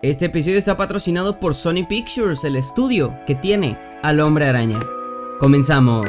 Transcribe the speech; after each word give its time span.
Este 0.00 0.26
episodio 0.26 0.58
está 0.58 0.76
patrocinado 0.76 1.40
por 1.40 1.56
Sony 1.56 1.84
Pictures, 1.88 2.44
el 2.44 2.54
estudio 2.54 3.18
que 3.26 3.34
tiene 3.34 3.76
al 4.04 4.20
hombre 4.20 4.44
araña. 4.44 4.78
Comenzamos. 5.40 6.06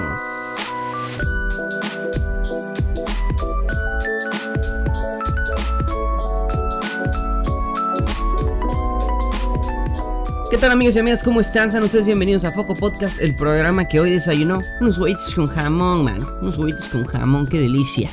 ¿Qué 10.51 10.57
tal 10.59 10.69
amigos 10.69 10.95
y 10.95 10.99
amigas? 10.99 11.23
¿Cómo 11.23 11.41
están? 11.41 11.71
Sean 11.71 11.83
ustedes 11.83 12.05
bienvenidos 12.05 12.45
a 12.45 12.51
Foco 12.51 12.75
Podcast, 12.75 13.19
el 13.19 13.35
programa 13.35 13.87
que 13.87 13.99
hoy 13.99 14.11
desayunó 14.11 14.61
unos 14.81 14.99
huevitos 14.99 15.33
con 15.33 15.47
jamón, 15.47 16.03
man. 16.03 16.23
Unos 16.43 16.59
huevitos 16.59 16.87
con 16.89 17.05
jamón, 17.05 17.47
qué 17.47 17.59
delicia. 17.59 18.11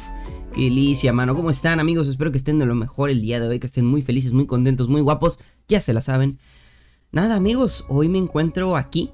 Qué 0.55 0.63
delicia, 0.63 1.13
mano. 1.13 1.35
¿Cómo 1.35 1.51
están 1.51 1.81
amigos? 1.81 2.09
Espero 2.09 2.33
que 2.33 2.39
estén 2.39 2.59
de 2.59 2.65
lo 2.65 2.75
mejor 2.75 3.11
el 3.11 3.21
día 3.21 3.41
de 3.41 3.49
hoy, 3.49 3.59
que 3.59 3.67
estén 3.67 3.85
muy 3.85 4.01
felices, 4.01 4.33
muy 4.33 4.47
contentos, 4.47 4.89
muy 4.89 5.03
guapos. 5.03 5.39
Ya 5.69 5.81
se 5.81 5.93
la 5.93 6.01
saben. 6.01 6.39
Nada 7.11 7.35
amigos, 7.35 7.87
hoy 7.89 8.09
me 8.09 8.19
encuentro 8.19 8.77
aquí 8.77 9.11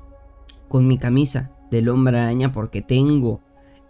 con 0.68 0.86
mi 0.86 0.98
camisa 0.98 1.50
del 1.70 1.88
hombre 1.88 2.18
araña 2.18 2.52
porque 2.52 2.82
tengo 2.82 3.40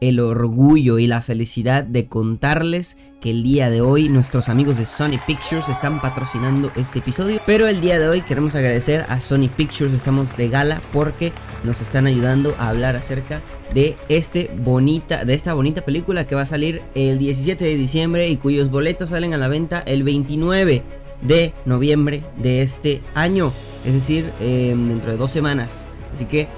el 0.00 0.20
orgullo 0.20 0.98
y 0.98 1.08
la 1.08 1.22
felicidad 1.22 1.82
de 1.82 2.06
contarles 2.06 2.96
que 3.20 3.30
el 3.30 3.42
día 3.42 3.68
de 3.68 3.80
hoy 3.80 4.08
nuestros 4.08 4.48
amigos 4.48 4.76
de 4.76 4.86
Sony 4.86 5.18
Pictures 5.26 5.68
están 5.68 6.00
patrocinando 6.00 6.70
este 6.76 7.00
episodio. 7.00 7.40
Pero 7.46 7.66
el 7.66 7.80
día 7.80 7.98
de 7.98 8.08
hoy 8.08 8.22
queremos 8.22 8.54
agradecer 8.54 9.06
a 9.08 9.20
Sony 9.20 9.48
Pictures, 9.56 9.92
estamos 9.92 10.36
de 10.36 10.48
gala 10.48 10.80
porque 10.92 11.32
nos 11.64 11.80
están 11.80 12.06
ayudando 12.06 12.54
a 12.58 12.68
hablar 12.68 12.94
acerca 12.94 13.40
de, 13.74 13.96
este 14.08 14.50
de 14.54 15.34
esta 15.34 15.54
bonita 15.54 15.84
película 15.84 16.28
que 16.28 16.36
va 16.36 16.42
a 16.42 16.46
salir 16.46 16.82
el 16.94 17.18
17 17.18 17.64
de 17.64 17.76
diciembre 17.76 18.28
y 18.28 18.36
cuyos 18.36 18.70
boletos 18.70 19.08
salen 19.08 19.34
a 19.34 19.38
la 19.38 19.48
venta 19.48 19.80
el 19.80 20.04
29 20.04 21.01
de 21.22 21.54
noviembre 21.64 22.22
de 22.36 22.62
este 22.62 23.02
año. 23.14 23.52
Es 23.84 23.94
decir, 23.94 24.32
em, 24.40 24.88
dentro 24.88 25.10
de 25.10 25.16
dos 25.16 25.30
semanas. 25.30 25.86
Así 26.12 26.26
que 26.26 26.48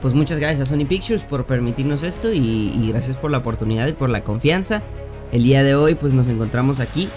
pues 0.00 0.14
muchas 0.14 0.38
gracias 0.38 0.60
a 0.60 0.66
Sony 0.74 0.86
Pictures 0.86 1.24
por 1.24 1.44
permitirnos 1.44 2.02
esto 2.02 2.32
y, 2.32 2.88
gracias 2.90 3.16
por 3.16 3.30
la 3.30 3.38
oportunidad 3.38 3.86
y 3.88 3.92
por 3.92 4.10
la 4.10 4.22
confianza. 4.22 4.82
El 5.32 5.42
día 5.42 5.62
de 5.62 5.74
hoy 5.74 5.94
pues 5.94 6.12
nos 6.12 6.28
encontramos 6.28 6.80
aquí 6.80 7.08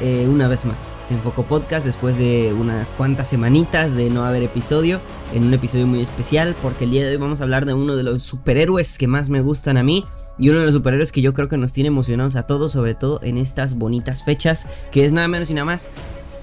eh, 0.00 0.26
una 0.28 0.48
vez 0.48 0.64
más 0.64 0.98
en 1.08 1.20
Foco 1.22 1.44
Podcast 1.44 1.86
después 1.86 2.18
de 2.18 2.52
unas 2.52 2.92
cuantas 2.94 3.28
semanitas 3.28 3.94
de 3.94 4.10
no 4.10 4.24
haber 4.24 4.42
episodio, 4.42 5.00
en 5.32 5.44
un 5.44 5.54
episodio 5.54 5.86
muy 5.86 6.00
especial 6.00 6.54
porque 6.62 6.84
el 6.84 6.90
día 6.90 7.04
de 7.04 7.12
hoy 7.12 7.16
vamos 7.16 7.40
a 7.40 7.44
hablar 7.44 7.64
de 7.64 7.74
uno 7.74 7.96
de 7.96 8.02
los 8.02 8.22
superhéroes 8.22 8.98
que 8.98 9.06
más 9.06 9.30
me 9.30 9.40
gustan 9.40 9.76
a 9.76 9.82
mí 9.82 10.04
y 10.38 10.48
uno 10.50 10.60
de 10.60 10.66
los 10.66 10.74
superhéroes 10.74 11.12
que 11.12 11.22
yo 11.22 11.34
creo 11.34 11.48
que 11.48 11.56
nos 11.56 11.72
tiene 11.72 11.88
emocionados 11.88 12.36
a 12.36 12.44
todos, 12.44 12.72
sobre 12.72 12.94
todo 12.94 13.20
en 13.22 13.38
estas 13.38 13.74
bonitas 13.74 14.24
fechas, 14.24 14.66
que 14.90 15.04
es 15.04 15.12
nada 15.12 15.28
menos 15.28 15.50
y 15.50 15.54
nada 15.54 15.66
más 15.66 15.90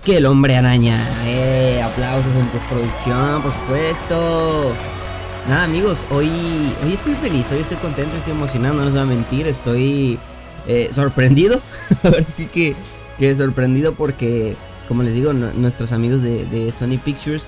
que 0.03 0.17
el 0.17 0.25
hombre 0.25 0.56
araña. 0.56 1.08
Eh, 1.25 1.81
aplausos 1.81 2.34
en 2.36 2.47
postproducción, 2.47 3.42
por 3.42 3.52
supuesto. 3.53 4.73
Nada 5.47 5.64
amigos, 5.64 6.06
hoy, 6.12 6.30
hoy 6.84 6.94
estoy 6.94 7.14
feliz, 7.16 7.52
hoy 7.52 7.59
estoy 7.59 7.78
contento, 7.78 8.16
estoy 8.16 8.34
emocionado, 8.34 8.75
no 8.75 8.84
les 8.86 8.94
voy 8.94 9.02
a 9.02 9.06
mentir, 9.06 9.47
estoy 9.47 10.19
eh, 10.67 10.89
sorprendido. 10.92 11.62
Ahora 12.03 12.25
sí 12.30 12.45
que, 12.45 12.75
que 13.17 13.36
sorprendido 13.36 13.94
porque, 13.94 14.56
como 14.88 15.03
les 15.03 15.14
digo, 15.14 15.34
nuestros 15.34 15.92
amigos 15.92 16.22
de, 16.22 16.73
Sony 16.78 16.97
Pictures 17.03 17.47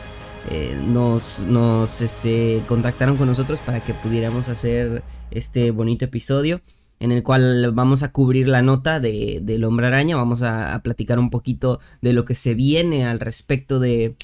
eh, 0.49 0.79
nos, 0.85 1.39
nos 1.39 2.01
este, 2.01 2.63
contactaron 2.67 3.17
con 3.17 3.27
nosotros 3.27 3.59
para 3.59 3.79
que 3.79 3.93
pudiéramos 3.93 4.49
hacer 4.49 5.03
este 5.31 5.71
bonito 5.71 6.05
episodio 6.05 6.61
en 6.99 7.11
el 7.11 7.23
cual 7.23 7.71
vamos 7.73 8.01
a 8.03 8.11
cubrir 8.11 8.47
la 8.47 8.61
nota 8.61 8.99
de, 8.99 9.39
del 9.41 9.65
hombre 9.65 9.87
araña, 9.87 10.15
vamos 10.15 10.41
a 10.41 10.79
platicar 10.83 11.19
un 11.19 11.29
poquito 11.29 11.79
de 12.01 12.13
lo 12.13 12.23
que 12.23 12.33
se 12.33 12.53
viene 12.53 13.05
al 13.05 13.19
respecto 13.19 13.79
de, 13.79 14.15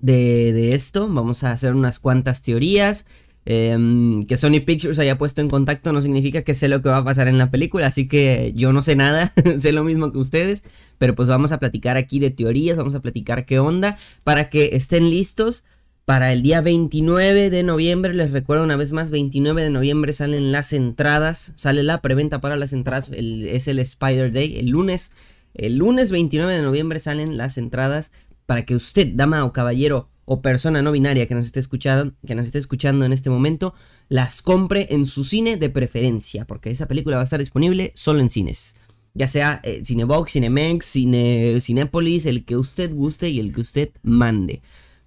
de, 0.00 0.74
esto. 0.74 1.08
Vamos 1.12 1.44
a 1.44 1.52
hacer 1.52 1.74
unas 1.74 1.98
cuantas 1.98 2.42
teorías. 2.42 3.06
Em, 3.48 4.26
que 4.26 4.36
Sony 4.36 4.58
Pictures 4.66 4.98
haya 4.98 5.18
puesto 5.18 5.40
en 5.40 5.48
contacto 5.48 5.92
no 5.92 6.02
significa 6.02 6.42
que 6.42 6.52
sé 6.52 6.66
lo 6.66 6.82
que 6.82 6.88
va 6.88 6.96
a 6.96 7.04
pasar 7.04 7.28
en 7.28 7.38
la 7.38 7.48
película, 7.52 7.86
así 7.86 8.08
que 8.08 8.52
yo 8.56 8.72
no 8.72 8.82
sé 8.82 8.96
nada, 8.96 9.32
sé 9.58 9.70
lo 9.70 9.84
mismo 9.84 10.10
que 10.10 10.18
ustedes, 10.18 10.64
pero 10.98 11.14
pues 11.14 11.28
vamos 11.28 11.52
a 11.52 11.60
platicar 11.60 11.96
aquí 11.96 12.18
de 12.18 12.32
teorías, 12.32 12.76
vamos 12.76 12.96
a 12.96 13.00
platicar 13.00 13.46
qué 13.46 13.60
onda, 13.60 13.98
para 14.24 14.50
que 14.50 14.70
estén 14.72 15.10
listos 15.10 15.62
para 16.04 16.32
el 16.32 16.42
día 16.42 16.60
29 16.60 17.50
de 17.50 17.62
noviembre, 17.62 18.14
les 18.14 18.32
recuerdo 18.32 18.64
una 18.64 18.74
vez 18.74 18.90
más, 18.90 19.12
29 19.12 19.62
de 19.62 19.70
noviembre 19.70 20.12
salen 20.12 20.50
las 20.50 20.72
entradas, 20.72 21.52
sale 21.54 21.84
la 21.84 22.02
preventa 22.02 22.40
para 22.40 22.56
las 22.56 22.72
entradas, 22.72 23.10
es 23.12 23.68
el 23.68 23.78
Spider 23.78 24.32
Day, 24.32 24.58
el 24.58 24.70
lunes, 24.70 25.12
el 25.54 25.76
lunes 25.76 26.10
29 26.10 26.52
de 26.52 26.62
noviembre 26.62 26.98
salen 26.98 27.36
las 27.36 27.58
entradas 27.58 28.10
para 28.44 28.64
que 28.64 28.74
usted, 28.74 29.12
dama 29.14 29.44
o 29.44 29.52
caballero 29.52 30.08
o 30.26 30.42
persona 30.42 30.82
no 30.82 30.92
binaria 30.92 31.26
que 31.26 31.34
nos 31.34 31.46
esté 31.46 31.60
escuchando, 31.60 32.12
que 32.26 32.34
nos 32.34 32.46
esté 32.46 32.58
escuchando 32.58 33.06
en 33.06 33.12
este 33.12 33.30
momento, 33.30 33.74
las 34.08 34.42
compre 34.42 34.88
en 34.90 35.06
su 35.06 35.24
cine 35.24 35.56
de 35.56 35.70
preferencia, 35.70 36.44
porque 36.46 36.70
esa 36.70 36.86
película 36.86 37.16
va 37.16 37.22
a 37.22 37.24
estar 37.24 37.40
disponible 37.40 37.92
solo 37.94 38.20
en 38.20 38.28
cines. 38.28 38.74
Ya 39.14 39.28
sea 39.28 39.60
eh, 39.62 39.80
Cinebox, 39.82 40.32
Cinemex, 40.32 40.84
Cine, 40.84 41.58
Cinépolis, 41.60 42.26
el 42.26 42.44
que 42.44 42.56
usted 42.56 42.92
guste 42.92 43.30
y 43.30 43.40
el 43.40 43.54
que 43.54 43.62
usted 43.62 43.90
mande. 44.02 44.60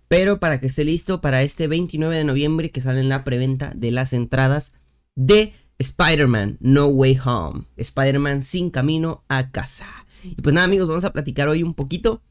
Pero 0.08 0.40
para 0.40 0.60
que 0.60 0.66
esté 0.66 0.84
listo 0.84 1.22
para 1.22 1.44
este 1.44 1.68
29 1.68 2.16
de 2.16 2.24
noviembre 2.24 2.72
que 2.72 2.82
sale 2.82 3.02
en 3.02 3.10
la 3.10 3.24
preventa 3.24 3.72
de 3.76 3.92
las 3.92 4.14
entradas 4.14 4.74
de 5.16 5.54
Spider-Man 5.78 6.58
No 6.60 6.88
Way 6.88 7.20
Home. 7.24 7.66
Spider-Man 7.78 8.42
sin 8.42 8.72
camino 8.72 9.24
a 9.28 9.52
casa. 9.52 9.88
Y 10.24 10.42
pues 10.42 10.56
nada 10.56 10.66
amigos, 10.66 10.88
vamos 10.88 11.04
a 11.04 11.14
platicar 11.14 11.48
hoy 11.48 11.62
un 11.62 11.76
poquito 11.76 12.24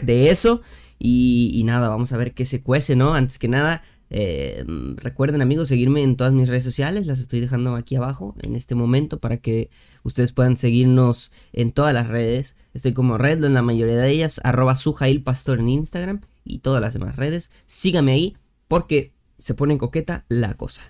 de 0.00 0.30
eso. 0.30 0.62
Y, 0.98 1.62
nada, 1.64 1.88
vamos 1.88 2.12
a 2.12 2.16
ver 2.16 2.32
qué 2.32 2.44
se 2.46 2.62
cuece, 2.62 2.96
¿no? 2.96 3.14
Antes 3.14 3.38
que 3.38 3.48
nada, 3.48 3.82
eh, 4.08 4.64
recuerden 4.96 5.42
amigos 5.42 5.68
seguirme 5.68 6.02
en 6.02 6.16
todas 6.16 6.32
mis 6.32 6.48
redes 6.48 6.64
sociales, 6.64 7.06
las 7.06 7.18
estoy 7.18 7.40
dejando 7.40 7.74
aquí 7.74 7.96
abajo 7.96 8.34
en 8.42 8.54
este 8.54 8.74
momento 8.74 9.18
para 9.18 9.38
que 9.38 9.68
ustedes 10.04 10.32
puedan 10.32 10.56
seguirnos 10.56 11.32
en 11.52 11.72
todas 11.72 11.92
las 11.92 12.08
redes. 12.08 12.56
Estoy 12.72 12.92
como 12.92 13.18
Redlo 13.18 13.46
en 13.46 13.54
la 13.54 13.62
mayoría 13.62 13.96
de 13.96 14.10
ellas, 14.10 14.40
arroba 14.44 14.76
Pastor 15.24 15.60
en 15.60 15.68
Instagram 15.68 16.20
y 16.44 16.60
todas 16.60 16.80
las 16.80 16.94
demás 16.94 17.16
redes. 17.16 17.50
Síganme 17.66 18.12
ahí 18.12 18.36
porque 18.68 19.12
se 19.38 19.54
pone 19.54 19.72
en 19.72 19.78
coqueta 19.78 20.24
la 20.28 20.54
cosa. 20.54 20.82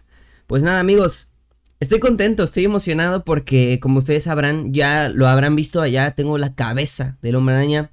Pues 0.47 0.63
nada 0.63 0.79
amigos, 0.79 1.29
estoy 1.81 1.99
contento, 1.99 2.45
estoy 2.45 2.65
emocionado 2.65 3.25
porque 3.25 3.81
como 3.81 3.99
ustedes 3.99 4.25
sabrán, 4.25 4.73
ya 4.73 5.09
lo 5.09 5.27
habrán 5.27 5.57
visto 5.57 5.81
allá, 5.81 6.13
tengo 6.13 6.39
la 6.39 6.55
cabeza 6.55 7.19
del 7.23 7.37
hombre 7.37 7.57
araña 7.57 7.91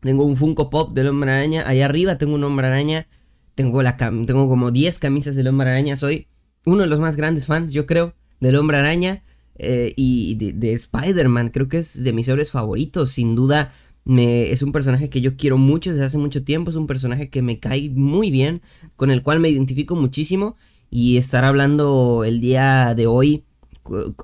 tengo 0.00 0.24
un 0.24 0.36
Funko 0.36 0.70
Pop 0.70 0.94
del 0.94 1.08
Hombre 1.08 1.30
Araña. 1.30 1.64
Allá 1.66 1.86
arriba 1.86 2.18
tengo 2.18 2.34
un 2.34 2.44
Hombre 2.44 2.66
Araña. 2.66 3.06
Tengo, 3.54 3.82
la 3.82 3.96
tengo 3.96 4.48
como 4.48 4.70
10 4.70 4.98
camisas 4.98 5.34
del 5.34 5.48
Hombre 5.48 5.70
Araña. 5.70 5.96
Soy 5.96 6.28
uno 6.64 6.82
de 6.82 6.86
los 6.86 7.00
más 7.00 7.16
grandes 7.16 7.46
fans, 7.46 7.72
yo 7.72 7.86
creo, 7.86 8.14
del 8.40 8.56
Hombre 8.56 8.76
Araña. 8.76 9.22
Eh, 9.56 9.92
y 9.96 10.34
de, 10.36 10.72
Spider-Man. 10.72 11.50
Creo 11.50 11.68
que 11.68 11.78
es 11.78 12.04
de 12.04 12.12
mis 12.12 12.28
héroes 12.28 12.52
favoritos. 12.52 13.10
Sin 13.10 13.34
duda, 13.34 13.72
me, 14.04 14.52
es 14.52 14.62
un 14.62 14.70
personaje 14.70 15.10
que 15.10 15.20
yo 15.20 15.36
quiero 15.36 15.58
mucho 15.58 15.90
desde 15.90 16.04
hace 16.04 16.18
mucho 16.18 16.44
tiempo. 16.44 16.70
Es 16.70 16.76
un 16.76 16.86
personaje 16.86 17.28
que 17.28 17.42
me 17.42 17.58
cae 17.58 17.90
muy 17.90 18.30
bien. 18.30 18.62
Con 18.94 19.10
el 19.10 19.22
cual 19.22 19.40
me 19.40 19.48
identifico 19.48 19.96
muchísimo. 19.96 20.56
Y 20.90 21.16
estar 21.16 21.44
hablando 21.44 22.24
el 22.24 22.40
día 22.40 22.94
de 22.94 23.06
hoy 23.06 23.44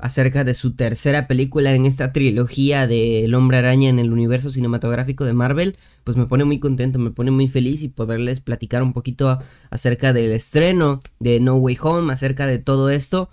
acerca 0.00 0.44
de 0.44 0.54
su 0.54 0.74
tercera 0.74 1.26
película 1.26 1.72
en 1.74 1.86
esta 1.86 2.12
trilogía 2.12 2.86
de 2.86 3.24
El 3.24 3.34
hombre 3.34 3.58
araña 3.58 3.88
en 3.88 3.98
el 3.98 4.12
universo 4.12 4.50
cinematográfico 4.50 5.24
de 5.24 5.32
Marvel, 5.32 5.76
pues 6.04 6.16
me 6.16 6.26
pone 6.26 6.44
muy 6.44 6.60
contento, 6.60 6.98
me 6.98 7.10
pone 7.10 7.30
muy 7.30 7.48
feliz 7.48 7.82
y 7.82 7.88
poderles 7.88 8.40
platicar 8.40 8.82
un 8.82 8.92
poquito 8.92 9.38
acerca 9.70 10.12
del 10.12 10.32
estreno 10.32 11.00
de 11.20 11.40
No 11.40 11.56
Way 11.56 11.78
Home, 11.82 12.12
acerca 12.12 12.46
de 12.46 12.58
todo 12.58 12.90
esto. 12.90 13.28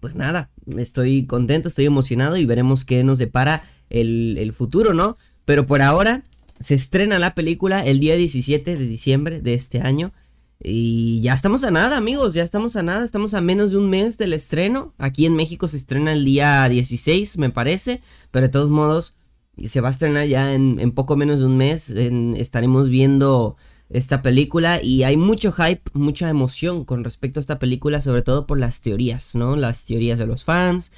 Pues 0.00 0.14
nada, 0.14 0.50
estoy 0.76 1.26
contento, 1.26 1.68
estoy 1.68 1.86
emocionado 1.86 2.36
y 2.36 2.44
veremos 2.44 2.84
qué 2.84 3.02
nos 3.04 3.18
depara 3.18 3.64
el, 3.90 4.36
el 4.38 4.52
futuro, 4.52 4.94
¿no? 4.94 5.16
Pero 5.44 5.66
por 5.66 5.82
ahora 5.82 6.24
se 6.60 6.74
estrena 6.74 7.18
la 7.18 7.34
película 7.34 7.84
el 7.84 8.00
día 8.00 8.16
17 8.16 8.76
de 8.76 8.86
diciembre 8.86 9.40
de 9.40 9.54
este 9.54 9.80
año 9.80 10.12
y 10.62 11.20
ya 11.20 11.34
estamos 11.34 11.64
a 11.64 11.70
nada, 11.70 11.96
amigos, 11.96 12.34
ya 12.34 12.42
estamos 12.42 12.76
a 12.76 12.82
nada, 12.82 13.04
estamos 13.04 13.34
a 13.34 13.40
menos 13.40 13.70
de 13.72 13.78
un 13.78 13.90
mes 13.90 14.16
del 14.18 14.32
estreno. 14.32 14.94
Aquí 14.98 15.26
en 15.26 15.34
México 15.34 15.68
se 15.68 15.76
estrena 15.76 16.12
el 16.12 16.24
día 16.24 16.68
16, 16.68 17.38
me 17.38 17.50
parece, 17.50 18.00
pero 18.30 18.46
de 18.46 18.52
todos 18.52 18.70
modos 18.70 19.16
se 19.64 19.80
va 19.80 19.88
a 19.88 19.90
estrenar 19.90 20.26
ya 20.26 20.54
en, 20.54 20.92
poco 20.92 21.16
menos 21.16 21.40
de 21.40 21.46
un 21.46 21.56
mes. 21.56 21.90
estaremos 21.90 22.88
viendo 22.88 23.56
esta 23.88 24.22
película 24.22 24.82
y 24.82 25.04
hay 25.04 25.16
mucho 25.16 25.52
hype, 25.52 25.82
mucha 25.92 26.28
emoción 26.28 26.84
con 26.84 27.04
respecto 27.04 27.38
a 27.38 27.42
esta 27.42 27.58
película, 27.58 28.00
sobre 28.00 28.22
todo 28.22 28.46
por 28.46 28.58
las 28.58 28.80
teorías, 28.80 29.34
¿no? 29.34 29.56
Las 29.56 29.84
teorías 29.84 30.18
de 30.18 30.26
los 30.26 30.44
fans, 30.44 30.90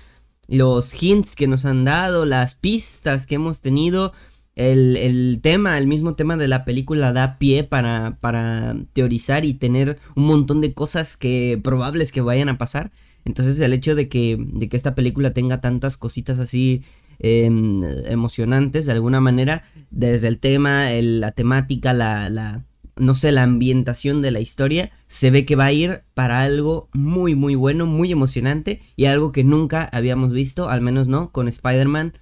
los 0.46 1.00
hints 1.00 1.36
que 1.36 1.48
nos 1.48 1.64
han 1.64 1.84
dado, 1.84 2.24
las 2.24 2.54
pistas 2.54 3.26
que 3.26 3.34
hemos 3.34 3.60
tenido 3.60 4.12
el, 4.58 5.38
tema, 5.40 5.78
el 5.78 5.86
mismo 5.86 6.14
tema 6.14 6.36
de 6.36 6.48
la 6.48 6.64
película 6.64 7.12
da 7.12 7.38
pie 7.38 7.62
para, 7.62 8.18
para 8.20 8.76
teorizar 8.92 9.44
y 9.44 9.54
tener 9.54 9.98
un 10.16 10.26
montón 10.26 10.60
de 10.60 10.74
cosas 10.74 11.16
que 11.16 11.60
probables 11.62 12.10
que 12.10 12.20
vayan 12.20 12.48
a 12.48 12.58
pasar. 12.58 12.90
Entonces 13.24 13.60
el 13.60 13.72
hecho 13.72 13.94
de 13.94 14.08
que, 14.08 14.36
de 14.38 14.68
que 14.68 14.76
esta 14.76 14.94
película 14.94 15.32
tenga 15.32 15.60
tantas 15.60 15.96
cositas 15.96 16.40
así 16.40 16.82
em, 17.20 17.82
emocionantes 18.06 18.86
de 18.86 18.92
alguna 18.92 19.20
manera, 19.20 19.62
desde 19.90 20.26
el 20.26 20.38
tema, 20.38 20.90
la 20.90 21.30
temática, 21.30 21.92
la, 21.92 22.28
la, 22.28 22.64
no 22.96 23.14
sé, 23.14 23.30
la 23.30 23.44
ambientación 23.44 24.22
de 24.22 24.32
la 24.32 24.40
historia, 24.40 24.90
se 25.06 25.30
ve 25.30 25.44
que 25.44 25.54
va 25.54 25.66
a 25.66 25.72
ir 25.72 26.02
para 26.14 26.42
algo 26.42 26.88
muy, 26.92 27.36
muy 27.36 27.54
bueno, 27.54 27.86
muy 27.86 28.10
emocionante 28.10 28.80
y 28.96 29.04
algo 29.04 29.30
que 29.30 29.44
nunca 29.44 29.88
habíamos 29.92 30.32
visto, 30.32 30.68
al 30.68 30.80
menos 30.80 31.06
no, 31.06 31.30
con 31.30 31.46
Spider-Man. 31.46 32.14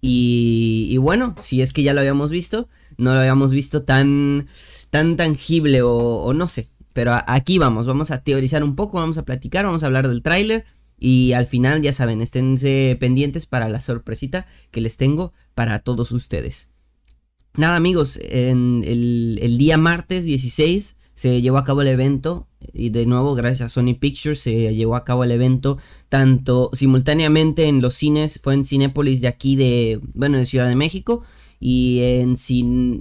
Y, 0.00 0.96
bueno, 0.98 1.34
si 1.38 1.62
es 1.62 1.72
que 1.72 1.82
ya 1.82 1.94
lo 1.94 2.00
habíamos 2.00 2.30
visto, 2.30 2.68
no 2.96 3.14
lo 3.14 3.20
habíamos 3.20 3.52
visto 3.52 3.82
tan, 3.82 4.46
tan 4.90 5.16
tangible 5.16 5.82
o, 5.82 6.32
no 6.34 6.48
sé. 6.48 6.68
Pero 6.92 7.12
aquí 7.26 7.58
vamos, 7.58 7.86
vamos 7.86 8.10
a 8.10 8.22
teorizar 8.22 8.64
un 8.64 8.74
poco, 8.74 8.98
vamos 8.98 9.18
a 9.18 9.24
platicar, 9.24 9.64
vamos 9.64 9.82
a 9.82 9.86
hablar 9.86 10.08
del 10.08 10.22
tráiler. 10.22 10.64
Y 10.98 11.32
al 11.32 11.46
final, 11.46 11.80
ya 11.80 11.92
saben, 11.92 12.20
esténse 12.20 12.96
pendientes 12.98 13.46
para 13.46 13.68
la 13.68 13.80
sorpresita 13.80 14.46
que 14.72 14.80
les 14.80 14.96
tengo 14.96 15.32
para 15.54 15.78
todos 15.78 16.10
ustedes. 16.10 16.70
Nada 17.54 17.76
amigos, 17.76 18.18
en 18.22 18.84
el, 18.86 19.58
día 19.58 19.78
martes 19.78 20.24
16 20.24 20.97
se 21.18 21.42
llevó 21.42 21.58
a 21.58 21.64
cabo 21.64 21.82
el 21.82 21.88
evento 21.88 22.46
y 22.72 22.90
de 22.90 23.04
nuevo 23.04 23.34
gracias 23.34 23.62
a 23.62 23.68
Sony 23.68 23.94
Pictures 23.98 24.38
se 24.38 24.72
llevó 24.72 24.94
a 24.94 25.02
cabo 25.02 25.24
el 25.24 25.32
evento 25.32 25.76
tanto 26.08 26.70
simultáneamente 26.74 27.66
en 27.66 27.80
los 27.80 27.96
cines, 27.96 28.38
fue 28.40 28.54
en 28.54 28.64
Cinépolis 28.64 29.20
de 29.20 29.26
aquí 29.26 29.56
de, 29.56 30.00
bueno, 30.14 30.38
de 30.38 30.46
Ciudad 30.46 30.68
de 30.68 30.76
México 30.76 31.24
y 31.58 32.02
en, 32.02 32.36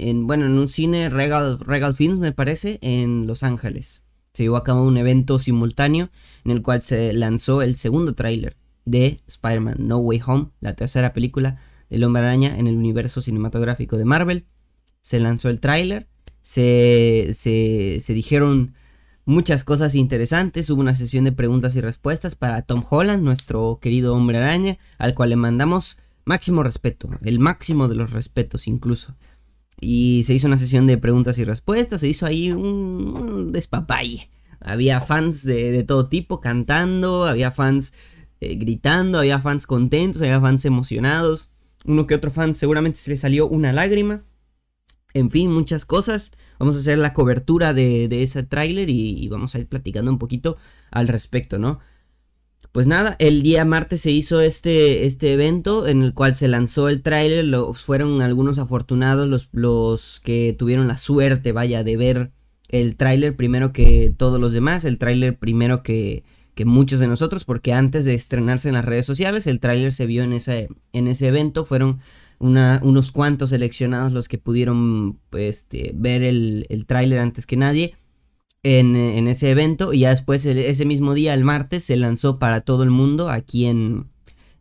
en 0.02 0.26
bueno, 0.26 0.48
en 0.48 0.58
un 0.58 0.68
cine 0.68 1.10
Regal, 1.10 1.60
Regal 1.60 1.94
Films 1.94 2.18
me 2.18 2.32
parece 2.32 2.80
en 2.82 3.28
Los 3.28 3.44
Ángeles. 3.44 4.04
Se 4.34 4.42
llevó 4.42 4.58
a 4.58 4.64
cabo 4.64 4.82
un 4.82 4.98
evento 4.98 5.38
simultáneo 5.38 6.10
en 6.44 6.50
el 6.50 6.64
cual 6.64 6.82
se 6.82 7.14
lanzó 7.14 7.62
el 7.62 7.76
segundo 7.76 8.16
tráiler 8.16 8.58
de 8.84 9.22
Spider-Man 9.28 9.76
No 9.82 10.00
Way 10.00 10.22
Home, 10.26 10.48
la 10.60 10.74
tercera 10.74 11.14
película 11.14 11.60
el 11.92 12.04
Hombre 12.04 12.24
Araña 12.24 12.58
en 12.58 12.66
el 12.66 12.78
universo 12.78 13.22
cinematográfico 13.22 13.96
de 13.96 14.06
Marvel. 14.06 14.48
Se 15.02 15.20
lanzó 15.20 15.50
el 15.50 15.60
tráiler, 15.60 16.08
se, 16.48 17.32
se, 17.34 18.14
dijeron 18.14 18.74
muchas 19.26 19.66
cosas 19.66 19.96
interesantes, 19.96 20.70
hubo 20.70 20.80
una 20.80 20.96
sesión 20.96 21.26
de 21.26 21.34
preguntas 21.34 21.76
y 21.76 21.82
respuestas 21.82 22.36
para 22.36 22.62
Tom 22.62 22.84
Holland, 22.90 23.22
nuestro 23.22 23.80
querido 23.82 24.16
Hombre 24.16 24.38
Araña, 24.38 24.78
al 24.98 25.14
cual 25.14 25.32
le 25.32 25.36
mandamos 25.36 25.98
máximo 26.24 26.64
respeto, 26.64 27.10
el 27.22 27.40
máximo 27.40 27.90
de 27.90 27.96
los 27.96 28.12
respetos 28.12 28.68
incluso. 28.68 29.16
Y 29.82 30.24
se 30.24 30.34
hizo 30.34 30.48
una 30.48 30.58
sesión 30.58 30.88
de 30.88 30.98
preguntas 30.98 31.38
y 31.38 31.44
respuestas, 31.44 32.00
se 32.00 32.08
hizo 32.08 32.26
ahí 32.26 32.52
un, 32.54 33.52
despapalle. 33.52 34.30
Había 34.62 35.02
fans 35.02 35.44
de, 35.44 35.84
todo 35.84 36.08
tipo 36.08 36.40
cantando, 36.40 37.26
había 37.26 37.52
fans 37.52 37.94
eh, 38.40 38.56
gritando, 38.56 39.20
había 39.20 39.40
fans 39.42 39.68
contentos, 39.68 40.22
había 40.22 40.40
fans 40.40 40.64
emocionados 40.64 41.50
uno 41.88 42.06
que 42.06 42.16
otro 42.16 42.30
fan 42.30 42.54
seguramente 42.54 43.00
se 43.00 43.12
le 43.12 43.18
salió 43.18 43.48
una 43.48 43.74
lágrima. 43.74 44.24
En 45.18 45.32
fin, 45.32 45.52
muchas 45.52 45.84
cosas. 45.86 46.32
Vamos 46.60 46.76
a 46.76 46.80
hacer 46.80 47.00
la 47.00 47.14
cobertura 47.14 47.74
de, 47.74 48.08
ese 48.24 48.44
tráiler 48.44 48.90
y, 48.90 49.28
vamos 49.30 49.56
a 49.56 49.60
ir 49.60 49.68
platicando 49.68 50.12
un 50.12 50.20
poquito 50.20 50.58
al 50.92 51.08
respecto, 51.08 51.58
¿no? 51.58 51.80
Pues 52.72 52.86
nada, 52.86 53.16
el 53.18 53.42
día 53.42 53.66
martes 53.66 54.02
se 54.02 54.12
hizo 54.12 54.42
este, 54.42 55.06
este 55.06 55.34
evento 55.34 55.88
en 55.88 56.04
el 56.04 56.14
cual 56.14 56.36
se 56.36 56.48
lanzó 56.48 56.90
el 56.90 57.02
tráiler. 57.02 57.46
Fueron 57.74 58.22
algunos 58.22 58.60
afortunados 58.60 59.28
los, 59.28 59.50
los 59.54 60.20
que 60.24 60.56
tuvieron 60.58 60.88
la 60.88 60.98
suerte, 60.98 61.52
vaya, 61.52 61.84
de 61.84 61.98
ver 61.98 62.32
el 62.68 62.96
tráiler 62.96 63.36
primero 63.36 63.74
que 63.74 64.14
todos 64.16 64.40
los 64.40 64.54
demás. 64.54 64.86
El 64.86 65.00
tráiler 65.00 65.40
primero 65.40 65.82
que, 65.82 66.24
que 66.54 66.66
muchos 66.66 67.00
de 67.00 67.08
nosotros, 67.08 67.44
porque 67.44 67.74
antes 67.74 68.06
de 68.06 68.14
estrenarse 68.14 68.68
en 68.68 68.76
las 68.76 68.86
redes 68.86 69.08
sociales, 69.08 69.48
el 69.48 69.60
tráiler 69.60 69.94
se 69.94 70.06
vio 70.06 70.24
en 70.24 70.34
ese, 70.34 70.68
en 70.94 71.08
ese 71.08 71.28
evento, 71.30 71.66
fueron 71.66 72.02
unos 72.40 73.12
cuantos 73.12 73.50
seleccionados 73.50 74.12
los 74.12 74.28
que 74.28 74.38
pudieron 74.38 75.20
este, 75.32 75.92
ver 75.96 76.24
el, 76.24 76.66
el 76.70 76.86
tráiler 76.86 77.20
antes 77.20 77.46
que 77.46 77.58
nadie 77.58 77.96
en, 78.64 79.28
ese 79.28 79.50
evento, 79.50 79.94
y 79.94 80.00
ya 80.00 80.10
después 80.10 80.46
ese 80.46 80.86
mismo 80.86 81.14
día, 81.14 81.34
el 81.34 81.44
martes, 81.44 81.84
se 81.84 81.96
lanzó 81.96 82.38
para 82.38 82.62
todo 82.62 82.84
el 82.84 82.90
mundo 82.90 83.30
aquí 83.30 83.66
en, 83.66 84.08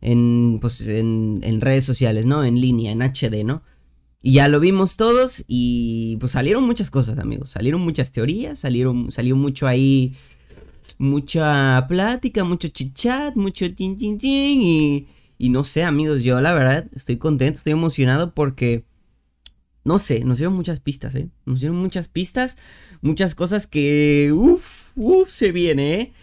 en, 0.01 0.59
pues, 0.61 0.81
en, 0.81 1.39
en 1.41 1.61
redes 1.61 1.83
sociales, 1.83 2.25
¿no? 2.25 2.43
En 2.43 2.59
línea, 2.59 2.91
en 2.91 3.01
HD, 3.01 3.43
¿no? 3.43 3.63
Y 4.21 4.33
ya 4.33 4.47
lo 4.47 4.59
vimos 4.59 4.97
todos 4.97 5.43
y 5.47 6.17
pues 6.19 6.31
salieron 6.31 6.63
muchas 6.65 6.89
cosas, 6.89 7.19
amigos. 7.19 7.51
Salieron 7.51 7.81
muchas 7.81 8.11
teorías, 8.11 8.59
salieron, 8.59 9.11
salió 9.11 9.35
mucho 9.35 9.67
ahí 9.67 10.15
mucha 10.97 11.85
plática, 11.87 12.43
mucho 12.43 12.69
chichat, 12.69 13.35
mucho 13.35 13.73
tin 13.75 13.97
tin 13.97 14.17
tin 14.17 14.61
y, 14.61 15.07
y 15.37 15.49
no 15.49 15.63
sé 15.63 15.83
amigos, 15.83 16.23
yo 16.23 16.39
la 16.41 16.53
verdad 16.53 16.87
estoy 16.95 17.17
contento, 17.17 17.57
estoy 17.57 17.73
emocionado 17.73 18.33
porque 18.33 18.85
no 19.87 19.99
sé, 19.99 20.25
nos 20.25 20.37
dieron 20.37 20.53
muchas 20.53 20.81
pistas, 20.81 21.15
¿eh? 21.15 21.29
Nos 21.45 21.61
dieron 21.61 21.77
muchas 21.77 22.09
pistas, 22.09 22.57
muchas 23.01 23.35
cosas 23.35 23.67
que, 23.67 24.33
uff, 24.35 24.91
uff, 24.97 25.29
se 25.29 25.53
viene, 25.53 26.01
¿eh? 26.01 26.13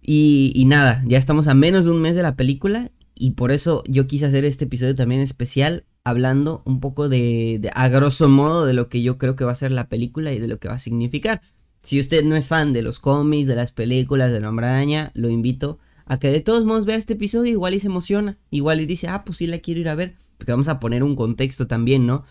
Y, 0.00 0.52
y, 0.54 0.64
nada, 0.64 1.02
ya 1.06 1.18
estamos 1.18 1.46
a 1.46 1.54
menos 1.54 1.84
de 1.84 1.90
un 1.90 2.00
mes 2.00 2.16
de 2.16 2.22
la 2.22 2.36
película 2.36 2.90
y 3.14 3.32
por 3.32 3.52
eso 3.52 3.82
yo 3.86 4.06
quise 4.06 4.24
hacer 4.24 4.46
este 4.46 4.64
episodio 4.64 4.94
también 4.94 5.20
especial 5.20 5.84
hablando 6.04 6.62
un 6.64 6.80
poco 6.80 7.08
de, 7.08 7.58
de, 7.60 7.70
a 7.74 7.88
grosso 7.88 8.28
modo 8.30 8.64
de 8.64 8.72
lo 8.72 8.88
que 8.88 9.02
yo 9.02 9.18
creo 9.18 9.36
que 9.36 9.44
va 9.44 9.52
a 9.52 9.56
ser 9.56 9.72
la 9.72 9.88
película 9.88 10.32
y 10.32 10.38
de 10.38 10.48
lo 10.48 10.58
que 10.58 10.68
va 10.68 10.74
a 10.74 10.78
significar. 10.78 11.42
Si 11.82 12.00
usted 12.00 12.24
no 12.24 12.34
es 12.34 12.48
fan 12.48 12.72
de 12.72 12.82
los 12.82 12.98
cómics, 12.98 13.46
de 13.46 13.56
las 13.56 13.72
películas, 13.72 14.32
de 14.32 14.40
la 14.40 14.48
Hombre 14.48 15.10
lo 15.14 15.28
invito 15.28 15.78
a 16.06 16.18
que 16.18 16.28
de 16.28 16.40
todos 16.40 16.64
modos 16.64 16.86
vea 16.86 16.96
este 16.96 17.12
episodio, 17.12 17.52
igual 17.52 17.74
y 17.74 17.80
se 17.80 17.88
emociona, 17.88 18.38
igual 18.50 18.80
y 18.80 18.86
dice, 18.86 19.08
ah, 19.08 19.24
pues 19.24 19.38
sí 19.38 19.46
la 19.46 19.58
quiero 19.58 19.80
ir 19.80 19.88
a 19.88 19.94
ver, 19.94 20.14
porque 20.38 20.52
vamos 20.52 20.68
a 20.68 20.80
poner 20.80 21.02
un 21.02 21.14
contexto 21.14 21.66
también, 21.66 22.06
¿no? 22.06 22.24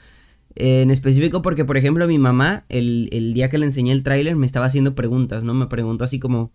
en 0.55 0.89
específico 0.89 1.41
porque, 1.41 1.65
por 1.65 1.77
ejemplo, 1.77 2.07
mi 2.07 2.17
mamá, 2.17 2.65
el, 2.69 3.09
el 3.11 3.33
día 3.33 3.49
que 3.49 3.57
le 3.57 3.65
enseñé 3.65 3.91
el 3.91 4.03
tráiler, 4.03 4.35
me 4.35 4.45
estaba 4.45 4.65
haciendo 4.65 4.95
preguntas, 4.95 5.43
¿no? 5.43 5.53
Me 5.53 5.67
preguntó 5.67 6.05
así 6.05 6.17
como, 6.19 6.51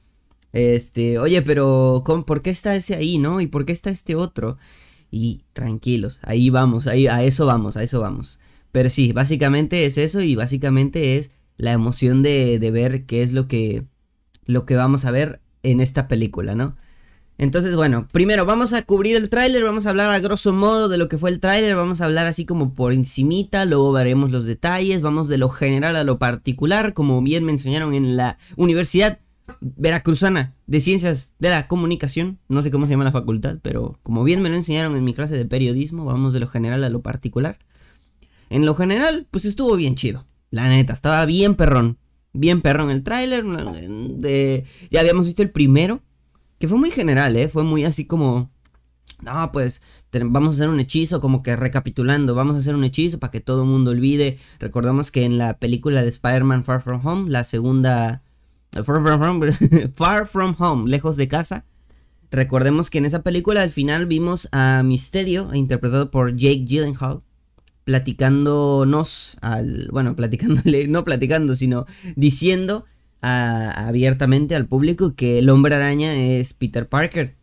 este, 0.53 1.19
oye, 1.19 1.43
pero 1.43 2.03
¿por 2.27 2.41
qué 2.41 2.51
está 2.51 2.75
ese 2.75 2.95
ahí, 2.97 3.19
no? 3.19 3.41
¿Y 3.41 3.47
por 3.47 3.67
qué 3.67 3.73
está 3.73 3.91
este 3.91 4.15
otro? 4.15 4.57
Y 5.11 5.45
tranquilos, 5.53 6.19
ahí 6.23 6.51
vamos, 6.51 6.87
ahí, 6.87 7.07
a 7.09 7.23
eso 7.23 7.47
vamos, 7.47 7.77
a 7.77 7.83
eso 7.83 8.01
vamos. 8.01 8.41
Pero 8.73 8.89
sí, 8.89 9.13
básicamente 9.13 9.85
es 9.85 9.99
eso 9.99 10.21
y 10.23 10.35
básicamente 10.35 11.19
es 11.19 11.31
la 11.57 11.73
emoción 11.73 12.23
de, 12.23 12.59
de 12.59 12.71
ver 12.71 13.05
qué 13.05 13.23
es 13.23 13.33
lo 13.33 13.49
que, 13.49 13.85
lo 14.47 14.65
que 14.65 14.77
vamos 14.77 15.05
a 15.05 15.11
ver 15.11 15.41
en 15.63 15.81
esta 15.81 16.09
película, 16.09 16.55
¿no? 16.55 16.77
Entonces, 17.41 17.75
bueno, 17.75 18.07
primero 18.13 18.45
vamos 18.45 18.75
a 18.75 18.83
cubrir 18.83 19.17
el 19.17 19.31
tráiler, 19.31 19.65
vamos 19.65 19.87
a 19.87 19.91
hablar 19.91 20.13
a 20.13 20.19
grosso 20.19 20.53
modo 20.53 20.91
de 20.91 20.99
lo 20.99 21.09
que 21.09 21.17
fue 21.17 21.31
el 21.31 21.41
tráiler, 21.41 21.75
vamos 21.75 22.03
a 22.03 22.05
hablar 22.05 22.27
así 22.27 22.45
como 22.45 22.75
por 22.75 22.93
encimita, 22.93 23.65
luego 23.65 23.93
veremos 23.93 24.31
los 24.31 24.45
detalles, 24.45 25.01
vamos 25.01 25.27
de 25.27 25.39
lo 25.39 25.49
general 25.49 25.97
a 25.97 26.05
lo 26.05 26.19
particular, 26.19 26.93
como 26.93 27.23
bien 27.23 27.47
me 27.47 27.53
enseñaron 27.53 27.95
en 27.95 28.19
la 28.19 28.37
Universidad 28.57 29.21
Veracruzana 29.63 30.53
de 30.67 30.81
Ciencias 30.81 31.33
de 31.39 31.49
la 31.49 31.67
Comunicación, 31.67 32.39
no 32.49 32.61
sé 32.61 32.71
cómo 32.71 32.85
se 32.85 32.91
llama 32.91 33.05
la 33.05 33.13
facultad, 33.13 33.57
pero 33.63 33.99
como 34.03 34.23
bien 34.23 34.43
me 34.43 34.51
lo 34.51 34.57
enseñaron 34.57 34.95
en 34.95 35.03
mi 35.03 35.15
clase 35.15 35.35
de 35.35 35.47
periodismo, 35.47 36.05
vamos 36.05 36.35
de 36.35 36.41
lo 36.41 36.47
general 36.47 36.85
a 36.85 36.91
lo 36.91 37.01
particular. 37.01 37.57
En 38.51 38.67
lo 38.67 38.75
general, 38.75 39.27
pues 39.31 39.47
estuvo 39.47 39.77
bien 39.77 39.95
chido. 39.95 40.27
La 40.51 40.69
neta, 40.69 40.93
estaba 40.93 41.25
bien 41.25 41.55
perrón. 41.55 41.97
Bien 42.35 42.61
perrón 42.61 42.91
el 42.91 43.03
tráiler. 43.03 43.47
Ya 44.91 45.01
habíamos 45.01 45.25
visto 45.25 45.41
el 45.41 45.51
primero. 45.51 46.03
Que 46.61 46.69
fue 46.69 46.79
muy 46.79 46.91
general, 46.91 47.37
¿eh? 47.37 47.49
Fue 47.49 47.65
muy 47.65 47.85
así 47.85 48.05
como... 48.05 48.51
No, 49.23 49.51
pues 49.51 49.83
vamos 50.13 50.55
a 50.55 50.57
hacer 50.57 50.69
un 50.69 50.79
hechizo, 50.79 51.21
como 51.21 51.43
que 51.43 51.57
recapitulando, 51.57 52.35
vamos 52.35 52.55
a 52.57 52.59
hacer 52.59 52.75
un 52.75 52.85
hechizo 52.85 53.19
para 53.19 53.31
que 53.31 53.41
todo 53.41 53.63
el 53.63 53.69
mundo 53.69 53.91
olvide. 53.91 54.39
Recordamos 54.59 55.11
que 55.11 55.25
en 55.25 55.39
la 55.39 55.59
película 55.59 56.03
de 56.03 56.11
Spider-Man 56.11 56.65
Far 56.65 56.83
From 56.83 57.05
Home, 57.05 57.31
la 57.31 57.45
segunda... 57.45 58.23
Far 58.73 58.85
From 58.85 59.23
Home, 59.23 59.53
Far 59.95 60.27
From 60.27 60.55
Home, 60.59 60.91
lejos 60.91 61.17
de 61.17 61.29
casa. 61.29 61.65
Recordemos 62.31 62.91
que 62.91 62.99
en 62.99 63.07
esa 63.07 63.23
película 63.23 63.63
al 63.63 63.71
final 63.71 64.05
vimos 64.05 64.47
a 64.53 64.83
Misterio, 64.83 65.55
interpretado 65.55 66.11
por 66.11 66.37
Jake 66.37 66.67
Gyllenhaal, 66.67 67.23
platicándonos 67.85 69.39
al, 69.41 69.89
bueno, 69.93 70.15
platicándole, 70.15 70.89
no 70.89 71.05
platicando, 71.05 71.55
sino 71.55 71.87
diciendo 72.17 72.85
abiertamente 73.23 74.55
al 74.55 74.67
público 74.67 75.15
que 75.15 75.39
el 75.39 75.51
hombre 75.51 75.75
araña 75.75 76.15
es 76.15 76.55
Peter 76.55 76.89
Parker. 76.89 77.37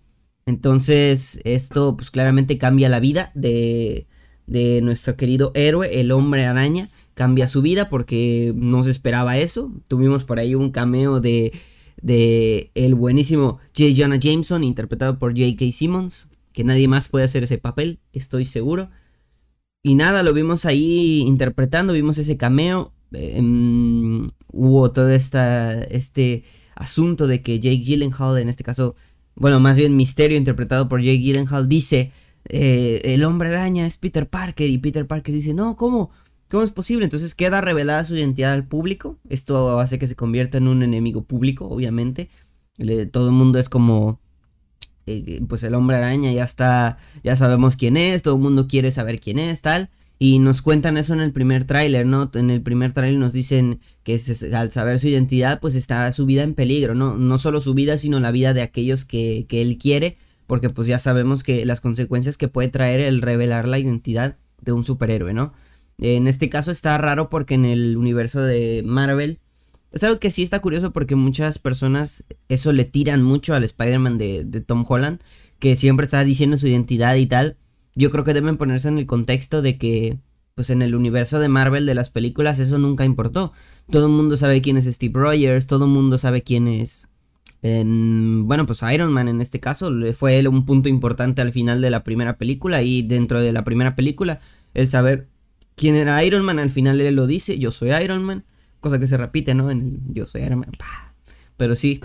Entonces 0.46 1.40
esto 1.44 1.98
pues 1.98 2.10
claramente 2.10 2.58
cambia 2.58 2.90
la 2.90 3.00
vida 3.00 3.32
de, 3.36 4.08
de 4.48 4.82
nuestro 4.82 5.16
querido 5.16 5.52
héroe, 5.56 6.00
el 6.00 6.12
hombre 6.12 6.46
araña. 6.46 6.90
Cambia 7.14 7.48
su 7.48 7.64
vida 7.64 7.90
porque 7.90 8.54
no 8.56 8.84
se 8.84 8.92
esperaba 8.92 9.38
eso. 9.38 9.72
Tuvimos 9.88 10.24
por 10.24 10.40
ahí 10.40 10.54
un 10.54 10.72
cameo 10.72 11.20
de, 11.20 11.52
de 12.02 12.72
el 12.76 12.96
buenísimo 12.96 13.60
J. 13.76 13.90
Jonah 13.98 14.20
Jameson, 14.20 14.64
interpretado 14.64 15.18
por 15.18 15.32
J.K. 15.32 15.72
Simmons, 15.72 16.30
que 16.54 16.64
nadie 16.64 16.88
más 16.88 17.10
puede 17.10 17.26
hacer 17.26 17.44
ese 17.44 17.58
papel, 17.58 18.00
estoy 18.14 18.46
seguro. 18.46 18.90
Y 19.84 19.96
nada, 19.96 20.24
lo 20.24 20.34
vimos 20.34 20.66
ahí 20.66 21.20
interpretando, 21.20 21.94
vimos 21.94 22.18
ese 22.18 22.38
cameo. 22.38 22.94
Em, 23.12 24.30
hubo 24.52 24.92
todo 24.92 25.10
esta, 25.10 25.82
este 25.84 26.44
asunto 26.76 27.28
de 27.28 27.42
que 27.42 27.60
Jake 27.60 27.84
Gyllenhaal, 27.84 28.40
en 28.40 28.50
este 28.50 28.64
caso, 28.64 28.96
bueno, 29.36 29.60
más 29.60 29.78
bien 29.78 29.96
Misterio, 29.96 30.38
interpretado 30.38 30.90
por 30.90 31.02
Jake 31.02 31.20
Gyllenhaal, 31.20 31.68
dice 31.70 32.12
eh, 32.50 33.02
el 33.04 33.24
hombre 33.26 33.50
araña 33.50 33.86
es 33.86 33.98
Peter 33.98 34.30
Parker 34.30 34.70
y 34.70 34.78
Peter 34.78 35.06
Parker 35.06 35.34
dice, 35.34 35.54
no, 35.54 35.76
¿cómo? 35.76 36.12
¿Cómo 36.50 36.64
es 36.64 36.72
posible? 36.72 37.04
Entonces 37.06 37.36
queda 37.36 37.62
revelada 37.62 38.06
su 38.06 38.16
identidad 38.16 38.54
al 38.54 38.68
público. 38.68 39.18
Esto 39.30 39.80
hace 39.80 40.00
que 40.00 40.08
se 40.08 40.16
convierta 40.16 40.58
en 40.58 40.68
un 40.68 40.82
enemigo 40.82 41.24
público, 41.26 41.68
obviamente. 41.68 42.30
todo 43.12 43.28
el 43.28 43.34
mundo 43.34 43.60
es 43.60 43.70
como... 43.70 44.20
Eh, 45.10 45.42
pues 45.48 45.64
el 45.64 45.74
hombre 45.76 45.98
araña 45.98 46.32
ya 46.32 46.44
está... 46.46 47.00
Ya 47.24 47.36
sabemos 47.36 47.76
quién 47.76 47.98
es, 47.98 48.24
todo 48.24 48.36
el 48.36 48.42
mundo 48.42 48.68
quiere 48.68 48.92
saber 48.92 49.20
quién 49.20 49.40
es, 49.40 49.62
tal. 49.62 49.90
Y 50.20 50.40
nos 50.40 50.64
cuentan 50.64 50.98
eso 50.98 51.14
en 51.14 51.20
el 51.20 51.32
primer 51.32 51.66
tráiler, 51.66 52.06
¿no? 52.06 52.32
En 52.34 52.50
el 52.50 52.62
primer 52.62 52.92
tráiler 52.92 53.20
nos 53.20 53.34
dicen 53.34 53.80
que 54.04 54.20
al 54.54 54.72
saber 54.72 55.00
su 55.00 55.08
identidad, 55.08 55.60
pues 55.60 55.76
está 55.76 56.12
su 56.12 56.26
vida 56.26 56.42
en 56.42 56.56
peligro, 56.56 56.96
¿no? 56.96 57.16
No 57.18 57.38
solo 57.38 57.60
su 57.60 57.76
vida, 57.76 57.98
sino 57.98 58.20
la 58.20 58.32
vida 58.32 58.54
de 58.54 58.64
aquellos 58.64 59.06
que, 59.06 59.46
que 59.48 59.62
él 59.62 59.78
quiere, 59.78 60.18
porque 60.48 60.70
pues 60.70 60.88
ya 60.88 60.98
sabemos 60.98 61.44
que 61.44 61.66
las 61.66 61.82
consecuencias 61.82 62.38
que 62.38 62.48
puede 62.48 62.70
traer 62.70 63.00
el 63.00 63.22
revelar 63.22 63.68
la 63.68 63.78
identidad 63.78 64.38
de 64.62 64.72
un 64.72 64.84
superhéroe, 64.84 65.34
¿no? 65.34 65.54
En 66.00 66.28
este 66.28 66.50
caso 66.50 66.72
está 66.72 66.98
raro 66.98 67.30
porque 67.30 67.54
en 67.54 67.66
el 67.66 67.96
universo 67.98 68.42
de 68.42 68.84
Marvel 68.86 69.40
es 69.92 70.04
algo 70.04 70.20
que 70.20 70.32
sí 70.32 70.44
está 70.44 70.60
curioso 70.60 70.92
porque 70.94 71.16
muchas 71.16 71.60
personas 71.60 72.24
eso 72.50 72.72
le 72.72 72.86
tiran 72.86 73.24
mucho 73.24 73.54
al 73.54 73.64
Spider-Man 73.64 74.18
de, 74.18 74.46
de 74.46 74.62
Tom 74.62 74.84
Holland, 74.88 75.20
que 75.60 75.76
siempre 75.76 76.06
está 76.06 76.24
diciendo 76.24 76.58
su 76.58 76.68
identidad 76.68 77.16
y 77.16 77.28
tal 77.28 77.58
yo 77.98 78.12
creo 78.12 78.24
que 78.24 78.34
deben 78.34 78.58
ponerse 78.58 78.88
en 78.88 78.98
el 79.00 79.08
contexto 79.08 79.62
de 79.62 79.78
que, 79.78 80.20
pues 80.54 80.70
en 80.70 80.82
el 80.82 80.96
universo 80.96 81.40
de 81.40 81.50
Marvel 81.50 81.86
de 81.86 81.96
las 81.96 82.10
películas 82.10 82.60
eso 82.60 82.78
nunca 82.78 83.06
importó. 83.06 83.54
Todo 83.90 84.06
el 84.06 84.12
mundo 84.12 84.38
sabe 84.38 84.62
quién 84.62 84.78
es 84.78 84.86
Steve 84.86 85.20
Rogers, 85.20 85.66
todo 85.66 85.86
el 85.86 85.92
mundo 85.92 86.18
sabe 86.18 86.44
quién 86.44 86.68
es... 86.68 87.10
bueno, 87.62 88.66
pues 88.68 88.82
Iron 88.94 89.12
Man 89.12 89.28
en 89.28 89.42
este 89.42 89.60
caso 89.60 89.92
fue 90.14 90.48
un 90.48 90.66
punto 90.66 90.90
importante 90.90 91.42
al 91.42 91.52
final 91.52 91.82
de 91.82 91.90
la 91.90 92.04
primera 92.04 92.38
película 92.38 92.84
y 92.84 93.02
dentro 93.02 93.42
de 93.42 93.52
la 93.52 93.64
primera 93.64 93.96
película 93.96 94.40
el 94.76 94.88
saber 94.90 95.28
quién 95.76 95.96
era 95.96 96.24
Iron 96.24 96.46
Man, 96.46 96.60
al 96.60 96.70
final 96.70 97.02
él 97.02 97.16
lo 97.16 97.26
dice, 97.26 97.58
yo 97.58 97.72
soy 97.72 97.92
Iron 97.92 98.24
Man, 98.24 98.44
cosa 98.80 99.00
que 99.00 99.08
se 99.08 99.18
repite, 99.18 99.56
¿no? 99.56 99.72
En 99.72 99.82
el 99.82 100.00
yo 100.14 100.26
soy 100.26 100.44
Iron 100.44 100.60
Man, 100.60 100.72
pero 101.56 101.76
sí. 101.76 102.00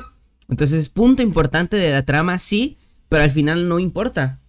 Entonces, 0.49 0.89
punto 0.89 1.23
importante 1.23 1.77
de 1.77 1.91
la 1.91 2.03
trama, 2.03 2.39
sí, 2.39 2.79
pero 3.09 3.23
al 3.23 3.31
final 3.31 3.69
no 3.69 3.79
importa 3.79 4.41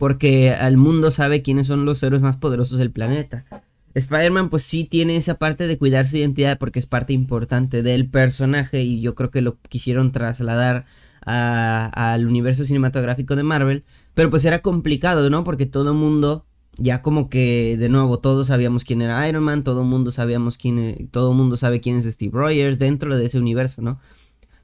porque 0.00 0.54
al 0.54 0.78
mundo 0.78 1.10
sabe 1.10 1.42
quiénes 1.42 1.66
son 1.66 1.84
los 1.84 2.02
héroes 2.02 2.22
más 2.22 2.36
poderosos 2.36 2.78
del 2.78 2.90
planeta. 2.90 3.44
Spider-Man 3.92 4.48
pues 4.48 4.62
sí 4.62 4.84
tiene 4.84 5.16
esa 5.16 5.34
parte 5.34 5.66
de 5.66 5.76
cuidar 5.76 6.06
su 6.06 6.16
identidad 6.16 6.56
porque 6.56 6.78
es 6.78 6.86
parte 6.86 7.12
importante 7.12 7.82
del 7.82 8.08
personaje 8.08 8.82
y 8.82 9.02
yo 9.02 9.14
creo 9.14 9.30
que 9.30 9.42
lo 9.42 9.58
quisieron 9.68 10.10
trasladar 10.10 10.86
al 11.20 12.26
universo 12.26 12.64
cinematográfico 12.64 13.36
de 13.36 13.42
Marvel, 13.42 13.84
pero 14.14 14.30
pues 14.30 14.42
era 14.46 14.60
complicado, 14.60 15.28
¿no? 15.28 15.44
Porque 15.44 15.66
todo 15.66 15.90
el 15.90 15.98
mundo 15.98 16.46
ya 16.78 17.02
como 17.02 17.28
que 17.28 17.76
de 17.76 17.90
nuevo 17.90 18.20
todos 18.20 18.46
sabíamos 18.46 18.84
quién 18.84 19.02
era 19.02 19.28
Iron 19.28 19.44
Man, 19.44 19.64
todo 19.64 19.82
el 19.82 19.86
mundo 19.86 20.10
sabíamos 20.10 20.56
quién 20.56 20.78
e, 20.78 21.08
todo 21.10 21.34
mundo 21.34 21.58
sabe 21.58 21.82
quién 21.82 21.98
es 21.98 22.06
Steve 22.06 22.32
Rogers 22.32 22.78
dentro 22.78 23.18
de 23.18 23.26
ese 23.26 23.38
universo, 23.38 23.82
¿no? 23.82 24.00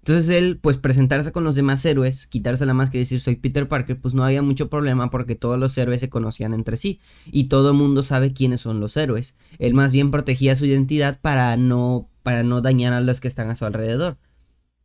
Entonces 0.06 0.30
él, 0.30 0.60
pues 0.62 0.76
presentarse 0.76 1.32
con 1.32 1.42
los 1.42 1.56
demás 1.56 1.84
héroes, 1.84 2.28
quitarse 2.28 2.64
la 2.64 2.74
máscara 2.74 2.98
y 2.98 3.00
decir 3.00 3.20
soy 3.20 3.34
Peter 3.34 3.66
Parker, 3.66 4.00
pues 4.00 4.14
no 4.14 4.24
había 4.24 4.40
mucho 4.40 4.70
problema 4.70 5.10
porque 5.10 5.34
todos 5.34 5.58
los 5.58 5.76
héroes 5.76 5.98
se 5.98 6.08
conocían 6.08 6.54
entre 6.54 6.76
sí 6.76 7.00
y 7.32 7.48
todo 7.48 7.70
el 7.72 7.76
mundo 7.76 8.04
sabe 8.04 8.32
quiénes 8.32 8.60
son 8.60 8.78
los 8.78 8.96
héroes. 8.96 9.34
Él 9.58 9.74
más 9.74 9.90
bien 9.90 10.12
protegía 10.12 10.54
su 10.54 10.64
identidad 10.64 11.18
para 11.20 11.56
no, 11.56 12.08
para 12.22 12.44
no 12.44 12.60
dañar 12.60 12.92
a 12.92 13.00
los 13.00 13.18
que 13.18 13.26
están 13.26 13.50
a 13.50 13.56
su 13.56 13.64
alrededor. 13.64 14.16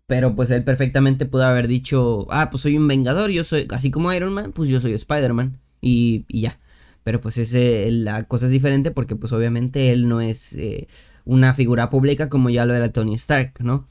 Pero 0.07 0.33
pues 0.33 0.49
él 0.49 0.63
perfectamente 0.63 1.27
pudo 1.27 1.43
haber 1.43 1.67
dicho, 1.67 2.25
ah, 2.31 2.49
pues 2.49 2.63
soy 2.63 2.75
un 2.75 2.87
vengador, 2.87 3.29
yo 3.29 3.43
soy, 3.43 3.67
así 3.69 3.91
como 3.91 4.11
Iron 4.13 4.33
Man, 4.33 4.53
pues 4.53 4.69
yo 4.69 4.79
soy 4.79 4.93
Spider-Man 4.93 5.59
y, 5.81 6.25
ya. 6.29 6.59
Pero 7.03 7.21
pues 7.21 7.37
ese, 7.37 7.91
la 7.91 8.23
cosa 8.23 8.47
es 8.47 8.51
diferente 8.51 8.89
porque 8.89 9.15
pues 9.15 9.31
obviamente 9.33 9.91
él 9.91 10.07
no 10.07 10.19
es 10.19 10.53
eh, 10.53 10.87
una 11.25 11.53
figura 11.53 11.91
pública 11.91 12.27
como 12.27 12.49
ya 12.49 12.65
lo 12.65 12.73
era 12.73 12.91
Tony 12.91 13.13
Stark, 13.13 13.59
¿no? 13.59 13.87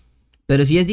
Pero 0.51 0.67
sí 0.67 0.79
es, 0.79 0.89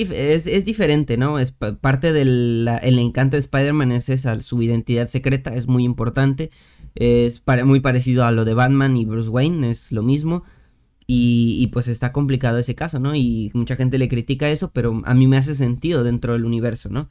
es, 0.45 0.65
diferente, 0.65 1.17
¿no? 1.17 1.39
Es 1.39 1.51
parte 1.51 2.13
del 2.13 2.67
encanto 2.83 3.37
de 3.37 3.39
Spider-Man 3.39 3.91
es 3.91 4.07
esa, 4.07 4.39
su 4.39 4.61
identidad 4.61 5.07
secreta 5.07 5.51
es 5.55 5.65
muy 5.65 5.83
importante. 5.83 6.51
Es 6.93 7.41
muy 7.65 7.79
parecido 7.79 8.23
a 8.25 8.31
lo 8.31 8.45
de 8.45 8.53
Batman 8.53 8.95
y 8.95 9.05
Bruce 9.05 9.29
Wayne, 9.29 9.71
es 9.71 9.91
lo 9.91 10.03
mismo. 10.03 10.43
Y, 11.07 11.71
pues 11.73 11.87
está 11.87 12.11
complicado 12.11 12.59
ese 12.59 12.75
caso, 12.75 12.99
¿no? 12.99 13.15
Y 13.15 13.49
mucha 13.55 13.75
gente 13.75 13.97
le 13.97 14.07
critica 14.07 14.47
eso, 14.47 14.69
pero 14.73 15.01
a 15.05 15.15
mí 15.15 15.25
me 15.25 15.37
hace 15.37 15.55
sentido 15.55 16.03
dentro 16.03 16.33
del 16.33 16.45
universo, 16.45 16.89
¿no? 16.89 17.09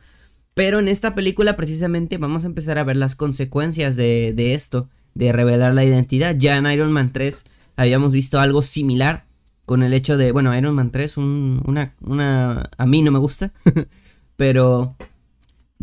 Pero 0.55 0.79
en 0.79 0.87
esta 0.87 1.17
película 1.17 1.57
precisamente 1.57 2.17
vamos 2.17 2.45
a 2.45 2.47
empezar 2.47 2.79
a 2.79 2.85
ver 2.85 2.97
las 2.97 3.17
consecuencias 3.17 3.97
de, 3.97 4.33
de 4.37 4.55
esto, 4.55 4.89
de 5.15 5.33
revelar 5.33 5.75
la 5.75 5.85
identidad. 5.85 6.37
Ya 6.39 6.57
en 6.57 6.67
Iron 6.67 6.93
Man 6.93 7.13
3 7.13 7.45
habíamos 7.75 8.13
visto 8.13 8.39
algo 8.39 8.63
similar 8.63 9.26
con 9.67 9.83
el 9.83 9.93
hecho 9.93 10.17
de, 10.17 10.33
bueno, 10.33 10.57
Iron 10.57 10.75
Man 10.75 10.93
3, 10.93 11.17
una, 11.19 11.95
una, 12.01 12.71
a 12.79 12.87
mí 12.87 13.03
no 13.03 13.11
me 13.11 13.19
gusta, 13.19 13.53
pero, 14.37 14.97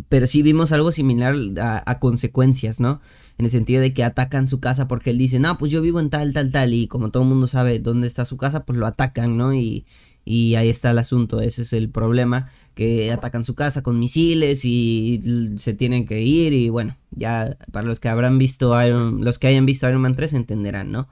pero 0.08 0.26
sí 0.26 0.42
vimos 0.42 0.72
algo 0.72 0.90
similar 0.90 1.36
a, 1.60 1.98
consecuencias, 2.00 2.80
¿no? 2.80 3.02
En 3.36 3.44
el 3.44 3.50
sentido 3.50 3.82
de 3.82 3.92
que 3.92 4.02
atacan 4.02 4.48
su 4.48 4.58
casa 4.58 4.88
porque 4.88 5.10
él 5.10 5.18
dice, 5.18 5.38
no, 5.38 5.58
pues 5.58 5.70
yo 5.70 5.82
vivo 5.82 6.00
en 6.00 6.08
tal, 6.08 6.32
tal, 6.32 6.50
tal, 6.50 6.72
y 6.72 6.88
como 6.88 7.10
todo 7.10 7.24
el 7.24 7.28
mundo 7.28 7.46
sabe 7.46 7.78
dónde 7.78 8.06
está 8.06 8.24
su 8.24 8.38
casa, 8.38 8.64
pues 8.64 8.78
lo 8.78 8.86
atacan, 8.86 9.36
¿no? 9.36 9.52
Y, 9.52 9.84
y 10.24 10.54
ahí 10.54 10.70
está 10.70 10.90
el 10.90 10.98
asunto, 10.98 11.40
ese 11.40 11.62
es 11.62 11.74
el 11.74 11.90
problema, 11.90 12.50
que 12.74 13.12
atacan 13.12 13.44
su 13.44 13.54
casa 13.54 13.82
con 13.82 13.98
misiles 13.98 14.64
y 14.64 15.52
se 15.58 15.74
tienen 15.74 16.06
que 16.06 16.22
ir 16.22 16.54
y 16.54 16.70
bueno, 16.70 16.96
ya 17.10 17.58
para 17.70 17.86
los 17.86 18.00
que 18.00 18.08
habrán 18.08 18.38
visto 18.38 18.82
Iron, 18.82 19.22
los 19.22 19.38
que 19.38 19.48
hayan 19.48 19.66
visto 19.66 19.86
Iron 19.86 20.00
Man 20.00 20.16
3 20.16 20.32
entenderán, 20.32 20.90
¿no? 20.90 21.08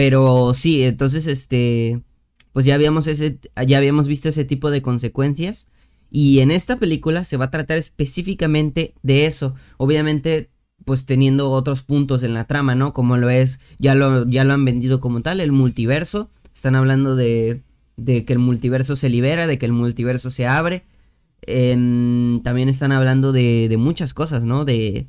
Pero 0.00 0.54
sí, 0.54 0.82
entonces 0.82 1.26
este 1.26 2.00
pues 2.52 2.64
ya 2.64 2.74
habíamos 2.74 3.06
ese 3.06 3.38
ya 3.66 3.76
habíamos 3.76 4.08
visto 4.08 4.30
ese 4.30 4.46
tipo 4.46 4.70
de 4.70 4.80
consecuencias 4.80 5.68
y 6.10 6.38
en 6.38 6.50
esta 6.50 6.78
película 6.78 7.22
se 7.24 7.36
va 7.36 7.44
a 7.44 7.50
tratar 7.50 7.76
específicamente 7.76 8.94
de 9.02 9.26
eso. 9.26 9.54
Obviamente 9.76 10.48
pues 10.86 11.04
teniendo 11.04 11.50
otros 11.50 11.82
puntos 11.82 12.22
en 12.22 12.32
la 12.32 12.44
trama, 12.46 12.74
¿no? 12.74 12.94
Como 12.94 13.18
lo 13.18 13.28
es, 13.28 13.60
ya 13.78 13.94
lo, 13.94 14.26
ya 14.26 14.44
lo 14.44 14.54
han 14.54 14.64
vendido 14.64 15.00
como 15.00 15.20
tal, 15.20 15.38
el 15.38 15.52
multiverso. 15.52 16.30
Están 16.54 16.76
hablando 16.76 17.14
de, 17.14 17.60
de 17.98 18.24
que 18.24 18.32
el 18.32 18.38
multiverso 18.38 18.96
se 18.96 19.10
libera, 19.10 19.46
de 19.46 19.58
que 19.58 19.66
el 19.66 19.72
multiverso 19.72 20.30
se 20.30 20.46
abre. 20.46 20.84
Em, 21.42 22.40
también 22.42 22.70
están 22.70 22.92
hablando 22.92 23.32
de, 23.32 23.66
de 23.68 23.76
muchas 23.76 24.14
cosas, 24.14 24.44
¿no? 24.44 24.64
De, 24.64 25.08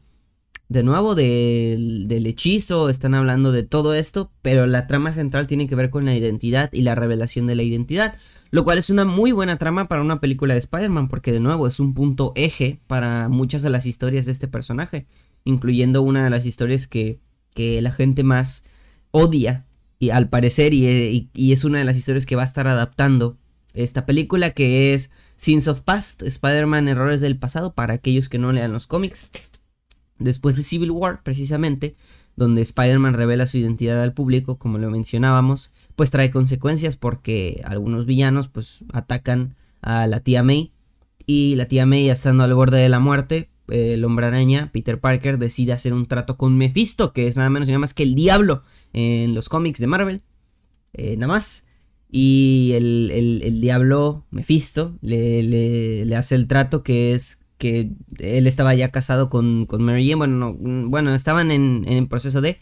de 0.71 0.83
nuevo 0.83 1.15
del, 1.15 2.25
hechizo, 2.25 2.89
están 2.89 3.13
hablando 3.13 3.51
de 3.51 3.63
todo 3.63 3.93
esto, 3.93 4.31
pero 4.41 4.65
la 4.67 4.87
trama 4.87 5.11
central 5.11 5.45
tiene 5.45 5.67
que 5.67 5.75
ver 5.75 5.89
con 5.89 6.05
la 6.05 6.15
identidad 6.15 6.71
y 6.71 6.83
la 6.83 6.95
revelación 6.95 7.45
de 7.45 7.55
la 7.55 7.63
identidad. 7.63 8.15
Lo 8.51 8.63
cual 8.63 8.77
es 8.77 8.89
una 8.89 9.03
muy 9.03 9.33
buena 9.33 9.57
trama 9.57 9.89
para 9.89 10.01
una 10.01 10.21
película 10.21 10.53
de 10.53 10.61
Spider-Man, 10.61 11.09
porque 11.09 11.33
de 11.33 11.41
nuevo 11.41 11.67
es 11.67 11.81
un 11.81 11.93
punto 11.93 12.31
eje 12.35 12.79
para 12.87 13.27
muchas 13.27 13.63
de 13.63 13.69
las 13.69 13.85
historias 13.85 14.25
de 14.25 14.31
este 14.31 14.47
personaje, 14.47 15.07
incluyendo 15.43 16.03
una 16.03 16.23
de 16.23 16.29
las 16.29 16.45
historias 16.45 16.87
que, 16.87 17.19
que 17.53 17.81
la 17.81 17.91
gente 17.91 18.23
más 18.23 18.63
odia, 19.11 19.65
y 19.99 20.11
al 20.11 20.29
parecer, 20.29 20.73
y, 20.73 21.29
y 21.33 21.51
es 21.51 21.65
una 21.65 21.79
de 21.79 21.85
las 21.85 21.97
historias 21.97 22.25
que 22.25 22.37
va 22.37 22.43
a 22.43 22.45
estar 22.45 22.69
adaptando 22.69 23.37
esta 23.73 24.05
película, 24.05 24.51
que 24.51 24.93
es 24.93 25.11
Sins 25.35 25.67
of 25.67 25.81
Past, 25.81 26.23
Spider-Man 26.23 26.87
Errores 26.87 27.19
del 27.19 27.37
Pasado, 27.37 27.73
para 27.73 27.95
aquellos 27.95 28.29
que 28.29 28.39
no 28.39 28.53
lean 28.53 28.71
los 28.71 28.87
cómics 28.87 29.29
después 30.21 30.55
de 30.55 30.63
Civil 30.63 30.91
War, 30.91 31.21
precisamente, 31.23 31.95
donde 32.35 32.61
Spider-Man 32.61 33.13
revela 33.13 33.47
su 33.47 33.57
identidad 33.57 34.01
al 34.01 34.13
público, 34.13 34.57
como 34.57 34.77
lo 34.77 34.89
mencionábamos, 34.89 35.71
pues 35.95 36.11
trae 36.11 36.31
consecuencias 36.31 36.95
porque 36.95 37.61
algunos 37.65 38.05
villanos 38.05 38.47
pues 38.47 38.79
atacan 38.93 39.55
a 39.81 40.07
la 40.07 40.21
tía 40.21 40.43
May 40.43 40.71
y 41.25 41.55
la 41.55 41.67
tía 41.67 41.85
May 41.85 42.09
estando 42.09 42.43
al 42.43 42.53
borde 42.53 42.79
de 42.79 42.89
la 42.89 42.99
muerte, 42.99 43.49
el 43.67 44.03
hombre 44.03 44.25
araña, 44.25 44.69
Peter 44.71 44.99
Parker, 44.99 45.37
decide 45.37 45.73
hacer 45.73 45.93
un 45.93 46.05
trato 46.05 46.37
con 46.37 46.57
Mephisto, 46.57 47.13
que 47.13 47.27
es 47.27 47.37
nada 47.37 47.49
menos 47.49 47.67
y 47.67 47.71
nada 47.71 47.79
más 47.79 47.93
que 47.93 48.03
el 48.03 48.15
diablo 48.15 48.63
en 48.93 49.33
los 49.33 49.49
cómics 49.49 49.79
de 49.79 49.87
Marvel, 49.87 50.21
eh, 50.93 51.15
nada 51.15 51.33
más. 51.33 51.65
Y 52.09 52.71
el, 52.73 53.59
diablo, 53.61 54.25
Mephisto, 54.31 54.97
le, 55.01 55.43
le 56.03 56.15
hace 56.17 56.35
el 56.35 56.47
trato 56.47 56.83
que 56.83 57.13
es 57.13 57.40
que 57.61 57.91
él 58.17 58.47
estaba 58.47 58.73
ya 58.73 58.89
casado 58.89 59.29
con, 59.29 59.67
con 59.67 59.83
Mary 59.83 60.03
Jane. 60.03 60.15
Bueno, 60.15 60.57
bueno, 60.57 61.13
estaban 61.13 61.51
en, 61.51 61.85
en 61.87 62.07
proceso 62.07 62.41
de. 62.41 62.57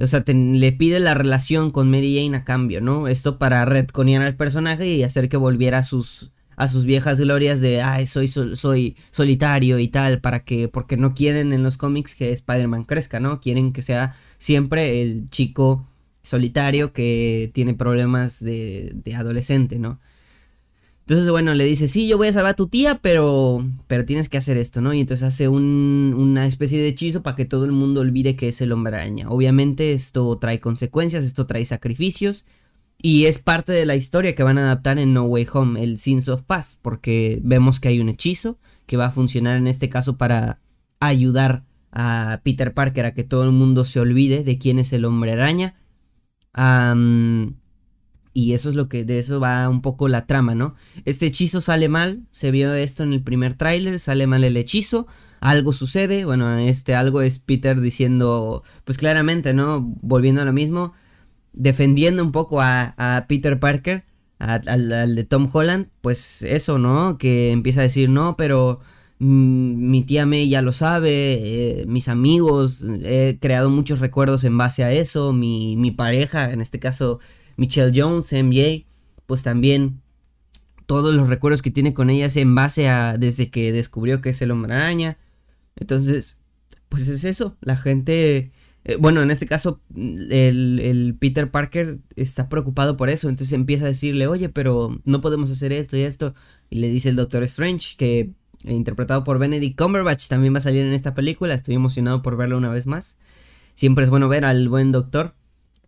O 0.00 0.06
sea, 0.06 0.24
le 0.26 0.72
pide 0.72 0.98
la 0.98 1.12
relación 1.12 1.70
con 1.70 1.90
Mary 1.90 2.16
Jane 2.16 2.38
a 2.38 2.44
cambio, 2.44 2.80
¿no? 2.80 3.06
Esto 3.06 3.38
para 3.38 3.66
retconear 3.66 4.22
al 4.22 4.34
personaje 4.34 4.86
y 4.86 5.02
hacer 5.02 5.28
que 5.28 5.36
volviera 5.36 5.78
a 5.78 5.84
sus, 5.84 6.32
a 6.56 6.68
sus 6.68 6.86
viejas 6.86 7.20
glorias 7.20 7.60
de, 7.60 7.82
ay, 7.82 8.06
soy, 8.06 8.28
soy 8.28 8.96
solitario 9.10 9.78
y 9.78 9.88
tal, 9.88 10.20
para 10.22 10.40
que, 10.42 10.68
porque 10.68 10.96
no 10.96 11.12
quieren 11.12 11.52
en 11.52 11.62
los 11.62 11.76
cómics 11.76 12.14
que 12.14 12.32
Spider-Man 12.32 12.84
crezca, 12.84 13.20
¿no? 13.20 13.40
Quieren 13.40 13.74
que 13.74 13.82
sea 13.82 14.16
siempre 14.38 15.02
el 15.02 15.28
chico 15.28 15.86
solitario 16.22 16.94
que 16.94 17.50
tiene 17.52 17.74
problemas 17.74 18.42
de, 18.42 18.90
de 18.94 19.14
adolescente, 19.14 19.78
¿no? 19.78 20.00
Entonces, 21.06 21.28
bueno, 21.28 21.52
le 21.52 21.64
dice, 21.66 21.86
sí, 21.86 22.08
yo 22.08 22.16
voy 22.16 22.28
a 22.28 22.32
salvar 22.32 22.52
a 22.52 22.56
tu 22.56 22.66
tía, 22.66 22.98
pero, 23.02 23.62
pero 23.86 24.06
tienes 24.06 24.30
que 24.30 24.38
hacer 24.38 24.56
esto, 24.56 24.80
¿no? 24.80 24.94
Y 24.94 25.00
entonces 25.00 25.22
hace 25.26 25.48
un, 25.48 26.14
una 26.16 26.46
especie 26.46 26.80
de 26.80 26.88
hechizo 26.88 27.22
para 27.22 27.36
que 27.36 27.44
todo 27.44 27.66
el 27.66 27.72
mundo 27.72 28.00
olvide 28.00 28.36
que 28.36 28.48
es 28.48 28.62
el 28.62 28.72
hombre 28.72 28.96
araña. 28.96 29.28
Obviamente 29.28 29.92
esto 29.92 30.38
trae 30.38 30.60
consecuencias, 30.60 31.24
esto 31.24 31.46
trae 31.46 31.66
sacrificios. 31.66 32.46
Y 33.02 33.26
es 33.26 33.38
parte 33.38 33.72
de 33.72 33.84
la 33.84 33.96
historia 33.96 34.34
que 34.34 34.42
van 34.42 34.56
a 34.56 34.62
adaptar 34.62 34.98
en 34.98 35.12
No 35.12 35.24
Way 35.24 35.46
Home, 35.52 35.82
el 35.82 35.98
Sins 35.98 36.28
of 36.30 36.44
Past, 36.44 36.78
porque 36.80 37.38
vemos 37.42 37.80
que 37.80 37.88
hay 37.88 38.00
un 38.00 38.08
hechizo 38.08 38.58
que 38.86 38.96
va 38.96 39.06
a 39.06 39.12
funcionar 39.12 39.58
en 39.58 39.66
este 39.66 39.90
caso 39.90 40.16
para 40.16 40.60
ayudar 41.00 41.64
a 41.92 42.40
Peter 42.44 42.72
Parker 42.72 43.04
a 43.04 43.12
que 43.12 43.24
todo 43.24 43.44
el 43.44 43.52
mundo 43.52 43.84
se 43.84 44.00
olvide 44.00 44.42
de 44.42 44.56
quién 44.56 44.78
es 44.78 44.94
el 44.94 45.04
hombre 45.04 45.32
araña. 45.32 45.74
Y 48.34 48.52
eso 48.52 48.68
es 48.68 48.74
lo 48.74 48.88
que 48.88 49.04
de 49.04 49.20
eso 49.20 49.38
va 49.38 49.68
un 49.68 49.80
poco 49.80 50.08
la 50.08 50.26
trama, 50.26 50.56
¿no? 50.56 50.74
Este 51.04 51.26
hechizo 51.26 51.60
sale 51.60 51.88
mal, 51.88 52.24
se 52.32 52.50
vio 52.50 52.74
esto 52.74 53.04
en 53.04 53.12
el 53.12 53.22
primer 53.22 53.54
tráiler, 53.54 54.00
sale 54.00 54.26
mal 54.26 54.42
el 54.42 54.56
hechizo, 54.56 55.06
algo 55.40 55.72
sucede, 55.72 56.24
bueno, 56.24 56.58
este 56.58 56.96
algo 56.96 57.22
es 57.22 57.38
Peter 57.38 57.80
diciendo, 57.80 58.64
pues 58.84 58.98
claramente, 58.98 59.54
¿no? 59.54 59.80
Volviendo 60.02 60.42
a 60.42 60.44
lo 60.44 60.52
mismo, 60.52 60.92
defendiendo 61.52 62.24
un 62.24 62.32
poco 62.32 62.60
a, 62.60 63.24
Peter 63.28 63.60
Parker, 63.60 64.04
al, 64.40 65.14
de 65.14 65.24
Tom 65.24 65.48
Holland, 65.50 65.88
pues 66.00 66.42
eso, 66.42 66.78
¿no? 66.78 67.18
Que 67.18 67.52
empieza 67.52 67.80
a 67.80 67.84
decir, 67.84 68.10
no, 68.10 68.36
pero 68.36 68.80
mm, 69.20 69.90
mi 69.90 70.02
tía 70.04 70.26
May 70.26 70.48
ya 70.48 70.60
lo 70.60 70.72
sabe, 70.72 71.82
eh, 71.82 71.86
mis 71.86 72.08
amigos, 72.08 72.84
he 73.04 73.38
creado 73.40 73.70
muchos 73.70 74.00
recuerdos 74.00 74.42
en 74.42 74.58
base 74.58 74.82
a 74.82 74.92
eso, 74.92 75.32
mi, 75.32 75.76
mi 75.76 75.92
pareja, 75.92 76.52
en 76.52 76.60
este 76.60 76.80
caso 76.80 77.20
Michelle 77.56 77.92
Jones, 77.94 78.32
MJ, 78.32 78.86
pues 79.26 79.42
también 79.42 80.00
todos 80.86 81.14
los 81.14 81.28
recuerdos 81.28 81.62
que 81.62 81.70
tiene 81.70 81.94
con 81.94 82.10
ella 82.10 82.26
es 82.26 82.36
en 82.36 82.54
base 82.54 82.88
a 82.88 83.16
desde 83.18 83.50
que 83.50 83.72
descubrió 83.72 84.20
que 84.20 84.30
es 84.30 84.42
el 84.42 84.50
hombre 84.50 84.74
araña. 84.74 85.18
Entonces, 85.76 86.40
pues 86.88 87.08
es 87.08 87.24
eso, 87.24 87.56
la 87.60 87.76
gente 87.76 88.52
eh, 88.84 88.96
bueno, 88.96 89.22
en 89.22 89.30
este 89.30 89.46
caso, 89.46 89.80
el, 89.96 91.16
Peter 91.18 91.50
Parker 91.50 92.00
está 92.16 92.48
preocupado 92.48 92.96
por 92.96 93.08
eso. 93.08 93.28
Entonces 93.28 93.52
empieza 93.54 93.84
a 93.86 93.88
decirle, 93.88 94.26
oye, 94.26 94.48
pero 94.48 95.00
no 95.04 95.20
podemos 95.20 95.50
hacer 95.50 95.72
esto 95.72 95.96
y 95.96 96.02
esto. 96.02 96.34
Y 96.70 96.80
le 96.80 96.88
dice 96.88 97.08
el 97.08 97.16
Doctor 97.16 97.42
Strange, 97.44 97.96
que 97.96 98.30
interpretado 98.64 99.24
por 99.24 99.38
Benedict 99.38 99.78
Cumberbatch, 99.78 100.28
también 100.28 100.54
va 100.54 100.58
a 100.58 100.62
salir 100.62 100.82
en 100.82 100.92
esta 100.92 101.14
película. 101.14 101.54
Estoy 101.54 101.74
emocionado 101.74 102.22
por 102.22 102.36
verlo 102.36 102.58
una 102.58 102.70
vez 102.70 102.86
más. 102.86 103.18
Siempre 103.74 104.04
es 104.04 104.10
bueno 104.10 104.28
ver 104.28 104.44
al 104.44 104.68
buen 104.68 104.92
doctor. 104.92 105.34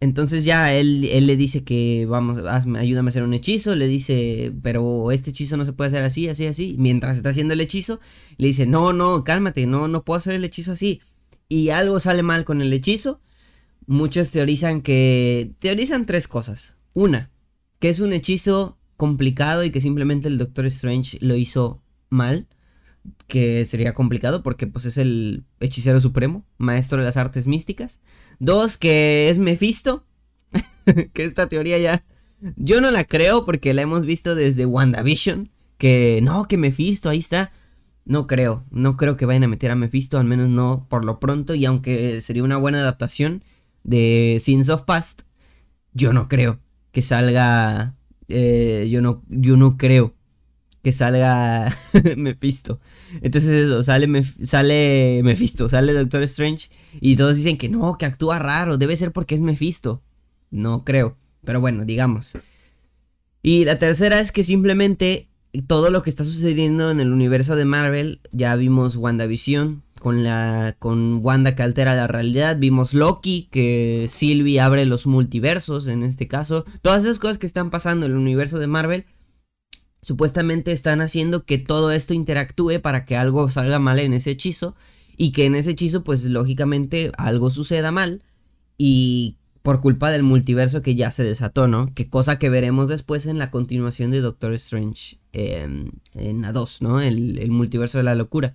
Entonces 0.00 0.44
ya 0.44 0.74
él, 0.74 1.04
él 1.04 1.26
le 1.26 1.36
dice 1.36 1.64
que 1.64 2.06
vamos, 2.06 2.38
ayúdame 2.38 3.08
a 3.08 3.10
hacer 3.10 3.22
un 3.22 3.34
hechizo. 3.34 3.74
Le 3.74 3.86
dice, 3.86 4.52
pero 4.62 5.10
este 5.12 5.30
hechizo 5.30 5.56
no 5.56 5.64
se 5.64 5.72
puede 5.72 5.88
hacer 5.88 6.02
así, 6.02 6.28
así, 6.28 6.46
así. 6.46 6.76
Mientras 6.78 7.16
está 7.16 7.30
haciendo 7.30 7.54
el 7.54 7.60
hechizo, 7.60 8.00
le 8.36 8.48
dice, 8.48 8.66
no, 8.66 8.92
no, 8.92 9.24
cálmate, 9.24 9.66
no, 9.66 9.88
no 9.88 10.04
puedo 10.04 10.18
hacer 10.18 10.34
el 10.34 10.44
hechizo 10.44 10.72
así 10.72 11.00
y 11.48 11.70
algo 11.70 12.00
sale 12.00 12.22
mal 12.22 12.44
con 12.44 12.60
el 12.60 12.72
hechizo, 12.72 13.20
muchos 13.86 14.30
teorizan 14.30 14.82
que... 14.82 15.52
Teorizan 15.58 16.06
tres 16.06 16.28
cosas. 16.28 16.76
Una, 16.92 17.30
que 17.78 17.88
es 17.88 18.00
un 18.00 18.12
hechizo 18.12 18.78
complicado 18.96 19.64
y 19.64 19.70
que 19.70 19.80
simplemente 19.80 20.28
el 20.28 20.38
Doctor 20.38 20.66
Strange 20.66 21.18
lo 21.20 21.36
hizo 21.36 21.82
mal. 22.08 22.48
Que 23.26 23.64
sería 23.64 23.94
complicado 23.94 24.42
porque 24.42 24.66
pues 24.66 24.84
es 24.84 24.98
el 24.98 25.44
hechicero 25.60 26.00
supremo, 26.00 26.44
maestro 26.58 26.98
de 26.98 27.04
las 27.04 27.16
artes 27.16 27.46
místicas. 27.46 28.00
Dos, 28.38 28.76
que 28.76 29.28
es 29.28 29.38
Mephisto. 29.38 30.04
que 31.12 31.24
esta 31.24 31.48
teoría 31.48 31.78
ya... 31.78 32.04
Yo 32.56 32.80
no 32.80 32.90
la 32.90 33.04
creo 33.04 33.44
porque 33.44 33.74
la 33.74 33.82
hemos 33.82 34.04
visto 34.04 34.34
desde 34.34 34.66
WandaVision. 34.66 35.50
Que 35.78 36.20
no, 36.22 36.46
que 36.46 36.56
Mephisto, 36.56 37.08
ahí 37.08 37.18
está. 37.18 37.52
No 38.06 38.28
creo, 38.28 38.64
no 38.70 38.96
creo 38.96 39.16
que 39.16 39.26
vayan 39.26 39.44
a 39.44 39.48
meter 39.48 39.72
a 39.72 39.74
Mephisto, 39.74 40.18
al 40.18 40.26
menos 40.26 40.48
no 40.48 40.86
por 40.88 41.04
lo 41.04 41.18
pronto, 41.18 41.54
y 41.54 41.66
aunque 41.66 42.20
sería 42.20 42.44
una 42.44 42.56
buena 42.56 42.78
adaptación 42.78 43.42
de 43.82 44.38
Sins 44.40 44.68
of 44.68 44.84
Past, 44.84 45.22
yo 45.92 46.12
no 46.12 46.28
creo 46.28 46.60
que 46.92 47.02
salga, 47.02 47.96
eh, 48.28 48.88
yo, 48.90 49.02
no, 49.02 49.24
yo 49.28 49.56
no 49.56 49.76
creo 49.76 50.14
que 50.82 50.92
salga 50.92 51.76
Mephisto. 52.16 52.78
Entonces 53.20 53.50
eso, 53.50 53.82
sale, 53.82 54.24
sale 54.42 55.20
Mephisto, 55.22 55.68
sale 55.68 55.92
Doctor 55.92 56.22
Strange, 56.24 56.68
y 57.00 57.16
todos 57.16 57.36
dicen 57.36 57.58
que 57.58 57.68
no, 57.68 57.96
que 57.98 58.06
actúa 58.06 58.38
raro, 58.38 58.78
debe 58.78 58.96
ser 58.96 59.12
porque 59.12 59.34
es 59.34 59.40
Mephisto. 59.40 60.02
No 60.50 60.84
creo, 60.84 61.16
pero 61.44 61.60
bueno, 61.60 61.84
digamos. 61.84 62.36
Y 63.42 63.64
la 63.64 63.78
tercera 63.78 64.20
es 64.20 64.32
que 64.32 64.44
simplemente 64.44 65.28
todo 65.66 65.90
lo 65.90 66.02
que 66.02 66.10
está 66.10 66.24
sucediendo 66.24 66.90
en 66.90 67.00
el 67.00 67.12
universo 67.12 67.56
de 67.56 67.64
Marvel, 67.64 68.20
ya 68.32 68.56
vimos 68.56 68.96
WandaVision 68.96 69.82
con 70.00 70.22
la 70.24 70.76
con 70.78 71.20
Wanda 71.24 71.56
que 71.56 71.62
altera 71.62 71.96
la 71.96 72.06
realidad, 72.06 72.58
vimos 72.58 72.92
Loki 72.92 73.48
que 73.50 74.06
Sylvie 74.10 74.60
abre 74.60 74.84
los 74.84 75.06
multiversos 75.06 75.86
en 75.86 76.02
este 76.02 76.28
caso, 76.28 76.64
todas 76.82 77.04
esas 77.04 77.18
cosas 77.18 77.38
que 77.38 77.46
están 77.46 77.70
pasando 77.70 78.06
en 78.06 78.12
el 78.12 78.18
universo 78.18 78.58
de 78.58 78.66
Marvel 78.66 79.06
supuestamente 80.06 80.70
están 80.70 81.00
haciendo 81.00 81.44
que 81.44 81.58
todo 81.58 81.90
esto 81.90 82.14
interactúe 82.14 82.80
para 82.80 83.04
que 83.04 83.16
algo 83.16 83.50
salga 83.50 83.80
mal 83.80 83.98
en 83.98 84.12
ese 84.12 84.30
hechizo 84.30 84.76
y 85.16 85.32
que 85.32 85.46
en 85.46 85.56
ese 85.56 85.72
hechizo 85.72 86.04
pues 86.04 86.22
lógicamente 86.26 87.10
algo 87.18 87.50
suceda 87.50 87.90
mal 87.90 88.22
y 88.78 89.36
por 89.62 89.80
culpa 89.80 90.12
del 90.12 90.22
multiverso 90.22 90.80
que 90.80 90.94
ya 90.94 91.10
se 91.10 91.24
desató, 91.24 91.66
¿no? 91.66 91.92
Que 91.92 92.08
cosa 92.08 92.38
que 92.38 92.48
veremos 92.50 92.86
después 92.86 93.26
en 93.26 93.38
la 93.38 93.50
continuación 93.50 94.12
de 94.12 94.20
Doctor 94.20 94.52
Strange 94.52 95.18
em, 95.32 95.90
en 96.14 96.44
A2, 96.44 96.82
¿no? 96.82 97.00
El, 97.00 97.40
el, 97.40 97.50
multiverso 97.50 97.98
de 97.98 98.04
la 98.04 98.14
locura. 98.14 98.54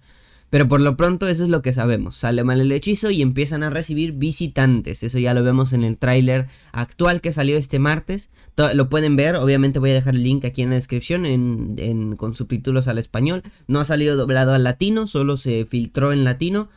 Pero 0.51 0.67
por 0.67 0.81
lo 0.81 0.97
pronto 0.97 1.29
eso 1.29 1.45
es 1.45 1.49
lo 1.49 1.61
que 1.61 1.71
sabemos. 1.71 2.17
Sale 2.17 2.43
mal 2.43 2.59
el 2.59 2.73
hechizo 2.73 3.09
y 3.09 3.21
empiezan 3.21 3.63
a 3.63 3.69
recibir 3.69 4.11
visitantes. 4.11 5.01
Eso 5.01 5.17
ya 5.17 5.33
lo 5.33 5.43
vemos 5.43 5.71
en 5.71 5.85
el 5.85 5.97
tráiler 5.97 6.47
actual 6.73 7.21
que 7.21 7.31
salió 7.31 7.55
este 7.55 7.79
martes. 7.79 8.31
lo 8.75 8.89
pueden 8.89 9.15
ver, 9.15 9.37
obviamente 9.37 9.79
voy 9.79 9.91
a 9.91 9.93
dejar 9.93 10.13
el 10.13 10.23
link 10.23 10.43
aquí 10.43 10.61
en 10.61 10.71
la 10.71 10.75
descripción 10.75 12.17
con 12.17 12.35
subtítulos 12.35 12.89
al 12.89 12.97
español. 12.97 13.43
No 13.67 13.79
ha 13.79 13.85
salido 13.85 14.17
doblado 14.17 14.53
al 14.53 14.65
latino, 14.65 15.07
solo 15.07 15.37
se 15.37 15.63
filtró 15.63 16.11
en 16.11 16.25
latino. 16.25 16.67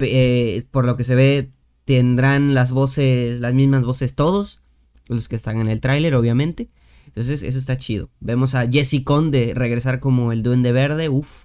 Eh, 0.00 0.64
por 0.70 0.84
lo 0.84 0.98
que 0.98 1.04
se 1.04 1.14
ve 1.14 1.50
tendrán 1.86 2.52
las 2.52 2.72
voces, 2.72 3.40
las 3.40 3.54
mismas 3.54 3.84
voces 3.84 4.14
todos, 4.14 4.60
los 5.08 5.28
que 5.28 5.36
están 5.36 5.60
en 5.60 5.68
el 5.68 5.80
tráiler, 5.80 6.14
obviamente. 6.14 6.68
Entonces, 7.06 7.42
eso 7.42 7.58
está 7.58 7.78
chido. 7.78 8.10
Vemos 8.20 8.54
a 8.54 8.68
Jesse 8.70 9.02
Conde 9.02 9.52
regresar 9.54 9.98
como 9.98 10.30
el 10.30 10.42
Duende 10.42 10.72
Verde, 10.72 11.08
uff. 11.08 11.43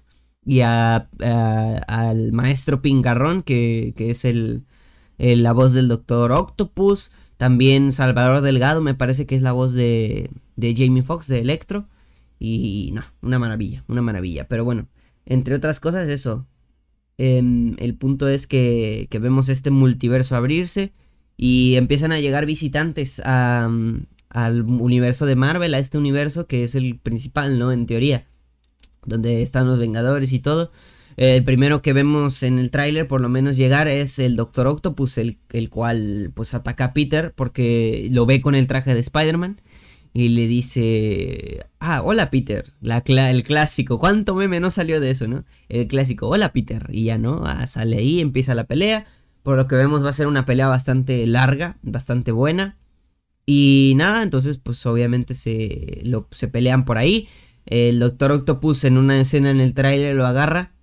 Y 0.50 0.62
a, 0.62 1.08
al 1.88 2.32
maestro 2.32 2.82
Pingarrón, 2.82 3.44
que, 3.44 3.94
que 3.96 4.10
es 4.10 4.26
el, 4.26 4.64
la 5.18 5.54
voz 5.54 5.74
del 5.74 5.88
Doctor 5.88 6.32
Octopus. 6.32 7.12
También 7.38 7.92
Salvador 7.92 8.42
Delgado, 8.42 8.82
me 8.82 8.96
parece 8.96 9.28
que 9.28 9.36
es 9.36 9.44
la 9.44 9.52
voz 9.52 9.76
de, 9.76 10.32
de 10.56 10.76
Jamie 10.76 11.04
Foxx, 11.04 11.28
de 11.28 11.40
Electro. 11.40 11.88
Y 12.40 12.92
no, 12.94 13.04
una 13.22 13.38
maravilla, 13.38 13.84
una 13.88 14.02
maravilla. 14.02 14.48
Pero 14.48 14.64
bueno, 14.66 14.88
entre 15.26 15.54
otras 15.56 15.80
cosas, 15.80 16.10
eso. 16.10 16.48
Em, 17.20 17.76
el 17.80 17.96
punto 17.96 18.30
es 18.30 18.48
que, 18.48 19.08
vemos 19.22 19.50
este 19.50 19.72
multiverso 19.72 20.38
abrirse 20.38 20.94
y 21.36 21.76
empiezan 21.76 22.14
a 22.14 22.20
llegar 22.20 22.46
visitantes 22.46 23.22
al 23.26 24.62
universo 24.64 25.26
de 25.26 25.36
Marvel, 25.36 25.74
a 25.74 25.80
este 25.80 25.98
universo 25.98 26.48
que 26.48 26.64
es 26.64 26.76
el 26.76 26.98
principal, 26.98 27.60
¿no? 27.60 27.72
En 27.74 27.86
teoría, 27.86 28.26
donde 29.06 29.42
están 29.42 29.68
los 29.68 29.80
Vengadores 29.80 30.34
y 30.34 30.40
todo. 30.40 30.72
El 31.18 31.44
primero 31.44 31.82
que 31.82 31.92
vemos 31.92 32.44
en 32.44 32.60
el 32.60 32.72
tráiler, 32.72 33.08
por 33.08 33.20
lo 33.20 33.28
menos 33.28 33.58
llegar, 33.58 33.88
es 33.90 34.20
el 34.20 34.38
Doctor 34.38 34.68
Octopus, 34.68 35.18
el, 35.18 35.38
el, 35.52 35.70
cual 35.70 36.32
pues 36.34 36.54
ataca 36.54 36.86
a 36.86 36.94
Peter 36.94 37.34
porque 37.36 38.08
lo 38.12 38.26
ve 38.26 38.40
con 38.40 38.56
el 38.56 38.68
traje 38.68 38.94
de 38.94 39.02
Spider-Man 39.02 39.60
y 40.14 40.30
le 40.30 40.48
dice, 40.48 41.66
ah, 41.80 42.02
hola 42.04 42.32
Peter, 42.32 42.74
la 42.82 43.04
el 43.06 43.44
clásico, 43.44 44.00
¿cuánto 44.00 44.36
meme 44.36 44.60
no 44.60 44.72
salió 44.72 45.00
de 45.00 45.12
eso, 45.12 45.28
no? 45.28 45.46
El 45.68 45.88
clásico, 45.88 46.28
hola 46.28 46.52
Peter, 46.52 46.88
y 46.92 47.06
ya 47.06 47.18
no, 47.18 47.44
ah, 47.46 47.68
sale 47.68 47.98
ahí, 47.98 48.20
empieza 48.20 48.56
la 48.56 48.66
pelea, 48.66 49.06
por 49.44 49.58
lo 49.58 49.68
que 49.68 49.76
vemos 49.76 50.04
va 50.04 50.10
a 50.10 50.14
ser 50.14 50.28
una 50.28 50.46
pelea 50.46 50.68
bastante 50.68 51.26
larga, 51.28 51.78
bastante 51.84 52.32
buena, 52.32 52.78
y 53.46 53.94
nada, 53.98 54.24
entonces 54.24 54.58
pues 54.58 54.86
obviamente 54.86 55.34
se, 55.34 56.02
lo, 56.04 56.28
se 56.32 56.48
pelean 56.48 56.86
por 56.86 56.98
ahí, 56.98 57.28
el 57.66 58.00
Doctor 58.00 58.32
Octopus 58.32 58.84
en 58.84 58.98
una 58.98 59.20
escena 59.20 59.52
en 59.52 59.60
el 59.60 59.74
trailer 59.74 60.16
lo 60.16 60.26
agarra 60.26 60.74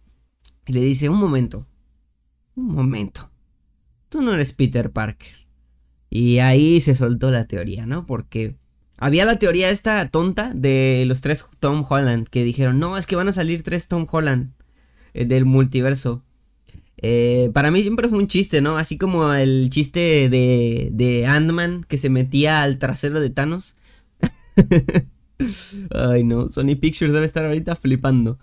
y 0.67 0.73
le 0.73 0.81
dice, 0.81 1.09
un 1.09 1.19
momento, 1.19 1.67
un 2.55 2.73
momento, 2.73 3.31
tú 4.09 4.23
no 4.23 4.33
eres 4.33 4.53
Peter 4.53 4.91
Parker. 4.91 5.47
Y 6.11 6.39
ahí 6.39 6.81
se 6.81 6.95
soltó 6.95 7.31
la 7.31 7.47
teoría, 7.47 7.87
¿no? 7.87 8.07
Porque 8.07 8.57
había 8.97 9.25
la 9.25 9.39
teoría 9.39 9.71
esta 9.71 10.09
tonta 10.09 10.53
de 10.55 11.05
los 11.07 11.21
tres 11.21 11.45
Tom 11.61 11.85
Holland 11.89 12.29
que 12.29 12.45
dijeron, 12.45 12.79
no, 12.79 12.97
es 12.97 13.07
que 13.07 13.17
van 13.17 13.29
a 13.29 13.33
salir 13.33 13.63
tres 13.63 13.89
Tom 13.89 14.07
Holland 14.11 14.53
eh, 15.15 15.25
del 15.27 15.45
multiverso. 15.45 16.25
Eh, 16.99 17.51
para 17.53 17.71
mí 17.71 17.83
siempre 17.83 18.09
fue 18.09 18.19
un 18.19 18.29
chiste, 18.29 18.61
¿no? 18.63 18.79
Así 18.79 18.97
como 18.97 19.33
el 19.35 19.69
chiste 19.71 20.29
de, 20.31 20.89
de 20.93 21.27
Ant-Man 21.27 21.85
que 21.87 21.99
se 21.99 22.09
metía 22.09 22.63
al 22.63 22.79
trasero 22.79 23.21
de 23.21 23.31
Thanos. 23.31 23.77
Ay, 25.91 26.25
no. 26.25 26.49
Sony 26.49 26.77
Pictures 26.81 27.13
debe 27.13 27.27
estar 27.27 27.45
ahorita 27.45 27.77
flipando. 27.77 28.39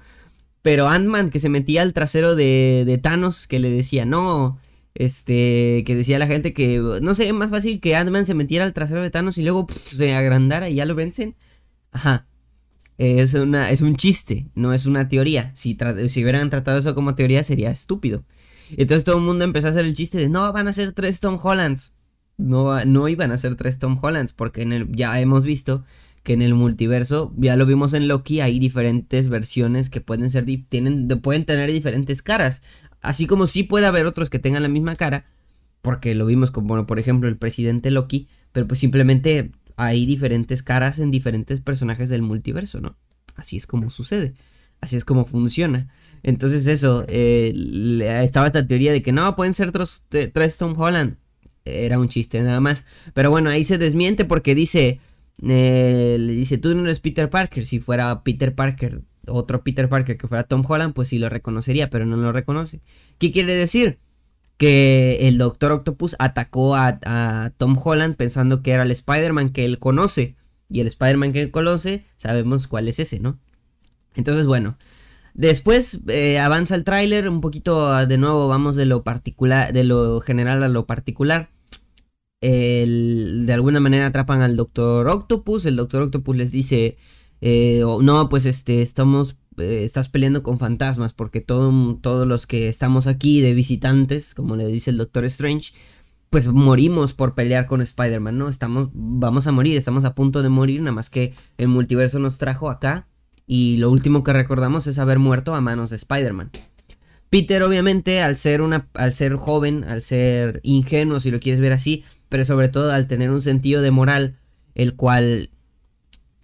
Pero 0.61 0.87
Ant-Man 0.87 1.29
que 1.29 1.39
se 1.39 1.49
metía 1.49 1.81
al 1.81 1.93
trasero 1.93 2.35
de, 2.35 2.99
Thanos, 3.01 3.47
que 3.47 3.59
le 3.59 3.69
decía, 3.69 4.05
no, 4.05 4.59
este, 4.95 5.83
que 5.85 5.95
decía 5.95 6.17
la 6.19 6.27
gente 6.27 6.53
que, 6.53 6.79
no 7.01 7.15
sé, 7.15 7.27
es 7.27 7.33
más 7.33 7.49
fácil 7.49 7.81
que 7.81 7.95
Ant-Man 7.95 8.25
se 8.25 8.33
metiera 8.33 8.63
al 8.63 8.73
trasero 8.73 9.01
de 9.01 9.09
Thanos 9.09 9.37
y 9.37 9.43
luego 9.43 9.67
se 9.85 10.13
agrandara 10.13 10.69
y 10.69 10.75
ya 10.75 10.85
lo 10.85 10.95
vencen. 10.95 11.35
Ajá. 11.91 12.27
Es, 12.97 13.33
una, 13.33 13.71
es 13.71 13.81
un 13.81 13.95
chiste, 13.95 14.47
no 14.55 14.73
es 14.73 14.85
una 14.85 15.09
teoría. 15.09 15.51
Si, 15.55 15.77
si 16.07 16.23
hubieran 16.23 16.49
tratado 16.49 16.77
eso 16.77 16.95
como 16.95 17.15
teoría 17.15 17.43
sería 17.43 17.71
estúpido. 17.71 18.23
Entonces 18.69 19.03
todo 19.03 19.17
el 19.17 19.23
mundo 19.23 19.43
empezó 19.43 19.67
a 19.67 19.71
hacer 19.71 19.85
el 19.85 19.95
chiste 19.95 20.17
de, 20.17 20.29
no, 20.29 20.51
van 20.53 20.67
a 20.67 20.73
ser 20.73 20.93
tres 20.93 21.19
Tom 21.19 21.37
Hollands. 21.41 21.93
No, 22.37 22.83
no 22.85 23.07
iban 23.09 23.31
a 23.31 23.37
ser 23.37 23.55
tres 23.55 23.79
Tom 23.79 23.97
Hollands, 24.01 24.31
porque 24.33 24.87
ya 24.91 25.19
hemos 25.19 25.43
visto 25.43 25.83
que 26.23 26.33
en 26.33 26.41
el 26.41 26.53
multiverso, 26.53 27.33
ya 27.37 27.55
lo 27.55 27.65
vimos 27.65 27.93
en 27.93 28.07
Loki, 28.07 28.39
hay 28.39 28.57
diferentes 28.57 29.27
versiones 29.27 29.89
que 29.89 30.01
pueden 30.01 30.29
ser, 30.29 30.45
tienen, 30.69 31.07
pueden 31.21 31.45
tener 31.45 31.71
diferentes 31.71 32.21
caras. 32.21 32.63
Así 33.01 33.27
como 33.27 33.45
sí 33.45 33.63
puede 33.63 33.85
haber 33.85 34.05
otros 34.05 34.29
que 34.29 34.39
tengan 34.39 34.63
la 34.63 34.69
misma 34.69 34.95
cara, 34.95 35.25
porque 35.81 36.15
lo 36.15 36.25
vimos 36.25 36.49
como 36.49 36.85
por 36.87 36.97
ejemplo 36.97 37.27
el 37.27 37.37
presidente 37.37 37.91
Loki, 37.91 38.29
pero 38.53 38.67
pues 38.67 38.79
simplemente 38.79 39.51
hay 39.75 40.05
diferentes 40.05 40.63
caras 40.63 40.99
en 40.99 41.11
diferentes 41.11 41.59
personajes 41.59 42.07
del 42.07 42.21
multiverso, 42.21 42.79
¿no? 42.79 42.95
Así 43.35 43.57
es 43.57 43.67
como 43.67 43.89
sucede, 43.89 44.33
así 44.79 44.95
es 44.95 45.03
como 45.03 45.25
funciona. 45.25 45.89
Entonces 46.21 46.67
eso, 46.67 47.03
eh, 47.09 47.53
estaba 48.23 48.47
esta 48.47 48.65
teoría 48.65 48.93
de 48.93 49.01
que 49.01 49.11
no, 49.11 49.35
pueden 49.35 49.53
ser 49.53 49.73
tres 49.73 50.57
Tom 50.57 50.79
Holland. 50.79 51.17
Era 51.65 51.99
un 51.99 52.07
chiste 52.07 52.41
nada 52.41 52.61
más. 52.61 52.85
Pero 53.13 53.29
bueno, 53.29 53.49
ahí 53.49 53.63
se 53.63 53.77
desmiente 53.77 54.23
porque 54.23 54.55
dice, 54.55 54.99
eh, 55.41 56.17
le 56.19 56.33
dice, 56.33 56.57
tú 56.57 56.75
no 56.75 56.83
eres 56.83 56.99
Peter 56.99 57.29
Parker. 57.29 57.65
Si 57.65 57.79
fuera 57.79 58.23
Peter 58.23 58.53
Parker, 58.53 59.01
otro 59.27 59.63
Peter 59.63 59.89
Parker 59.89 60.17
que 60.17 60.27
fuera 60.27 60.43
Tom 60.43 60.63
Holland, 60.67 60.93
pues 60.93 61.09
sí 61.09 61.19
lo 61.19 61.29
reconocería, 61.29 61.89
pero 61.89 62.05
no 62.05 62.17
lo 62.17 62.31
reconoce. 62.31 62.81
¿Qué 63.17 63.31
quiere 63.31 63.55
decir? 63.55 63.99
Que 64.57 65.27
el 65.27 65.37
Doctor 65.37 65.71
Octopus 65.71 66.15
atacó 66.19 66.75
a, 66.75 67.51
Tom 67.57 67.77
Holland 67.83 68.15
pensando 68.15 68.61
que 68.61 68.71
era 68.71 68.83
el 68.83 68.91
Spider-Man 68.91 69.49
que 69.49 69.65
él 69.65 69.79
conoce. 69.79 70.35
Y 70.69 70.79
el 70.79 70.87
Spider-Man 70.87 71.33
que 71.33 71.41
él 71.41 71.51
conoce, 71.51 72.03
sabemos 72.15 72.67
cuál 72.67 72.87
es 72.87 72.99
ese, 72.99 73.19
¿no? 73.19 73.39
Entonces, 74.15 74.47
bueno. 74.47 74.77
Después 75.35 75.99
eh, 76.09 76.37
avanza 76.37 76.75
el 76.75 76.83
tráiler, 76.83 77.27
un 77.27 77.41
poquito 77.41 78.05
de 78.05 78.17
nuevo 78.19 78.47
vamos 78.47 78.75
de 78.75 78.85
lo 78.85 79.03
particular, 79.03 79.73
de 79.73 79.83
lo 79.83 80.21
general 80.21 80.61
a 80.61 80.67
lo 80.67 80.85
particular 80.85 81.49
de 82.43 83.53
alguna 83.53 83.79
manera 83.79 84.07
atrapan 84.07 84.41
al 84.41 84.55
Doctor 84.55 85.07
Octopus. 85.07 85.65
El 85.65 85.77
Doctor 85.77 86.03
Octopus 86.03 86.35
les 86.35 86.51
dice, 86.51 86.97
eh, 87.41 87.81
no, 88.01 88.29
pues 88.29 88.45
este, 88.45 88.81
estamos, 88.81 89.37
eh, 89.57 89.81
estás 89.83 90.09
peleando 90.09 90.43
con 90.43 90.59
fantasmas 90.59 91.13
porque 91.13 91.41
todo, 91.41 91.97
todos 92.01 92.27
los 92.27 92.47
que 92.47 92.67
estamos 92.69 93.07
aquí 93.07 93.41
de 93.41 93.53
visitantes, 93.53 94.33
como 94.33 94.55
le 94.55 94.67
dice 94.67 94.91
el 94.91 94.97
Doctor 94.97 95.25
Strange, 95.25 95.73
pues 96.29 96.47
morimos 96.47 97.13
por 97.13 97.35
pelear 97.35 97.67
con 97.67 97.81
Spider-Man, 97.81 98.37
¿no? 98.37 98.49
Estamos, 98.49 98.89
vamos 98.93 99.45
a 99.47 99.51
morir, 99.51 99.77
estamos 99.77 100.03
a 100.03 100.15
punto 100.15 100.41
de 100.41 100.49
morir, 100.49 100.81
nada 100.81 100.91
más 100.91 101.09
que 101.09 101.33
el 101.57 101.67
multiverso 101.67 102.17
nos 102.17 102.39
trajo 102.39 102.69
acá 102.69 103.07
y 103.45 103.77
lo 103.77 103.91
último 103.91 104.23
que 104.23 104.33
recordamos 104.33 104.87
es 104.87 104.97
haber 104.97 105.19
muerto 105.19 105.53
a 105.53 105.61
manos 105.61 105.91
de 105.91 105.97
Spider-Man. 105.97 106.51
Peter, 107.29 107.63
obviamente, 107.63 108.21
al 108.21 108.35
ser 108.35 108.61
una, 108.61 108.89
al 108.93 109.11
ser 109.11 109.35
joven, 109.35 109.83
al 109.83 110.01
ser 110.01 110.59
ingenuo, 110.63 111.19
si 111.19 111.31
lo 111.31 111.39
quieres 111.39 111.59
ver 111.59 111.73
así, 111.73 112.03
pero 112.33 112.45
sobre 112.45 112.67
todo 112.67 112.91
al 112.91 113.05
tener 113.05 113.29
un 113.29 113.41
sentido 113.41 113.83
de 113.83 113.91
moral, 113.91 114.37
el 114.73 114.95
cual 114.95 115.51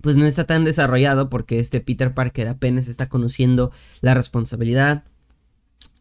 pues 0.02 0.18
no 0.18 0.28
está 0.28 0.44
tan 0.44 0.64
desarrollado 0.64 1.32
porque 1.32 1.58
este 1.58 1.82
Peter 1.82 2.14
Parker 2.14 2.48
apenas 2.48 2.88
está 2.88 3.10
conociendo 3.10 3.72
la 4.02 4.14
responsabilidad, 4.14 5.04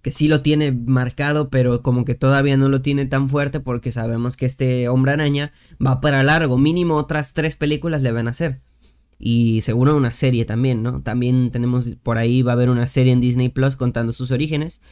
que 0.03 0.12
sí 0.12 0.29
lo 0.29 0.42
tiene 0.42 0.72
marcado, 0.72 1.48
pero 1.48 1.83
como 1.83 2.05
que 2.05 2.14
todavía 2.14 2.59
no 2.59 2.68
lo 2.68 2.83
tiene 2.83 3.07
tan 3.07 3.31
fuerte 3.31 3.61
porque 3.61 3.90
sabemos 3.90 4.37
que 4.37 4.44
este 4.44 4.90
hombre 4.90 5.12
araña 5.12 5.53
va 5.83 6.03
para 6.03 6.22
largo, 6.22 6.59
mínimo 6.59 6.96
otras 6.96 7.33
tres 7.33 7.57
películas 7.57 8.03
le 8.03 8.12
van 8.12 8.29
a 8.29 8.33
hacer. 8.33 8.61
Y 9.18 9.62
seguro 9.62 9.96
una 9.96 10.11
serie 10.11 10.44
también, 10.44 10.83
¿no? 10.83 11.01
También 11.01 11.51
tenemos 11.51 11.96
por 12.03 12.18
ahí, 12.18 12.42
va 12.42 12.53
a 12.53 12.57
haber 12.57 12.68
una 12.68 12.88
serie 12.88 13.14
en 13.14 13.22
Disney 13.22 13.48
Plus 13.48 13.74
contando 13.74 14.12
sus 14.12 14.33
orígenes 14.33 14.83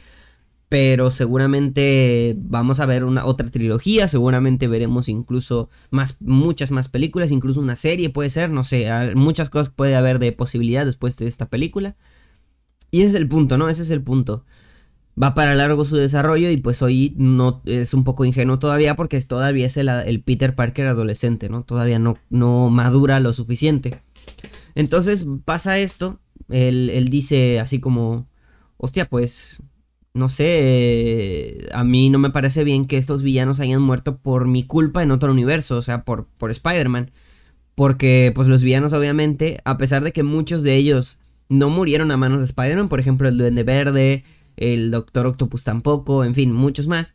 pero 0.69 1.11
seguramente 1.11 2.35
vamos 2.37 2.79
a 2.79 2.85
ver 2.85 3.05
una 3.05 3.25
otra 3.25 3.49
trilogía, 3.49 4.07
seguramente 4.07 4.67
veremos 4.67 5.07
incluso 5.07 5.69
más 5.91 6.17
muchas 6.19 6.71
más 6.71 6.89
películas, 6.89 7.31
incluso 7.31 7.61
una 7.61 7.77
serie 7.77 8.09
puede 8.09 8.29
ser, 8.29 8.49
no 8.49 8.63
sé, 8.63 8.89
muchas 9.15 9.49
cosas 9.49 9.69
puede 9.69 9.95
haber 9.95 10.19
de 10.19 10.33
posibilidad 10.33 10.85
después 10.85 11.15
de 11.17 11.27
esta 11.27 11.45
película. 11.47 11.95
Y 12.91 13.01
ese 13.01 13.09
es 13.09 13.15
el 13.15 13.27
punto, 13.29 13.57
¿no? 13.57 13.69
Ese 13.69 13.83
es 13.83 13.91
el 13.91 14.01
punto. 14.01 14.45
Va 15.21 15.33
para 15.33 15.55
largo 15.55 15.83
su 15.85 15.95
desarrollo 15.95 16.51
y 16.51 16.57
pues 16.57 16.81
hoy 16.81 17.13
no 17.17 17.61
es 17.65 17.93
un 17.93 18.03
poco 18.03 18.25
ingenuo 18.25 18.59
todavía 18.59 18.95
porque 18.95 19.19
todavía 19.21 19.65
es 19.67 19.77
el, 19.77 20.21
Peter 20.23 20.53
Parker 20.55 20.87
adolescente, 20.87 21.49
¿no? 21.49 21.63
Todavía 21.63 21.99
no, 21.99 22.17
no 22.29 22.69
madura 22.69 23.19
lo 23.19 23.33
suficiente. 23.33 24.01
Entonces 24.75 25.25
pasa 25.45 25.79
esto, 25.79 26.19
él, 26.49 26.89
él 26.91 27.09
dice 27.09 27.59
así 27.59 27.79
como, 27.79 28.27
hostia, 28.77 29.05
pues 29.09 29.61
no 30.17 30.29
sé, 30.29 31.67
a 31.71 31.83
mí 31.83 32.09
no 32.09 32.19
me 32.19 32.31
parece 32.31 32.63
bien 32.63 32.87
que 32.87 32.97
estos 32.97 33.23
villanos 33.23 33.59
hayan 33.59 33.81
muerto 33.81 34.17
por 34.17 34.47
mi 34.47 34.63
culpa 34.63 35.03
en 35.03 35.11
otro 35.11 35.31
universo, 35.31 35.77
o 35.77 35.81
sea, 35.81 36.03
por, 36.03 36.25
por 36.37 36.51
Spider-Man. 36.51 37.11
Porque, 37.75 38.31
pues 38.35 38.47
los 38.47 38.63
villanos 38.63 38.93
obviamente, 38.93 39.61
a 39.63 39.77
pesar 39.77 40.03
de 40.03 40.11
que 40.11 40.23
muchos 40.23 40.63
de 40.63 40.75
ellos 40.75 41.19
no 41.49 41.69
murieron 41.69 42.11
a 42.11 42.17
manos 42.17 42.39
de 42.39 42.45
Spider-Man, 42.45 42.89
por 42.89 42.99
ejemplo 42.99 43.27
el 43.27 43.37
Duende 43.37 43.63
Verde, 43.63 44.23
el 44.57 44.91
Doctor 44.91 45.27
Octopus 45.27 45.63
tampoco, 45.63 46.23
en 46.23 46.33
fin, 46.33 46.51
muchos 46.51 46.87
más 46.87 47.13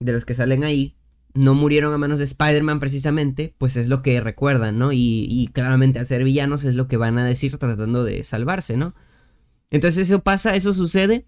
de 0.00 0.12
los 0.12 0.24
que 0.24 0.34
salen 0.34 0.64
ahí, 0.64 0.96
no 1.34 1.54
murieron 1.54 1.92
a 1.92 1.98
manos 1.98 2.18
de 2.18 2.24
Spider-Man 2.24 2.80
precisamente, 2.80 3.54
pues 3.58 3.76
es 3.76 3.88
lo 3.88 4.02
que 4.02 4.20
recuerdan, 4.20 4.78
¿no? 4.78 4.92
Y, 4.92 5.26
y 5.30 5.48
claramente 5.48 5.98
al 6.00 6.06
ser 6.06 6.24
villanos 6.24 6.64
es 6.64 6.74
lo 6.74 6.88
que 6.88 6.96
van 6.96 7.16
a 7.18 7.24
decir 7.24 7.56
tratando 7.56 8.04
de 8.04 8.22
salvarse, 8.24 8.76
¿no? 8.76 8.94
Entonces 9.70 10.08
eso 10.08 10.22
pasa, 10.22 10.54
eso 10.54 10.74
sucede. 10.74 11.24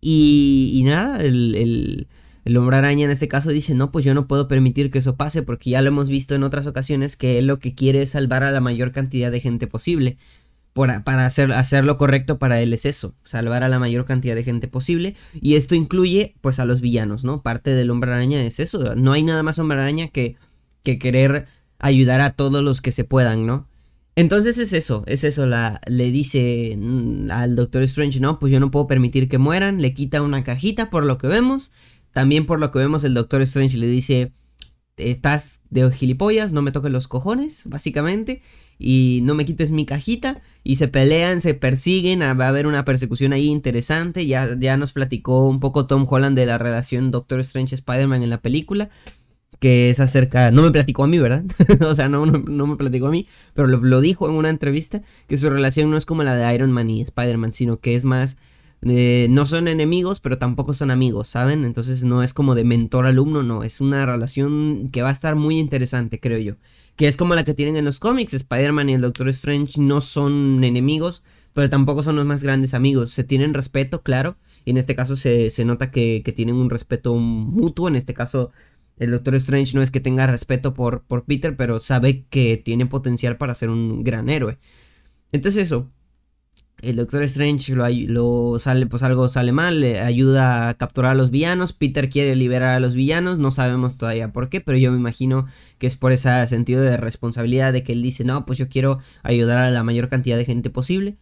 Y, 0.00 0.82
nada, 0.84 1.22
el, 1.22 2.06
el, 2.44 2.56
hombre 2.56 2.76
araña 2.76 3.06
en 3.06 3.10
este 3.10 3.28
caso 3.28 3.50
dice, 3.50 3.74
no, 3.74 3.90
pues 3.90 4.04
yo 4.04 4.14
no 4.14 4.28
puedo 4.28 4.46
permitir 4.48 4.90
que 4.90 4.98
eso 4.98 5.16
pase 5.16 5.42
porque 5.42 5.70
ya 5.70 5.82
lo 5.82 5.88
hemos 5.88 6.08
visto 6.08 6.34
en 6.34 6.42
otras 6.42 6.66
ocasiones 6.66 7.16
que 7.16 7.38
él 7.38 7.46
lo 7.46 7.58
que 7.58 7.74
quiere 7.74 8.02
es 8.02 8.10
salvar 8.10 8.44
a 8.44 8.52
la 8.52 8.60
mayor 8.60 8.92
cantidad 8.92 9.32
de 9.32 9.40
gente 9.40 9.66
posible. 9.66 10.18
para 10.74 11.26
hacer, 11.26 11.52
hacer 11.52 11.84
lo 11.84 11.96
correcto 11.96 12.38
para 12.38 12.60
él 12.60 12.72
es 12.72 12.84
eso, 12.84 13.14
salvar 13.24 13.64
a 13.64 13.68
la 13.68 13.78
mayor 13.78 14.04
cantidad 14.04 14.34
de 14.34 14.44
gente 14.44 14.68
posible. 14.68 15.16
Y 15.40 15.56
esto 15.56 15.74
incluye 15.74 16.34
pues 16.40 16.58
a 16.60 16.64
los 16.66 16.80
villanos, 16.80 17.24
¿no? 17.24 17.42
Parte 17.42 17.70
del 17.70 17.90
hombre 17.90 18.12
araña 18.12 18.42
es 18.42 18.60
eso. 18.60 18.94
No 18.94 19.12
hay 19.12 19.22
nada 19.22 19.42
más 19.42 19.58
hombre 19.58 19.78
araña 19.80 20.08
que, 20.08 20.36
que 20.82 20.98
querer 20.98 21.48
ayudar 21.78 22.20
a 22.20 22.30
todos 22.30 22.62
los 22.62 22.80
que 22.80 22.92
se 22.92 23.04
puedan, 23.04 23.46
¿no? 23.46 23.66
Entonces 24.18 24.56
es 24.56 24.72
eso, 24.72 25.04
es 25.06 25.24
eso, 25.24 25.44
la, 25.44 25.82
le 25.86 26.10
dice 26.10 26.74
mm, 26.78 27.30
al 27.30 27.54
Doctor 27.54 27.82
Strange, 27.82 28.18
no, 28.18 28.38
pues 28.38 28.50
yo 28.50 28.60
no 28.60 28.70
puedo 28.70 28.86
permitir 28.86 29.28
que 29.28 29.36
mueran, 29.36 29.82
le 29.82 29.92
quita 29.92 30.22
una 30.22 30.42
cajita 30.42 30.88
por 30.88 31.04
lo 31.04 31.18
que 31.18 31.26
vemos, 31.26 31.70
también 32.12 32.46
por 32.46 32.58
lo 32.58 32.70
que 32.70 32.78
vemos 32.78 33.04
el 33.04 33.12
Doctor 33.12 33.42
Strange 33.42 33.76
le 33.76 33.88
dice, 33.88 34.32
estás 34.96 35.60
de 35.68 35.90
gilipollas, 35.92 36.52
no 36.52 36.62
me 36.62 36.72
toques 36.72 36.90
los 36.90 37.08
cojones, 37.08 37.64
básicamente, 37.66 38.40
y 38.78 39.20
no 39.22 39.34
me 39.34 39.44
quites 39.44 39.70
mi 39.70 39.84
cajita, 39.84 40.40
y 40.64 40.76
se 40.76 40.88
pelean, 40.88 41.42
se 41.42 41.52
persiguen, 41.52 42.20
va 42.20 42.46
a 42.46 42.48
haber 42.48 42.66
una 42.66 42.86
persecución 42.86 43.34
ahí 43.34 43.48
interesante, 43.48 44.26
ya, 44.26 44.56
ya 44.58 44.78
nos 44.78 44.94
platicó 44.94 45.46
un 45.46 45.60
poco 45.60 45.86
Tom 45.86 46.06
Holland 46.08 46.38
de 46.38 46.46
la 46.46 46.56
relación 46.56 47.10
Doctor 47.10 47.40
Strange-Spider-Man 47.40 48.22
en 48.22 48.30
la 48.30 48.40
película, 48.40 48.88
que 49.58 49.90
es 49.90 50.00
acerca, 50.00 50.50
no 50.50 50.62
me 50.62 50.70
platicó 50.70 51.04
a 51.04 51.06
mí, 51.06 51.18
¿verdad? 51.18 51.44
o 51.80 51.94
sea, 51.94 52.08
no, 52.08 52.26
no, 52.26 52.66
me 52.66 52.76
platicó 52.76 53.06
a 53.06 53.10
mí, 53.10 53.26
pero 53.54 53.68
lo, 53.68 54.00
dijo 54.00 54.28
en 54.28 54.34
una 54.34 54.50
entrevista, 54.50 55.02
que 55.28 55.36
su 55.36 55.48
relación 55.50 55.90
no 55.90 55.96
es 55.96 56.06
como 56.06 56.22
la 56.22 56.34
de 56.34 56.54
Iron 56.54 56.72
Man 56.72 56.90
y 56.90 57.02
Spider-Man, 57.02 57.52
sino 57.52 57.78
que 57.78 57.94
es 57.94 58.04
más, 58.04 58.36
eh, 58.82 59.28
no 59.30 59.46
son 59.46 59.68
enemigos, 59.68 60.20
pero 60.20 60.38
tampoco 60.38 60.74
son 60.74 60.90
amigos, 60.90 61.28
¿saben? 61.28 61.64
Entonces 61.64 62.04
no 62.04 62.22
es 62.22 62.34
como 62.34 62.54
de 62.54 62.64
mentor-alumno, 62.64 63.42
no, 63.42 63.64
es 63.64 63.80
una 63.80 64.04
relación 64.04 64.90
que 64.92 65.02
va 65.02 65.08
a 65.08 65.12
estar 65.12 65.36
muy 65.36 65.58
interesante, 65.58 66.20
creo 66.20 66.38
yo. 66.38 66.54
Que 66.96 67.08
es 67.08 67.16
como 67.16 67.34
la 67.34 67.44
que 67.44 67.54
tienen 67.54 67.76
en 67.76 67.84
los 67.84 67.98
cómics, 67.98 68.34
Spider-Man 68.34 68.88
y 68.88 68.94
el 68.94 69.02
Doctor 69.02 69.28
Strange 69.28 69.80
no 69.80 70.00
son 70.00 70.64
enemigos, 70.64 71.22
pero 71.52 71.70
tampoco 71.70 72.02
son 72.02 72.16
los 72.16 72.26
más 72.26 72.42
grandes 72.42 72.74
amigos, 72.74 73.10
se 73.10 73.24
tienen 73.24 73.54
respeto, 73.54 74.02
claro, 74.02 74.36
y 74.66 74.70
en 74.70 74.76
este 74.76 74.94
caso 74.94 75.16
se, 75.16 75.50
se 75.50 75.64
nota 75.64 75.90
que, 75.90 76.22
que 76.24 76.32
tienen 76.32 76.56
un 76.56 76.68
respeto 76.68 77.14
mutuo, 77.14 77.88
en 77.88 77.96
este 77.96 78.12
caso 78.12 78.50
el 78.98 79.10
Doctor 79.10 79.34
Strange 79.36 79.74
no 79.74 79.82
es 79.82 79.90
que 79.90 80.00
tenga 80.00 80.26
respeto 80.26 80.74
por, 80.74 81.02
por 81.02 81.24
Peter, 81.24 81.56
pero 81.56 81.80
sabe 81.80 82.24
que 82.30 82.56
tiene 82.56 82.86
potencial 82.86 83.36
para 83.36 83.54
ser 83.54 83.70
un 83.70 84.04
gran 84.04 84.28
héroe. 84.28 84.58
Entonces 85.32 85.64
eso. 85.64 85.90
El 86.82 86.96
Doctor 86.96 87.22
Strange 87.22 87.74
lo, 87.74 87.88
lo, 87.88 88.58
sale, 88.58 88.86
pues 88.86 89.02
algo 89.02 89.28
sale 89.28 89.50
mal, 89.52 89.80
le 89.80 90.00
ayuda 90.00 90.68
a 90.68 90.74
capturar 90.74 91.12
a 91.12 91.14
los 91.14 91.30
villanos. 91.30 91.72
Peter 91.72 92.10
quiere 92.10 92.36
liberar 92.36 92.74
a 92.74 92.80
los 92.80 92.94
villanos, 92.94 93.38
no 93.38 93.50
sabemos 93.50 93.96
todavía 93.96 94.32
por 94.32 94.50
qué, 94.50 94.60
pero 94.60 94.76
yo 94.76 94.92
me 94.92 94.98
imagino 94.98 95.46
que 95.78 95.86
es 95.86 95.96
por 95.96 96.12
ese 96.12 96.46
sentido 96.48 96.82
de 96.82 96.98
responsabilidad 96.98 97.72
de 97.72 97.82
que 97.82 97.92
él 97.92 98.02
dice, 98.02 98.24
no, 98.24 98.44
pues 98.44 98.58
yo 98.58 98.68
quiero 98.68 98.98
ayudar 99.22 99.58
a 99.58 99.70
la 99.70 99.82
mayor 99.84 100.08
cantidad 100.08 100.36
de 100.36 100.44
gente 100.44 100.68
posible. 100.70 101.16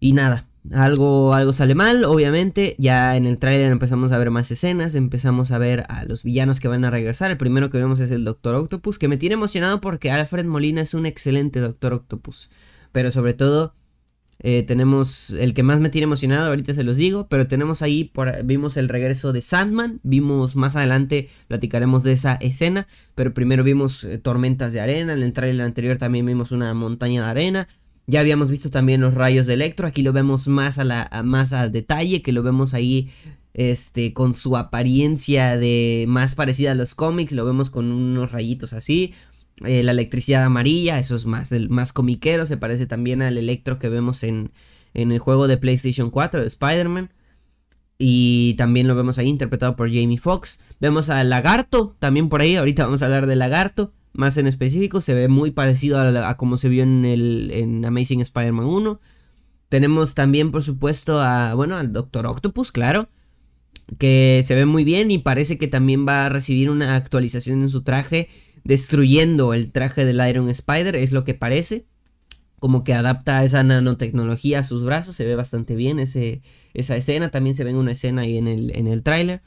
Y 0.00 0.12
nada, 0.12 0.48
algo, 0.72 1.34
algo 1.34 1.52
sale 1.52 1.74
mal, 1.74 2.04
obviamente. 2.04 2.76
Ya 2.78 3.16
en 3.16 3.26
el 3.26 3.38
tráiler 3.38 3.70
empezamos 3.72 4.12
a 4.12 4.18
ver 4.18 4.30
más 4.30 4.50
escenas, 4.50 4.94
empezamos 4.94 5.50
a 5.50 5.58
ver 5.58 5.84
a 5.88 6.04
los 6.04 6.22
villanos 6.22 6.60
que 6.60 6.68
van 6.68 6.84
a 6.84 6.90
regresar. 6.90 7.30
El 7.30 7.36
primero 7.36 7.70
que 7.70 7.78
vemos 7.78 8.00
es 8.00 8.10
el 8.10 8.24
Doctor 8.24 8.54
Octopus, 8.54 8.98
que 8.98 9.08
me 9.08 9.16
tiene 9.16 9.34
emocionado 9.34 9.80
porque 9.80 10.10
Alfred 10.10 10.46
Molina 10.46 10.82
es 10.82 10.94
un 10.94 11.06
excelente 11.06 11.60
Doctor 11.60 11.94
Octopus. 11.94 12.50
Pero 12.92 13.10
sobre 13.10 13.34
todo 13.34 13.74
eh, 14.40 14.62
tenemos 14.62 15.30
el 15.30 15.52
que 15.52 15.64
más 15.64 15.80
me 15.80 15.88
tiene 15.88 16.04
emocionado, 16.04 16.48
ahorita 16.48 16.72
se 16.72 16.84
los 16.84 16.96
digo, 16.96 17.26
pero 17.28 17.48
tenemos 17.48 17.82
ahí, 17.82 18.04
por, 18.04 18.44
vimos 18.44 18.76
el 18.76 18.88
regreso 18.88 19.32
de 19.32 19.42
Sandman, 19.42 19.98
vimos 20.04 20.54
más 20.54 20.76
adelante, 20.76 21.28
platicaremos 21.48 22.04
de 22.04 22.12
esa 22.12 22.34
escena, 22.34 22.86
pero 23.16 23.34
primero 23.34 23.64
vimos 23.64 24.04
eh, 24.04 24.18
tormentas 24.18 24.72
de 24.72 24.80
arena, 24.80 25.12
en 25.12 25.24
el 25.24 25.32
trailer 25.32 25.66
anterior 25.66 25.98
también 25.98 26.24
vimos 26.24 26.52
una 26.52 26.72
montaña 26.72 27.24
de 27.24 27.30
arena, 27.30 27.68
ya 28.08 28.20
habíamos 28.20 28.50
visto 28.50 28.70
también 28.70 29.02
los 29.02 29.14
rayos 29.14 29.46
de 29.46 29.54
Electro, 29.54 29.86
aquí 29.86 30.02
lo 30.02 30.12
vemos 30.12 30.48
más 30.48 30.78
a 30.78 30.84
la 30.84 31.08
más 31.24 31.52
al 31.52 31.70
detalle, 31.70 32.22
que 32.22 32.32
lo 32.32 32.42
vemos 32.42 32.74
ahí 32.74 33.10
este 33.52 34.14
con 34.14 34.34
su 34.34 34.56
apariencia 34.56 35.56
de 35.56 36.06
más 36.08 36.34
parecida 36.34 36.72
a 36.72 36.74
los 36.74 36.94
cómics, 36.94 37.32
lo 37.32 37.44
vemos 37.44 37.68
con 37.68 37.92
unos 37.92 38.32
rayitos 38.32 38.72
así, 38.72 39.12
eh, 39.64 39.82
la 39.82 39.92
electricidad 39.92 40.42
amarilla, 40.44 40.98
eso 40.98 41.16
es 41.16 41.26
más, 41.26 41.52
el, 41.52 41.68
más 41.68 41.92
comiquero, 41.92 42.46
se 42.46 42.56
parece 42.56 42.86
también 42.86 43.20
al 43.20 43.36
electro 43.36 43.78
que 43.78 43.90
vemos 43.90 44.22
en, 44.22 44.52
en 44.94 45.12
el 45.12 45.18
juego 45.18 45.46
de 45.46 45.58
PlayStation 45.58 46.10
4 46.10 46.40
de 46.40 46.48
Spider-Man. 46.48 47.10
Y 48.00 48.54
también 48.54 48.86
lo 48.86 48.94
vemos 48.94 49.18
ahí 49.18 49.26
interpretado 49.26 49.74
por 49.74 49.88
Jamie 49.88 50.18
Foxx. 50.18 50.60
Vemos 50.78 51.10
al 51.10 51.30
lagarto, 51.30 51.96
también 51.98 52.28
por 52.28 52.40
ahí, 52.40 52.54
ahorita 52.54 52.84
vamos 52.84 53.02
a 53.02 53.06
hablar 53.06 53.26
del 53.26 53.40
lagarto. 53.40 53.92
Más 54.18 54.36
en 54.36 54.48
específico, 54.48 55.00
se 55.00 55.14
ve 55.14 55.28
muy 55.28 55.52
parecido 55.52 56.00
a, 56.00 56.36
como 56.36 56.56
se 56.56 56.68
vio 56.68 56.82
en, 56.82 57.04
el, 57.04 57.52
en 57.54 57.84
Amazing 57.84 58.20
Spider-Man 58.20 58.66
1. 58.66 59.00
Tenemos 59.68 60.14
también, 60.14 60.50
por 60.50 60.64
supuesto, 60.64 61.20
a, 61.20 61.54
bueno, 61.54 61.76
al 61.76 61.92
Doctor 61.92 62.26
Octopus, 62.26 62.72
claro. 62.72 63.08
Que 63.96 64.42
se 64.44 64.56
ve 64.56 64.66
muy 64.66 64.82
bien 64.82 65.12
y 65.12 65.18
parece 65.18 65.56
que 65.56 65.68
también 65.68 66.04
va 66.04 66.26
a 66.26 66.30
recibir 66.30 66.68
una 66.68 66.96
actualización 66.96 67.62
en 67.62 67.70
su 67.70 67.82
traje 67.82 68.28
destruyendo 68.64 69.54
el 69.54 69.70
traje 69.70 70.04
del 70.04 70.28
Iron 70.28 70.50
Spider, 70.50 70.96
es 70.96 71.12
lo 71.12 71.22
que 71.22 71.34
parece. 71.34 71.86
Como 72.58 72.82
que 72.82 72.94
adapta 72.94 73.44
esa 73.44 73.62
nanotecnología 73.62 74.58
a 74.58 74.64
sus 74.64 74.82
brazos, 74.82 75.14
se 75.14 75.26
ve 75.26 75.36
bastante 75.36 75.76
bien 75.76 76.00
ese, 76.00 76.42
esa 76.74 76.96
escena, 76.96 77.30
también 77.30 77.54
se 77.54 77.62
ve 77.62 77.70
en 77.70 77.76
una 77.76 77.92
escena 77.92 78.22
ahí 78.22 78.36
en 78.36 78.48
el, 78.48 78.76
en 78.76 78.88
el 78.88 79.04
tráiler. 79.04 79.42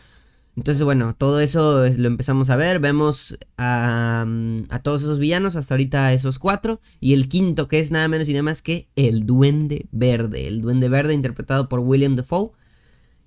Entonces, 0.57 0.83
bueno, 0.83 1.15
todo 1.15 1.39
eso 1.39 1.87
lo 1.87 2.07
empezamos 2.07 2.49
a 2.49 2.55
ver. 2.55 2.79
Vemos 2.79 3.37
a, 3.57 4.25
a, 4.69 4.79
todos 4.79 5.01
esos 5.03 5.19
villanos, 5.19 5.55
hasta 5.55 5.73
ahorita 5.73 6.13
esos 6.13 6.39
cuatro. 6.39 6.81
Y 6.99 7.13
el 7.13 7.29
quinto, 7.29 7.67
que 7.67 7.79
es 7.79 7.91
nada 7.91 8.07
menos 8.07 8.27
y 8.29 8.33
nada 8.33 8.43
más 8.43 8.61
que 8.61 8.89
el 8.95 9.25
Duende 9.25 9.87
Verde. 9.91 10.47
El 10.47 10.61
Duende 10.61 10.89
Verde 10.89 11.13
interpretado 11.13 11.69
por 11.69 11.79
William 11.79 12.15
Defoe. 12.15 12.51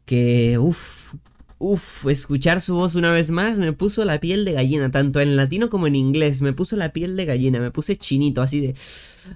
Que, 0.04 0.58
uff, 0.58 1.14
Uf, 1.58 2.06
escuchar 2.08 2.60
su 2.60 2.74
voz 2.74 2.94
una 2.94 3.10
vez 3.12 3.30
más 3.30 3.58
me 3.58 3.72
puso 3.72 4.04
la 4.04 4.20
piel 4.20 4.44
de 4.44 4.52
gallina, 4.52 4.90
tanto 4.90 5.20
en 5.20 5.34
latino 5.34 5.70
como 5.70 5.87
en 5.87 5.94
inglés. 5.94 6.42
Me 6.42 6.52
puso 6.52 6.76
la 6.76 6.92
piel 6.92 7.16
de 7.16 7.24
gallina, 7.24 7.58
me 7.58 7.70
puse 7.70 7.96
chinito, 7.96 8.42
así 8.42 8.60
de. 8.60 8.74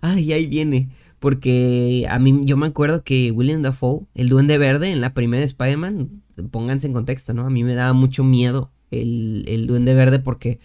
Ay, 0.03 0.33
ahí 0.35 0.47
viene. 0.47 0.91
Porque 1.21 2.07
a 2.09 2.19
mí, 2.19 2.43
yo 2.45 2.57
me 2.59 2.67
acuerdo 2.67 3.03
que 3.03 3.31
William 3.31 3.63
Dafoe, 3.63 4.07
el 4.15 4.29
Duende 4.29 4.59
Verde, 4.59 4.91
en 4.91 5.01
la 5.01 5.15
primera 5.15 5.43
Spider-Man, 5.45 6.23
pónganse 6.51 6.87
en 6.87 6.93
contexto, 6.93 7.35
¿no? 7.35 7.47
A 7.47 7.51
mí 7.51 7.65
me 7.65 7.75
daba 7.75 7.93
mucho 7.93 8.25
miedo 8.25 8.71
el, 8.91 9.45
el 9.49 9.67
Duende 9.67 9.95
Verde 9.95 10.19
porque 10.19 10.61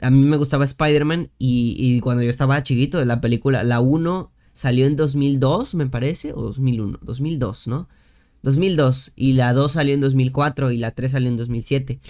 a 0.00 0.10
mí 0.10 0.24
me 0.24 0.36
gustaba 0.36 0.64
Spider-Man 0.64 1.30
y, 1.38 1.76
y, 1.78 2.00
cuando 2.00 2.22
yo 2.22 2.30
estaba 2.30 2.62
chiquito 2.62 3.04
la 3.04 3.20
película, 3.20 3.62
la 3.62 3.80
1 3.80 4.32
salió 4.52 4.86
en 4.86 4.96
2002, 4.96 5.74
me 5.74 5.86
parece, 5.86 6.32
o 6.32 6.42
2001, 6.42 6.98
2002, 7.02 7.68
¿no? 7.68 7.88
2002 8.42 9.12
y 9.16 9.34
la 9.34 9.52
2 9.52 9.72
salió 9.72 9.94
en 9.94 10.00
2004 10.00 10.72
y 10.72 10.78
la 10.78 10.90
3 10.92 11.12
salió 11.12 11.28
en 11.28 11.36
2007. 11.36 12.00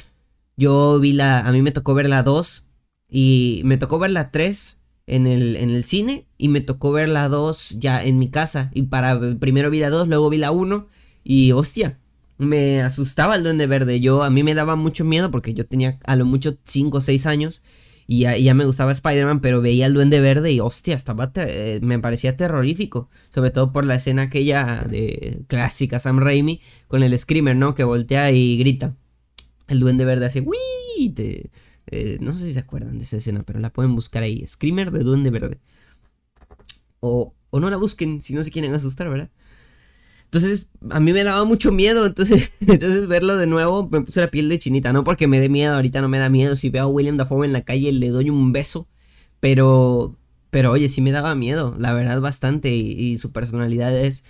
Yo 0.57 0.98
vi 1.00 1.12
la, 1.12 1.40
a 1.40 1.52
mí 1.52 1.62
me 1.62 1.72
tocó 1.72 1.94
ver 1.94 2.09
la 2.09 2.22
2 2.22 2.64
y 3.09 3.62
me 3.64 3.76
tocó 3.76 3.98
ver 3.98 4.11
la 4.11 4.31
3 4.31 4.78
en 5.07 5.26
el, 5.26 5.57
en 5.57 5.70
el 5.70 5.85
cine 5.85 6.26
y 6.38 6.48
me 6.48 6.61
tocó 6.61 6.92
ver 6.92 7.09
la 7.09 7.28
2 7.28 7.76
ya 7.78 8.02
en 8.02 8.18
mi 8.18 8.31
casa. 8.31 8.70
Y 8.74 8.83
para 8.83 9.37
primero 9.38 9.70
vi 9.70 9.81
la 9.81 9.90
2, 9.90 10.09
luego 10.09 10.31
vi 10.31 10.38
la 10.38 10.52
1 10.52 10.87
y 11.24 11.52
hostia, 11.52 11.98
me 12.42 12.83
asustaba 12.83 13.37
el 13.37 13.42
duende 13.42 13.66
verde. 13.66 14.00
Yo 14.00 14.22
a 14.22 14.31
mí 14.31 14.42
me 14.42 14.55
daba 14.55 14.76
mucho 14.76 15.05
miedo 15.05 15.31
porque 15.31 15.55
yo 15.55 15.66
tenía 15.66 15.98
a 16.05 16.16
lo 16.16 16.24
mucho 16.26 16.59
5 16.64 16.98
o 16.98 17.00
6 17.00 17.26
años 17.26 17.62
y 18.07 18.20
ya, 18.20 18.55
me 18.55 18.66
gustaba 18.66 18.92
Spider-Man, 18.92 19.40
pero 19.40 19.62
veía 19.62 19.87
al 19.87 19.94
Duende 19.94 20.20
Verde 20.20 20.52
y 20.52 20.61
hostia, 20.61 20.94
estaba 20.96 21.33
eh, 21.37 21.81
me 21.83 21.98
parecía 21.98 22.37
terrorífico. 22.37 23.09
Sobre 23.33 23.50
todo 23.50 23.72
por 23.72 23.87
la 23.87 23.94
escena 23.94 24.22
aquella 24.22 24.85
de 24.88 25.44
clásica 25.46 25.98
Sam 25.98 26.18
Raimi 26.18 26.61
con 26.88 27.02
el 27.02 27.18
Screamer, 27.18 27.57
¿no? 27.57 27.74
Que 27.74 27.85
voltea 27.85 28.31
y 28.31 28.59
grita. 28.59 28.96
El 29.68 29.81
Duende 29.81 30.05
Verde 30.05 30.26
hace 30.26 30.40
¡Wii! 30.40 31.14
Eh, 31.87 32.18
no 32.20 32.35
sé 32.35 32.44
si 32.44 32.52
se 32.52 32.59
acuerdan 32.59 32.98
de 32.98 33.05
esa 33.05 33.16
escena, 33.16 33.44
pero 33.44 33.61
la 33.61 33.72
pueden 33.72 33.94
buscar 33.94 34.22
ahí. 34.22 34.46
Screamer 34.46 34.90
de 34.90 35.05
Duende 35.05 35.31
Verde. 35.31 35.59
O, 37.00 37.35
o 37.50 37.61
no 37.61 37.70
la 37.70 37.76
busquen 37.76 38.20
si 38.20 38.35
no 38.35 38.44
se 38.44 38.50
quieren 38.50 38.74
asustar, 38.74 39.09
¿verdad? 39.09 39.31
Entonces, 40.33 40.68
a 40.88 40.99
mí 40.99 41.12
me 41.12 41.25
daba 41.25 41.45
mucho 41.45 41.73
miedo. 41.73 42.07
Entonces, 42.07 42.53
entonces 42.61 43.07
verlo 43.07 43.37
de 43.37 43.47
nuevo 43.47 43.88
me 43.90 44.01
puse 44.01 44.21
la 44.21 44.29
piel 44.29 44.49
de 44.49 44.59
chinita. 44.59 44.92
No 44.95 45.05
porque 45.05 45.27
me 45.27 45.38
dé 45.38 45.51
miedo, 45.51 45.75
ahorita 45.75 46.01
no 46.01 46.09
me 46.09 46.18
da 46.18 46.31
miedo. 46.31 46.57
Si 46.57 46.71
veo 46.71 46.85
a 46.85 46.87
William 46.87 47.18
Dafoe 47.18 47.45
en 47.45 47.53
la 47.53 47.62
calle, 47.62 47.92
le 47.92 48.09
doy 48.09 48.31
un 48.31 48.51
beso. 48.53 48.88
Pero, 49.40 50.16
pero 50.51 50.73
oye, 50.73 50.88
sí 50.88 51.03
me 51.03 51.12
daba 51.12 51.35
miedo, 51.35 51.77
la 51.79 51.92
verdad, 51.92 52.21
bastante. 52.23 52.71
Y, 52.71 53.18
su 53.18 53.31
personalidad 53.31 53.95
es. 53.95 54.25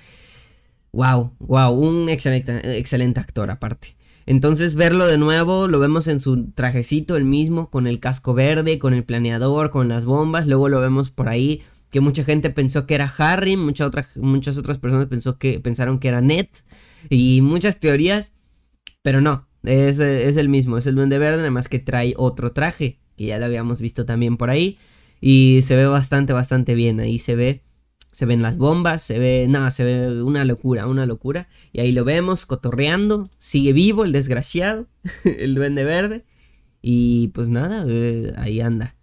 Wow, 0.93 1.33
wow, 1.39 1.73
un 1.73 2.09
excelente, 2.09 2.79
excelente 2.79 3.21
actor 3.21 3.51
aparte. 3.51 3.97
Entonces 4.27 4.75
verlo 4.75 5.07
de 5.07 5.19
nuevo, 5.19 5.69
lo 5.69 5.79
vemos 5.79 6.07
en 6.09 6.21
su 6.21 6.51
trajecito 6.53 7.17
el 7.17 7.25
mismo, 7.25 7.71
con 7.71 7.87
el 7.87 7.99
casco 8.01 8.35
verde, 8.35 8.79
con 8.79 8.95
el 8.95 9.05
planeador, 9.05 9.71
con 9.71 9.89
las 9.89 10.05
bombas, 10.05 10.47
luego 10.47 10.69
lo 10.69 10.81
vemos 10.81 11.11
por 11.11 11.29
ahí 11.29 11.63
que 11.93 12.01
mucha 12.01 12.25
gente 12.25 12.49
pensó 12.49 12.87
que 12.87 12.95
era 12.95 13.15
Harry, 13.19 13.57
muchas 13.57 13.87
otras, 13.87 14.17
muchas 14.17 14.57
otras 14.57 14.79
personas 14.79 15.07
pensó 15.07 15.39
que, 15.39 15.61
pensaron 15.61 15.99
que 15.99 16.09
era 16.09 16.23
Ned 16.23 16.47
y 17.11 17.43
muchas 17.43 17.79
teorías, 17.79 18.33
pero 19.03 19.21
no, 19.21 19.47
es, 19.63 19.99
es 19.99 20.39
el 20.39 20.49
mismo, 20.49 20.79
es 20.79 20.87
el 20.87 20.95
Duende 20.95 21.19
Verde, 21.19 21.37
nada 21.37 21.51
más 21.51 21.69
que 21.69 21.79
trae 21.79 22.15
otro 22.17 22.53
traje, 22.53 22.99
que 23.15 23.27
ya 23.27 23.39
lo 23.39 23.45
habíamos 23.45 23.83
visto 23.83 24.07
también 24.07 24.39
por 24.39 24.49
ahí, 24.49 24.79
y 25.21 25.61
se 25.65 25.77
ve 25.77 25.85
bastante, 25.85 26.33
bastante 26.33 26.75
bien, 26.75 26.99
ahí 26.99 27.19
se 27.19 27.37
ve, 27.37 27.63
se 28.11 28.25
ven 28.25 28.41
las 28.41 28.57
bombas, 28.57 29.03
se 29.03 29.19
ve, 29.19 29.47
nada, 29.51 29.71
se 29.71 29.85
ve 29.85 30.23
una 30.23 30.47
locura, 30.47 30.87
una 30.87 31.05
locura, 31.05 31.49
y 31.75 31.81
ahí 31.81 31.93
lo 31.93 32.05
vemos 32.05 32.47
cotorreando, 32.47 33.29
sigue 33.37 33.75
vivo 33.75 34.05
el 34.05 34.13
desgraciado, 34.13 34.89
el 35.25 35.55
Duende 35.55 35.85
Verde, 35.85 36.25
y 36.81 37.29
pues 37.29 37.51
nada, 37.51 37.85
eh, 37.87 38.33
ahí 38.39 38.63
anda. 38.63 38.97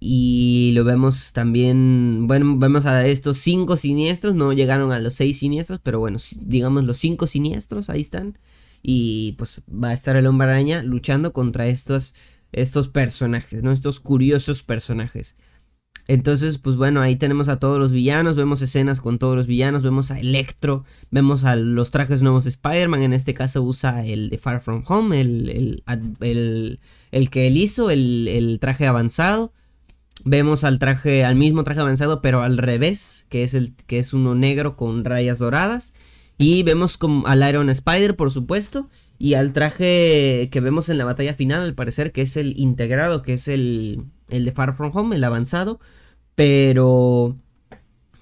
Y 0.00 0.70
lo 0.74 0.84
vemos 0.84 1.32
también, 1.32 2.26
bueno, 2.28 2.56
vemos 2.56 2.86
a 2.86 3.04
estos 3.06 3.38
cinco 3.38 3.76
siniestros, 3.76 4.36
no 4.36 4.52
llegaron 4.52 4.92
a 4.92 5.00
los 5.00 5.14
seis 5.14 5.40
siniestros, 5.40 5.80
pero 5.82 5.98
bueno, 5.98 6.18
digamos 6.40 6.84
los 6.84 6.98
cinco 6.98 7.26
siniestros, 7.26 7.90
ahí 7.90 8.02
están. 8.02 8.38
Y 8.80 9.32
pues 9.38 9.62
va 9.68 9.88
a 9.88 9.94
estar 9.94 10.16
el 10.16 10.26
hombre 10.28 10.46
araña 10.46 10.84
luchando 10.84 11.32
contra 11.32 11.66
estos, 11.66 12.14
estos 12.52 12.88
personajes, 12.88 13.64
¿no? 13.64 13.72
Estos 13.72 13.98
curiosos 13.98 14.62
personajes. 14.62 15.34
Entonces, 16.06 16.58
pues 16.58 16.76
bueno, 16.76 17.02
ahí 17.02 17.16
tenemos 17.16 17.48
a 17.48 17.58
todos 17.58 17.80
los 17.80 17.92
villanos, 17.92 18.36
vemos 18.36 18.62
escenas 18.62 19.00
con 19.00 19.18
todos 19.18 19.34
los 19.34 19.48
villanos, 19.48 19.82
vemos 19.82 20.12
a 20.12 20.20
Electro, 20.20 20.84
vemos 21.10 21.44
a 21.44 21.56
los 21.56 21.90
trajes 21.90 22.22
nuevos 22.22 22.44
de 22.44 22.50
Spider-Man, 22.50 23.02
en 23.02 23.12
este 23.12 23.34
caso 23.34 23.62
usa 23.62 24.06
el 24.06 24.30
de 24.30 24.38
Far 24.38 24.60
From 24.62 24.84
Home, 24.86 25.20
el, 25.20 25.82
el, 26.20 26.80
el 27.10 27.30
que 27.30 27.48
él 27.48 27.56
hizo, 27.56 27.90
el 27.90 28.58
traje 28.60 28.86
avanzado. 28.86 29.52
Vemos 30.24 30.64
al 30.64 30.78
traje, 30.78 31.24
al 31.24 31.36
mismo 31.36 31.64
traje 31.64 31.80
avanzado, 31.80 32.20
pero 32.20 32.42
al 32.42 32.58
revés, 32.58 33.26
que 33.28 33.44
es 33.44 33.54
el 33.54 33.74
que 33.86 33.98
es 33.98 34.12
uno 34.12 34.34
negro 34.34 34.76
con 34.76 35.04
rayas 35.04 35.38
doradas. 35.38 35.94
Y 36.38 36.62
vemos 36.62 36.96
como 36.98 37.26
al 37.26 37.48
Iron 37.48 37.70
Spider, 37.70 38.16
por 38.16 38.30
supuesto. 38.30 38.88
Y 39.18 39.34
al 39.34 39.52
traje 39.52 40.48
que 40.52 40.60
vemos 40.60 40.88
en 40.88 40.98
la 40.98 41.04
batalla 41.04 41.34
final, 41.34 41.62
al 41.62 41.74
parecer, 41.74 42.12
que 42.12 42.22
es 42.22 42.36
el 42.36 42.58
integrado, 42.58 43.22
que 43.22 43.34
es 43.34 43.48
el, 43.48 44.04
el 44.28 44.44
de 44.44 44.52
Far 44.52 44.74
From 44.74 44.92
Home, 44.94 45.16
el 45.16 45.24
avanzado. 45.24 45.80
Pero. 46.34 47.36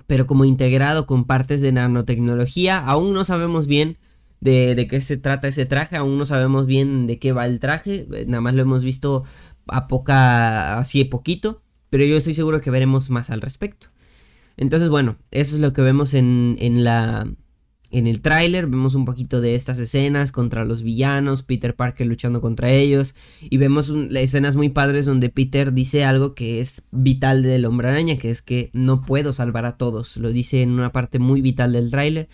Pero 0.07 0.27
como 0.27 0.45
integrado 0.45 1.07
con 1.07 1.25
partes 1.25 1.61
de 1.61 1.73
nanotecnología. 1.73 2.79
Aún 2.79 3.13
no 3.15 3.25
sabemos 3.25 3.67
bien 3.67 3.99
de, 4.41 4.75
de 4.75 4.87
qué 4.87 5.01
se 5.01 5.17
trata 5.17 5.49
ese 5.49 5.67
traje. 5.67 5.97
Aún 5.97 6.19
no 6.19 6.27
sabemos 6.27 6.67
bien 6.67 7.07
de 7.07 7.19
qué 7.19 7.33
va 7.33 7.47
el 7.47 7.59
traje. 7.61 8.07
Nada 8.27 8.41
más 8.41 8.55
lo 8.55 8.63
hemos 8.63 8.85
visto 8.85 9.25
a 9.67 9.89
poca. 9.89 10.79
así 10.79 11.05
poquito 11.05 11.63
pero 11.91 12.05
yo 12.05 12.17
estoy 12.17 12.35
seguro 12.35 12.61
que 12.61 12.71
veremos 12.71 13.11
más 13.11 13.31
al 13.31 13.41
respecto. 13.41 13.89
Entonces, 14.57 14.89
bueno, 14.89 15.17
eso 15.31 15.57
es 15.57 15.61
lo 15.61 15.73
que 15.73 15.83
vemos 15.83 16.15
en, 16.15 16.57
en 16.61 16.85
la 16.85 17.29
en 17.91 18.07
el 18.07 18.21
tráiler 18.21 18.67
vemos 18.67 18.95
un 18.95 19.05
poquito 19.05 19.41
de 19.41 19.55
estas 19.55 19.79
escenas 19.79 20.33
contra 20.33 20.65
los 20.65 20.83
villanos, 20.83 21.43
Peter 21.43 21.77
Parker 21.77 22.07
luchando 22.07 22.41
contra 22.41 22.71
ellos 22.71 23.15
y 23.41 23.59
vemos 23.59 23.93
escenas 24.11 24.57
muy 24.57 24.71
padres 24.71 25.07
donde 25.07 25.29
Peter 25.29 25.73
dice 25.73 26.05
algo 26.05 26.35
que 26.35 26.61
es 26.61 26.89
vital 26.91 27.43
del 27.43 27.65
hombre 27.65 27.89
araña, 27.89 28.19
que 28.19 28.31
es 28.31 28.43
que 28.43 28.71
no 28.73 29.03
puedo 29.03 29.33
salvar 29.33 29.67
a 29.67 29.77
todos, 29.77 30.17
lo 30.17 30.31
dice 30.31 30.63
en 30.63 30.73
una 30.73 30.93
parte 30.93 31.19
muy 31.19 31.41
vital 31.41 31.73
del 31.73 31.91
tráiler, 31.91 32.29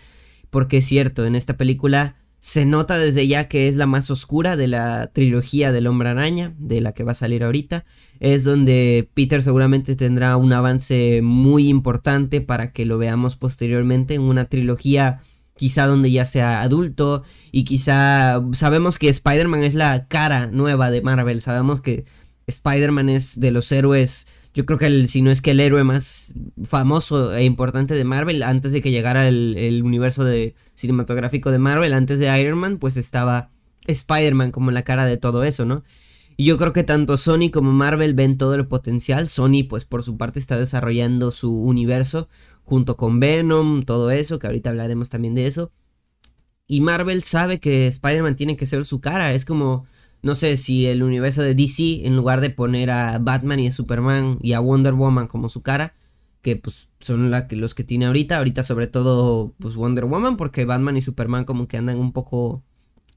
porque 0.48 0.78
es 0.78 0.86
cierto, 0.86 1.26
en 1.26 1.36
esta 1.36 1.56
película 1.56 2.16
se 2.38 2.66
nota 2.66 2.98
desde 2.98 3.28
ya 3.28 3.46
que 3.46 3.68
es 3.68 3.76
la 3.76 3.86
más 3.86 4.10
oscura 4.10 4.56
de 4.56 4.66
la 4.66 5.08
trilogía 5.12 5.70
del 5.70 5.86
hombre 5.86 6.08
araña, 6.08 6.54
de 6.58 6.80
la 6.80 6.92
que 6.92 7.04
va 7.04 7.12
a 7.12 7.14
salir 7.14 7.44
ahorita, 7.44 7.84
es 8.22 8.44
donde 8.44 9.10
Peter 9.14 9.42
seguramente 9.42 9.96
tendrá 9.96 10.36
un 10.36 10.52
avance 10.52 11.22
muy 11.24 11.68
importante 11.68 12.40
para 12.40 12.70
que 12.70 12.86
lo 12.86 12.96
veamos 12.96 13.34
posteriormente 13.34 14.14
en 14.14 14.22
una 14.22 14.44
trilogía 14.44 15.22
quizá 15.56 15.88
donde 15.88 16.08
ya 16.12 16.24
sea 16.24 16.62
adulto 16.62 17.24
y 17.50 17.64
quizá 17.64 18.40
sabemos 18.52 19.00
que 19.00 19.08
Spider-Man 19.08 19.64
es 19.64 19.74
la 19.74 20.06
cara 20.06 20.46
nueva 20.46 20.92
de 20.92 21.02
Marvel, 21.02 21.40
sabemos 21.40 21.80
que 21.80 22.04
Spider-Man 22.46 23.08
es 23.08 23.40
de 23.40 23.50
los 23.50 23.72
héroes, 23.72 24.28
yo 24.54 24.66
creo 24.66 24.78
que 24.78 24.86
el, 24.86 25.08
si 25.08 25.20
no 25.20 25.32
es 25.32 25.42
que 25.42 25.50
el 25.50 25.58
héroe 25.58 25.82
más 25.82 26.32
famoso 26.62 27.34
e 27.34 27.42
importante 27.42 27.96
de 27.96 28.04
Marvel, 28.04 28.44
antes 28.44 28.70
de 28.70 28.82
que 28.82 28.92
llegara 28.92 29.26
el, 29.26 29.82
universo 29.84 30.22
de, 30.22 30.54
cinematográfico 30.76 31.50
de 31.50 31.58
Marvel, 31.58 31.92
antes 31.92 32.20
de 32.20 32.40
Iron 32.40 32.60
Man, 32.60 32.78
pues 32.78 32.96
estaba 32.96 33.50
Spider-Man 33.88 34.52
como 34.52 34.70
la 34.70 34.84
cara 34.84 35.06
de 35.06 35.16
todo 35.16 35.42
eso, 35.42 35.64
¿no? 35.64 35.82
Y 36.36 36.44
yo 36.44 36.58
creo 36.58 36.72
que 36.72 36.84
tanto 36.84 37.16
Sony 37.16 37.50
como 37.52 37.72
Marvel 37.72 38.14
ven 38.14 38.38
todo 38.38 38.54
el 38.54 38.66
potencial. 38.66 39.28
Sony, 39.28 39.64
pues 39.68 39.84
por 39.84 40.02
su 40.02 40.16
parte, 40.16 40.38
está 40.38 40.58
desarrollando 40.58 41.30
su 41.30 41.54
universo 41.54 42.28
junto 42.64 42.96
con 42.96 43.20
Venom, 43.20 43.82
todo 43.82 44.10
eso, 44.10 44.38
que 44.38 44.46
ahorita 44.46 44.70
hablaremos 44.70 45.08
también 45.08 45.34
de 45.34 45.46
eso. 45.46 45.72
Y 46.66 46.80
Marvel 46.80 47.22
sabe 47.22 47.60
que 47.60 47.86
Spider-Man 47.88 48.36
tiene 48.36 48.56
que 48.56 48.66
ser 48.66 48.84
su 48.84 49.00
cara, 49.00 49.32
es 49.34 49.44
como, 49.44 49.84
no 50.22 50.34
sé, 50.34 50.56
si 50.56 50.86
el 50.86 51.02
universo 51.02 51.42
de 51.42 51.54
DC, 51.54 52.06
en 52.06 52.16
lugar 52.16 52.40
de 52.40 52.50
poner 52.50 52.90
a 52.90 53.18
Batman 53.18 53.60
y 53.60 53.66
a 53.66 53.72
Superman 53.72 54.38
y 54.40 54.52
a 54.54 54.60
Wonder 54.60 54.94
Woman 54.94 55.26
como 55.26 55.48
su 55.48 55.62
cara, 55.62 55.94
que 56.40 56.56
pues 56.56 56.88
son 57.00 57.30
la 57.30 57.46
que, 57.48 57.56
los 57.56 57.74
que 57.74 57.84
tiene 57.84 58.06
ahorita, 58.06 58.38
ahorita 58.38 58.62
sobre 58.62 58.86
todo 58.86 59.54
pues 59.58 59.74
Wonder 59.76 60.06
Woman, 60.06 60.36
porque 60.36 60.64
Batman 60.64 60.96
y 60.96 61.02
Superman 61.02 61.44
como 61.44 61.68
que 61.68 61.76
andan 61.76 61.98
un 61.98 62.12
poco... 62.12 62.62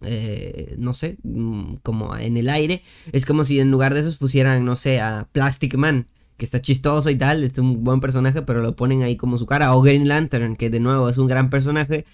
Eh, 0.01 0.75
no 0.77 0.93
sé, 0.93 1.17
mm, 1.23 1.75
como 1.84 2.15
en 2.17 2.38
el 2.38 2.49
aire. 2.49 2.84
Es 3.12 3.25
como 3.25 3.43
si 3.43 3.60
en 3.60 3.71
lugar 3.71 3.93
de 3.93 4.01
esos 4.01 4.17
pusieran, 4.17 4.65
no 4.65 4.75
sé, 4.75 5.01
a 5.01 5.27
Plastic 5.31 5.75
Man 5.75 6.08
que 6.38 6.45
está 6.45 6.62
chistoso 6.62 7.10
y 7.10 7.15
tal, 7.15 7.43
es 7.43 7.58
un 7.58 7.84
buen 7.84 7.99
personaje, 7.99 8.41
pero 8.41 8.62
lo 8.62 8.75
ponen 8.75 9.03
ahí 9.03 9.15
como 9.15 9.38
su 9.38 9.45
cara. 9.45 9.73
O 9.75 9.81
Green 9.81 10.08
Lantern, 10.08 10.55
que 10.55 10.69
de 10.69 10.79
nuevo 10.79 11.10
es 11.10 11.17
un 11.17 11.27
gran 11.27 11.49
personaje, 11.49 12.05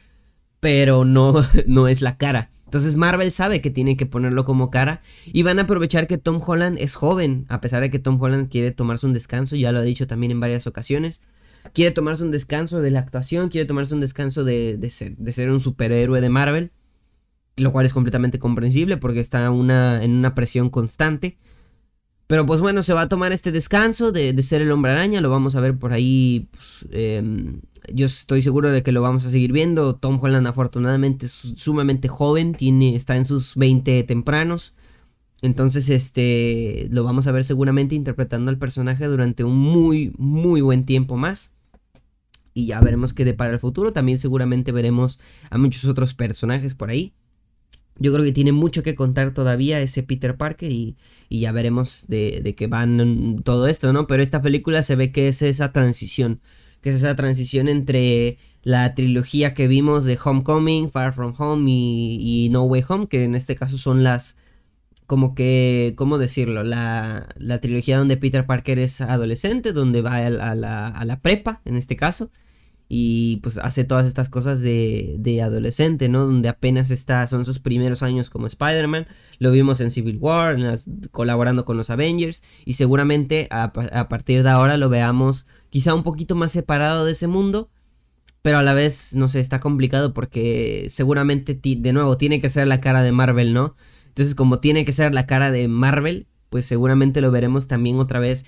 pero 0.60 1.06
no, 1.06 1.34
no 1.68 1.88
es 1.88 2.02
la 2.02 2.18
cara. 2.18 2.52
Entonces 2.66 2.96
Marvel 2.96 3.32
sabe 3.34 3.60
que 3.60 3.70
tiene 3.70 3.98
que 3.98 4.06
ponerlo 4.06 4.46
como 4.46 4.72
cara 4.72 5.02
y 5.26 5.44
van 5.44 5.60
a 5.60 5.64
aprovechar 5.64 6.08
que 6.08 6.18
Tom 6.18 6.42
Holland 6.46 6.78
es 6.80 6.96
joven, 6.96 7.46
a 7.50 7.60
pesar 7.60 7.82
de 7.82 7.92
que 7.92 8.00
Tom 8.00 8.22
Holland 8.22 8.50
quiere 8.50 8.72
tomarse 8.72 9.06
un 9.06 9.12
descanso, 9.12 9.58
ya 9.58 9.74
lo 9.74 9.80
ha 9.80 9.84
dicho 9.84 10.08
también 10.08 10.32
en 10.32 10.40
varias 10.40 10.68
ocasiones. 10.68 11.20
Quiere 11.74 11.92
tomarse 11.92 12.24
un 12.24 12.32
descanso 12.32 12.80
de 12.80 12.92
la 12.92 13.02
actuación, 13.02 13.50
quiere 13.50 13.68
tomarse 13.68 13.94
un 13.94 14.00
descanso 14.00 14.46
de, 14.46 14.78
de, 14.78 14.90
ser, 14.90 15.18
de 15.18 15.32
ser 15.34 15.52
un 15.52 15.60
superhéroe 15.60 16.22
de 16.22 16.30
Marvel, 16.30 16.72
lo 17.58 17.72
cual 17.72 17.86
es 17.86 17.94
completamente 17.94 18.40
comprensible 18.40 18.98
porque 18.98 19.20
está 19.20 19.50
una, 19.52 20.04
en 20.04 20.12
una 20.12 20.36
presión 20.36 20.70
constante. 20.70 21.38
Pero 22.28 22.46
pues 22.46 22.62
bueno, 22.62 22.82
se 22.82 22.94
va 22.94 23.02
a 23.02 23.10
tomar 23.10 23.34
este 23.34 23.52
descanso 23.52 24.14
de, 24.14 24.42
ser 24.42 24.62
el 24.62 24.72
hombre 24.72 24.94
araña, 24.94 25.20
lo 25.20 25.30
vamos 25.30 25.56
a 25.56 25.60
ver 25.60 25.78
por 25.78 25.92
ahí. 25.92 26.48
Pues, 26.52 26.88
em, 26.92 27.60
yo 27.94 28.06
estoy 28.06 28.42
seguro 28.42 28.72
de 28.72 28.84
que 28.84 28.94
lo 28.94 29.02
vamos 29.02 29.26
a 29.26 29.30
seguir 29.30 29.52
viendo. 29.52 29.96
Tom 29.96 30.18
Holland 30.22 30.48
afortunadamente 30.48 31.26
es 31.26 31.34
sumamente 31.34 32.08
joven, 32.08 32.54
tiene, 32.54 32.96
está 32.96 33.18
en 33.18 33.26
sus 33.26 33.56
20 33.56 34.04
tempranos. 34.04 34.76
Entonces, 35.42 35.90
este, 35.90 36.88
lo 36.92 37.04
vamos 37.04 37.28
a 37.28 37.32
ver 37.32 37.44
seguramente 37.44 37.96
interpretando 37.96 38.50
al 38.50 38.58
personaje 38.58 39.08
durante 39.08 39.44
un 39.44 39.58
muy, 39.58 40.14
muy 40.18 40.62
buen 40.62 40.86
tiempo 40.86 41.18
más. 41.18 41.52
Y 42.54 42.68
ya 42.68 42.80
veremos 42.80 43.14
qué 43.14 43.34
para 43.34 43.52
el 43.52 43.60
futuro. 43.60 43.92
También 43.92 44.20
seguramente 44.20 44.72
veremos 44.72 45.20
a 45.50 45.58
muchos 45.58 45.86
otros 45.86 46.14
personajes 46.14 46.76
por 46.76 46.90
ahí. 46.90 47.14
Yo 47.98 48.12
creo 48.14 48.26
que 48.26 48.32
tiene 48.32 48.52
mucho 48.52 48.84
que 48.84 48.96
contar 48.96 49.34
todavía 49.34 49.80
ese 49.82 50.04
Peter 50.04 50.38
Parker 50.38 50.72
y, 50.72 50.98
ya 51.30 51.52
veremos 51.52 52.06
de, 52.08 52.42
de 52.44 52.56
qué 52.56 52.68
van 52.68 53.42
todo 53.44 53.68
esto, 53.68 53.94
¿no? 53.94 54.08
Pero 54.08 54.24
esta 54.24 54.42
película 54.42 54.84
se 54.84 54.96
ve 54.96 55.12
que 55.12 55.28
es 55.28 55.42
esa 55.42 55.72
transición, 55.72 56.42
que 56.82 56.90
es 56.90 56.98
esa 56.98 57.16
transición 57.16 57.70
entre 57.70 58.38
la 58.64 58.96
trilogía 58.96 59.54
que 59.54 59.68
vimos 59.68 60.06
de 60.06 60.20
Homecoming, 60.24 60.90
Far 60.90 61.14
From 61.14 61.34
Home 61.38 61.70
y, 61.70 62.50
No 62.52 62.64
Way 62.64 62.84
Home, 62.88 63.08
que 63.08 63.24
en 63.24 63.36
este 63.36 63.56
caso 63.56 63.78
son 63.78 64.04
las, 64.04 64.38
como 65.08 65.36
que, 65.36 65.94
¿cómo 65.98 66.18
decirlo? 66.18 66.64
La, 66.64 67.28
la 67.38 67.60
trilogía 67.60 67.98
donde 67.98 68.18
Peter 68.18 68.46
Parker 68.46 68.80
es 68.80 69.02
adolescente, 69.02 69.74
donde 69.74 70.02
va 70.02 70.18
a 70.18 70.30
la, 70.30 70.88
a 70.88 71.06
la 71.06 71.22
prepa, 71.22 71.62
en 71.66 71.76
este 71.76 71.96
caso 71.96 72.32
y 72.94 73.38
pues 73.38 73.58
hace 73.58 73.86
todas 73.86 74.06
estas 74.06 74.28
cosas 74.28 74.60
de, 74.62 75.16
de, 75.18 75.42
adolescente, 75.42 76.10
¿no? 76.10 76.26
Donde 76.26 76.50
apenas 76.50 76.92
está, 76.92 77.26
son 77.26 77.46
sus 77.46 77.60
primeros 77.60 78.04
años 78.04 78.30
como 78.30 78.48
Spider-Man, 78.48 79.08
lo 79.40 79.50
vimos 79.52 79.80
en 79.80 79.92
Civil 79.92 80.18
War, 80.20 80.58
colaborando 81.12 81.64
con 81.64 81.78
los 81.78 81.90
Avengers 81.90 82.44
y 82.66 82.74
seguramente 82.74 83.48
a, 83.50 83.64
a, 83.64 84.10
partir 84.10 84.44
de 84.44 84.50
ahora 84.50 84.76
lo 84.76 84.90
veamos 84.90 85.48
quizá 85.70 85.94
un 85.94 86.04
poquito 86.04 86.36
más 86.36 86.52
separado 86.52 87.06
de 87.06 87.14
ese 87.14 87.28
mundo, 87.28 87.70
pero 88.42 88.58
a 88.58 88.62
la 88.62 88.74
vez, 88.74 89.16
no 89.16 89.30
sé, 89.30 89.40
está 89.40 89.62
complicado 89.62 90.14
porque 90.14 90.88
seguramente, 90.90 91.58
de 91.64 91.94
nuevo, 91.94 92.18
tiene 92.18 92.42
que 92.42 92.50
ser 92.50 92.68
la 92.68 92.82
cara 92.82 93.04
de 93.04 93.14
Marvel, 93.14 93.54
¿no? 93.54 93.78
Entonces 94.10 94.36
como 94.36 94.60
tiene 94.60 94.84
que 94.84 94.92
ser 94.92 95.14
la 95.14 95.26
cara 95.26 95.50
de 95.50 95.70
Marvel, 95.70 96.28
pues 96.50 96.66
seguramente 96.66 97.22
lo 97.22 97.32
veremos 97.32 97.70
también 97.70 98.02
otra 98.02 98.20
vez 98.20 98.46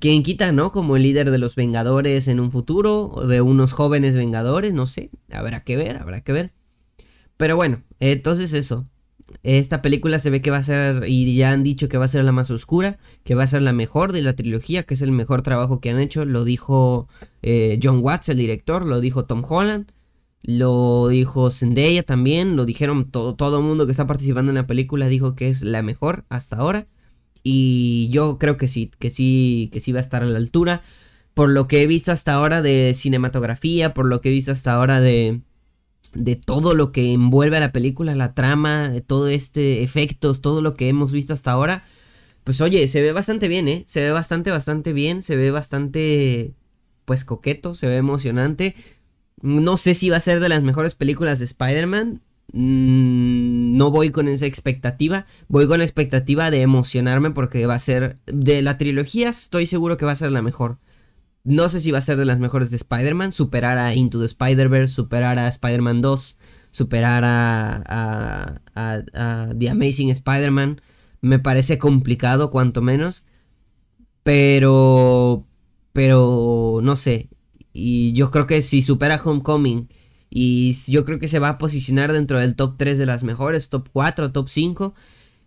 ¿Quién 0.00 0.22
quita, 0.22 0.50
no? 0.52 0.72
Como 0.72 0.96
el 0.96 1.04
líder 1.04 1.30
de 1.30 1.38
los 1.38 1.54
Vengadores 1.54 2.28
en 2.28 2.40
un 2.40 2.50
futuro, 2.50 3.10
o 3.12 3.26
de 3.26 3.40
unos 3.40 3.72
jóvenes 3.72 4.16
Vengadores, 4.16 4.74
no 4.74 4.86
sé, 4.86 5.10
habrá 5.30 5.62
que 5.62 5.76
ver, 5.76 5.96
habrá 5.96 6.22
que 6.22 6.32
ver. 6.32 6.52
Pero 7.36 7.56
bueno, 7.56 7.82
entonces 8.00 8.52
eso. 8.52 8.88
Esta 9.42 9.82
película 9.82 10.18
se 10.18 10.30
ve 10.30 10.40
que 10.40 10.50
va 10.50 10.58
a 10.58 10.62
ser, 10.62 11.04
y 11.06 11.36
ya 11.36 11.52
han 11.52 11.62
dicho 11.62 11.88
que 11.88 11.98
va 11.98 12.04
a 12.04 12.08
ser 12.08 12.24
la 12.24 12.32
más 12.32 12.50
oscura, 12.50 12.98
que 13.24 13.34
va 13.34 13.44
a 13.44 13.46
ser 13.48 13.62
la 13.62 13.72
mejor 13.72 14.12
de 14.12 14.22
la 14.22 14.34
trilogía, 14.34 14.84
que 14.84 14.94
es 14.94 15.02
el 15.02 15.12
mejor 15.12 15.42
trabajo 15.42 15.80
que 15.80 15.90
han 15.90 16.00
hecho. 16.00 16.24
Lo 16.24 16.44
dijo 16.44 17.08
eh, 17.42 17.78
John 17.82 18.00
Watts, 18.02 18.28
el 18.28 18.38
director, 18.38 18.84
lo 18.86 19.00
dijo 19.00 19.24
Tom 19.24 19.44
Holland, 19.48 19.92
lo 20.42 21.08
dijo 21.08 21.50
Zendaya 21.50 22.02
también, 22.02 22.56
lo 22.56 22.64
dijeron 22.64 23.10
todo, 23.10 23.34
todo 23.34 23.58
el 23.58 23.64
mundo 23.64 23.86
que 23.86 23.92
está 23.92 24.06
participando 24.06 24.50
en 24.50 24.56
la 24.56 24.66
película, 24.66 25.08
dijo 25.08 25.34
que 25.34 25.48
es 25.48 25.62
la 25.62 25.82
mejor 25.82 26.24
hasta 26.28 26.56
ahora. 26.56 26.86
Y 27.48 28.08
yo 28.10 28.38
creo 28.38 28.56
que 28.56 28.66
sí, 28.66 28.90
que 28.98 29.08
sí, 29.08 29.70
que 29.72 29.78
sí 29.78 29.92
va 29.92 30.00
a 30.00 30.02
estar 30.02 30.24
a 30.24 30.26
la 30.26 30.36
altura. 30.36 30.82
Por 31.32 31.48
lo 31.48 31.68
que 31.68 31.80
he 31.80 31.86
visto 31.86 32.10
hasta 32.10 32.32
ahora 32.32 32.60
de 32.60 32.92
cinematografía, 32.92 33.94
por 33.94 34.06
lo 34.06 34.20
que 34.20 34.30
he 34.30 34.32
visto 34.32 34.50
hasta 34.50 34.72
ahora 34.72 35.00
de, 35.00 35.42
de 36.12 36.34
todo 36.34 36.74
lo 36.74 36.90
que 36.90 37.12
envuelve 37.12 37.56
a 37.56 37.60
la 37.60 37.70
película, 37.70 38.16
la 38.16 38.34
trama, 38.34 38.92
todo 39.06 39.28
este 39.28 39.84
efectos, 39.84 40.40
todo 40.40 40.60
lo 40.60 40.74
que 40.74 40.88
hemos 40.88 41.12
visto 41.12 41.34
hasta 41.34 41.52
ahora. 41.52 41.84
Pues 42.42 42.60
oye, 42.60 42.88
se 42.88 43.00
ve 43.00 43.12
bastante 43.12 43.46
bien, 43.46 43.68
¿eh? 43.68 43.84
Se 43.86 44.00
ve 44.00 44.10
bastante, 44.10 44.50
bastante 44.50 44.92
bien, 44.92 45.22
se 45.22 45.36
ve 45.36 45.52
bastante, 45.52 46.52
pues 47.04 47.24
coqueto, 47.24 47.76
se 47.76 47.86
ve 47.86 47.96
emocionante. 47.96 48.74
No 49.40 49.76
sé 49.76 49.94
si 49.94 50.10
va 50.10 50.16
a 50.16 50.20
ser 50.20 50.40
de 50.40 50.48
las 50.48 50.64
mejores 50.64 50.96
películas 50.96 51.38
de 51.38 51.44
Spider-Man. 51.44 52.22
Mm, 52.58 53.76
no 53.76 53.90
voy 53.90 54.10
con 54.10 54.28
esa 54.28 54.46
expectativa, 54.46 55.26
voy 55.46 55.66
con 55.66 55.78
la 55.78 55.84
expectativa 55.84 56.50
de 56.50 56.62
emocionarme 56.62 57.30
porque 57.30 57.66
va 57.66 57.74
a 57.74 57.78
ser 57.78 58.18
de 58.24 58.62
la 58.62 58.78
trilogía, 58.78 59.28
estoy 59.28 59.66
seguro 59.66 59.98
que 59.98 60.06
va 60.06 60.12
a 60.12 60.16
ser 60.16 60.32
la 60.32 60.40
mejor. 60.40 60.78
No 61.44 61.68
sé 61.68 61.80
si 61.80 61.90
va 61.90 61.98
a 61.98 62.00
ser 62.00 62.16
de 62.16 62.24
las 62.24 62.38
mejores 62.38 62.70
de 62.70 62.78
Spider-Man, 62.78 63.32
superar 63.32 63.76
a 63.76 63.94
Into 63.94 64.18
the 64.20 64.24
Spider-Verse, 64.24 64.94
superar 64.94 65.38
a 65.38 65.48
Spider-Man 65.48 66.00
2, 66.00 66.38
superar 66.70 67.24
a, 67.26 68.62
a, 68.74 69.48
The 69.58 69.70
Amazing 69.70 70.10
Spider-Man. 70.10 70.80
Me 71.20 71.38
parece 71.38 71.78
complicado, 71.78 72.50
cuanto 72.50 72.80
menos. 72.80 73.26
Pero, 74.22 75.46
pero, 75.92 76.80
no 76.82 76.96
sé. 76.96 77.28
Y 77.72 78.12
yo 78.14 78.30
creo 78.30 78.46
que 78.46 78.62
si 78.62 78.82
supera 78.82 79.20
Homecoming 79.22 79.88
y 80.30 80.74
yo 80.88 81.04
creo 81.04 81.18
que 81.18 81.28
se 81.28 81.38
va 81.38 81.50
a 81.50 81.58
posicionar 81.58 82.12
dentro 82.12 82.38
del 82.38 82.56
top 82.56 82.76
3 82.76 82.98
de 82.98 83.06
las 83.06 83.24
mejores, 83.24 83.68
top 83.68 83.88
4, 83.92 84.32
top 84.32 84.48
5. 84.48 84.94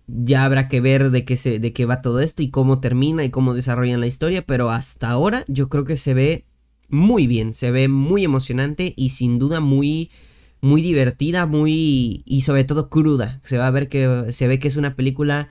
Ya 0.08 0.46
habrá 0.46 0.68
que 0.70 0.82
ver 0.82 1.12
de 1.12 1.26
qué, 1.26 1.38
se, 1.38 1.60
de 1.60 1.74
qué 1.74 1.86
va 1.86 2.02
todo 2.02 2.20
esto 2.20 2.42
y 2.42 2.50
cómo 2.50 2.80
termina 2.80 3.24
y 3.24 3.30
cómo 3.30 3.54
desarrollan 3.54 4.00
la 4.00 4.08
historia. 4.08 4.46
Pero 4.46 4.72
hasta 4.72 5.10
ahora 5.10 5.46
yo 5.48 5.70
creo 5.70 5.86
que 5.86 5.98
se 5.98 6.14
ve 6.14 6.46
muy 6.88 7.28
bien, 7.28 7.54
se 7.54 7.72
ve 7.72 7.88
muy 7.88 8.24
emocionante 8.24 8.94
y 8.98 9.10
sin 9.10 9.38
duda 9.38 9.60
muy, 9.60 10.10
muy 10.62 10.82
divertida, 10.82 11.46
muy 11.46 12.24
y 12.26 12.42
sobre 12.42 12.64
todo 12.64 12.90
cruda. 12.90 13.40
Se 13.44 13.58
va 13.58 13.68
a 13.68 13.72
ver 13.72 13.90
que 13.90 14.32
se 14.32 14.48
ve 14.48 14.60
que 14.60 14.68
es 14.68 14.78
una 14.78 14.96
película 14.96 15.50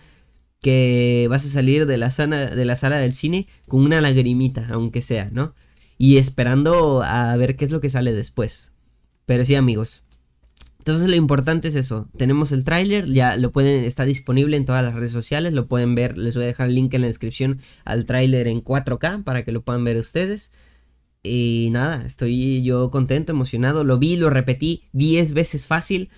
que 0.60 1.28
vas 1.30 1.46
a 1.46 1.50
salir 1.50 1.86
de 1.86 1.98
la, 1.98 2.08
de 2.08 2.64
la 2.64 2.76
sala 2.76 2.98
del 2.98 3.14
cine 3.14 3.46
con 3.68 3.84
una 3.84 4.00
lagrimita, 4.00 4.66
aunque 4.72 5.02
sea, 5.02 5.30
¿no? 5.30 5.54
y 5.98 6.16
esperando 6.16 7.02
a 7.02 7.36
ver 7.36 7.56
qué 7.56 7.64
es 7.64 7.72
lo 7.72 7.80
que 7.80 7.90
sale 7.90 8.12
después. 8.12 8.72
Pero 9.28 9.44
sí, 9.44 9.54
amigos. 9.56 10.06
Entonces 10.78 11.06
lo 11.06 11.14
importante 11.14 11.68
es 11.68 11.74
eso. 11.74 12.08
Tenemos 12.16 12.50
el 12.50 12.64
tráiler, 12.64 13.06
ya 13.12 13.36
lo 13.36 13.52
pueden, 13.52 13.84
está 13.84 14.06
disponible 14.06 14.56
en 14.56 14.64
todas 14.64 14.82
las 14.82 14.94
redes 14.94 15.12
sociales, 15.12 15.52
lo 15.52 15.66
pueden 15.66 15.94
ver, 15.94 16.16
les 16.16 16.34
voy 16.34 16.44
a 16.44 16.46
dejar 16.46 16.68
el 16.68 16.76
link 16.76 16.94
en 16.94 17.02
la 17.02 17.08
descripción 17.08 17.60
al 17.84 18.06
tráiler 18.06 18.46
en 18.48 18.64
4K 18.64 19.24
para 19.24 19.44
que 19.44 19.52
lo 19.52 19.60
puedan 19.60 19.84
ver 19.84 19.98
ustedes. 19.98 20.52
Y 21.22 21.68
nada, 21.72 22.06
estoy 22.06 22.62
yo 22.62 22.90
contento, 22.90 23.32
emocionado, 23.32 23.84
lo 23.84 23.98
vi, 23.98 24.16
lo 24.16 24.30
repetí 24.30 24.84
10 24.94 25.34
veces 25.34 25.66
fácil. 25.66 26.08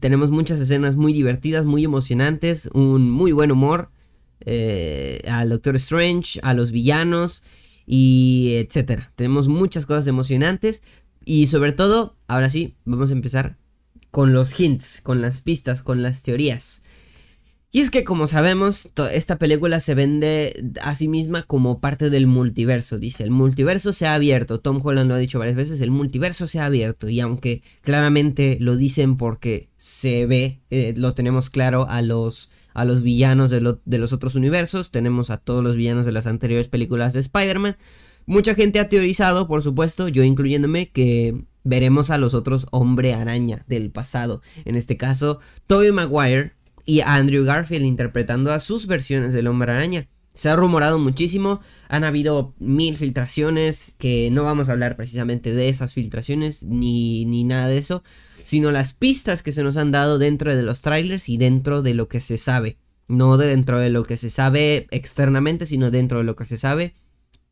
Tenemos 0.00 0.32
muchas 0.32 0.58
escenas 0.58 0.96
muy 0.96 1.12
divertidas, 1.12 1.66
muy 1.66 1.84
emocionantes, 1.84 2.68
un 2.74 3.12
muy 3.12 3.30
buen 3.30 3.52
humor. 3.52 3.90
Eh, 4.40 5.20
al 5.30 5.50
Doctor 5.50 5.76
Strange, 5.76 6.40
a 6.42 6.52
los 6.52 6.72
villanos 6.72 7.44
y 7.86 8.54
etcétera. 8.56 9.12
Tenemos 9.14 9.46
muchas 9.46 9.86
cosas 9.86 10.08
emocionantes 10.08 10.82
y 11.28 11.46
sobre 11.48 11.72
todo, 11.72 12.16
ahora 12.26 12.48
sí, 12.48 12.78
vamos 12.86 13.10
a 13.10 13.12
empezar 13.12 13.58
con 14.10 14.32
los 14.32 14.58
hints, 14.58 15.02
con 15.02 15.20
las 15.20 15.42
pistas, 15.42 15.82
con 15.82 16.02
las 16.02 16.22
teorías. 16.22 16.82
Y 17.70 17.80
es 17.80 17.90
que 17.90 18.02
como 18.02 18.26
sabemos, 18.26 18.88
esta 19.12 19.36
película 19.36 19.78
se 19.80 19.94
vende 19.94 20.72
a 20.82 20.94
sí 20.94 21.06
misma 21.06 21.42
como 21.42 21.80
parte 21.80 22.08
del 22.08 22.26
multiverso. 22.26 22.98
Dice, 22.98 23.24
el 23.24 23.30
multiverso 23.30 23.92
se 23.92 24.06
ha 24.06 24.14
abierto. 24.14 24.60
Tom 24.60 24.80
Holland 24.82 25.10
lo 25.10 25.16
ha 25.16 25.18
dicho 25.18 25.38
varias 25.38 25.56
veces, 25.56 25.82
el 25.82 25.90
multiverso 25.90 26.46
se 26.46 26.60
ha 26.60 26.64
abierto. 26.64 27.10
Y 27.10 27.20
aunque 27.20 27.62
claramente 27.82 28.56
lo 28.58 28.76
dicen 28.76 29.18
porque 29.18 29.68
se 29.76 30.24
ve, 30.24 30.62
eh, 30.70 30.94
lo 30.96 31.12
tenemos 31.12 31.50
claro 31.50 31.86
a 31.90 32.00
los 32.00 32.48
a 32.72 32.84
los 32.84 33.02
villanos 33.02 33.50
de, 33.50 33.60
los 33.60 34.12
otros 34.12 34.36
universos, 34.36 34.92
tenemos 34.92 35.30
a 35.30 35.36
todos 35.36 35.64
los 35.64 35.74
villanos 35.74 36.06
de 36.06 36.12
las 36.12 36.28
anteriores 36.28 36.68
películas 36.68 37.12
de 37.12 37.20
Spider-Man. 37.20 37.76
Mucha 38.28 38.54
gente 38.54 38.78
ha 38.78 38.90
teorizado, 38.90 39.48
por 39.48 39.62
supuesto, 39.62 40.06
yo 40.06 40.22
incluyéndome, 40.22 40.90
que 40.90 41.46
veremos 41.64 42.10
a 42.10 42.18
los 42.18 42.34
otros 42.34 42.66
hombre 42.72 43.14
araña 43.14 43.64
del 43.68 43.90
pasado. 43.90 44.42
En 44.66 44.76
este 44.76 44.98
caso, 44.98 45.40
Tobey 45.66 45.92
Maguire 45.92 46.52
y 46.84 47.00
Andrew 47.00 47.46
Garfield 47.46 47.86
interpretando 47.86 48.52
a 48.52 48.60
sus 48.60 48.86
versiones 48.86 49.32
del 49.32 49.46
hombre 49.46 49.72
araña. 49.72 50.08
Se 50.34 50.50
ha 50.50 50.56
rumorado 50.56 50.98
muchísimo, 50.98 51.62
han 51.88 52.04
habido 52.04 52.54
mil 52.58 52.98
filtraciones, 52.98 53.94
que 53.96 54.28
no 54.30 54.44
vamos 54.44 54.68
a 54.68 54.72
hablar 54.72 54.94
precisamente 54.94 55.54
de 55.54 55.70
esas 55.70 55.94
filtraciones 55.94 56.64
ni, 56.64 57.24
ni 57.24 57.44
nada 57.44 57.66
de 57.68 57.78
eso, 57.78 58.02
sino 58.42 58.70
las 58.70 58.92
pistas 58.92 59.42
que 59.42 59.52
se 59.52 59.62
nos 59.62 59.78
han 59.78 59.90
dado 59.90 60.18
dentro 60.18 60.54
de 60.54 60.62
los 60.62 60.82
trailers 60.82 61.30
y 61.30 61.38
dentro 61.38 61.80
de 61.80 61.94
lo 61.94 62.08
que 62.08 62.20
se 62.20 62.36
sabe. 62.36 62.76
No 63.08 63.38
dentro 63.38 63.78
de 63.78 63.88
lo 63.88 64.04
que 64.04 64.18
se 64.18 64.28
sabe 64.28 64.86
externamente, 64.90 65.64
sino 65.64 65.90
dentro 65.90 66.18
de 66.18 66.24
lo 66.24 66.36
que 66.36 66.44
se 66.44 66.58
sabe 66.58 66.92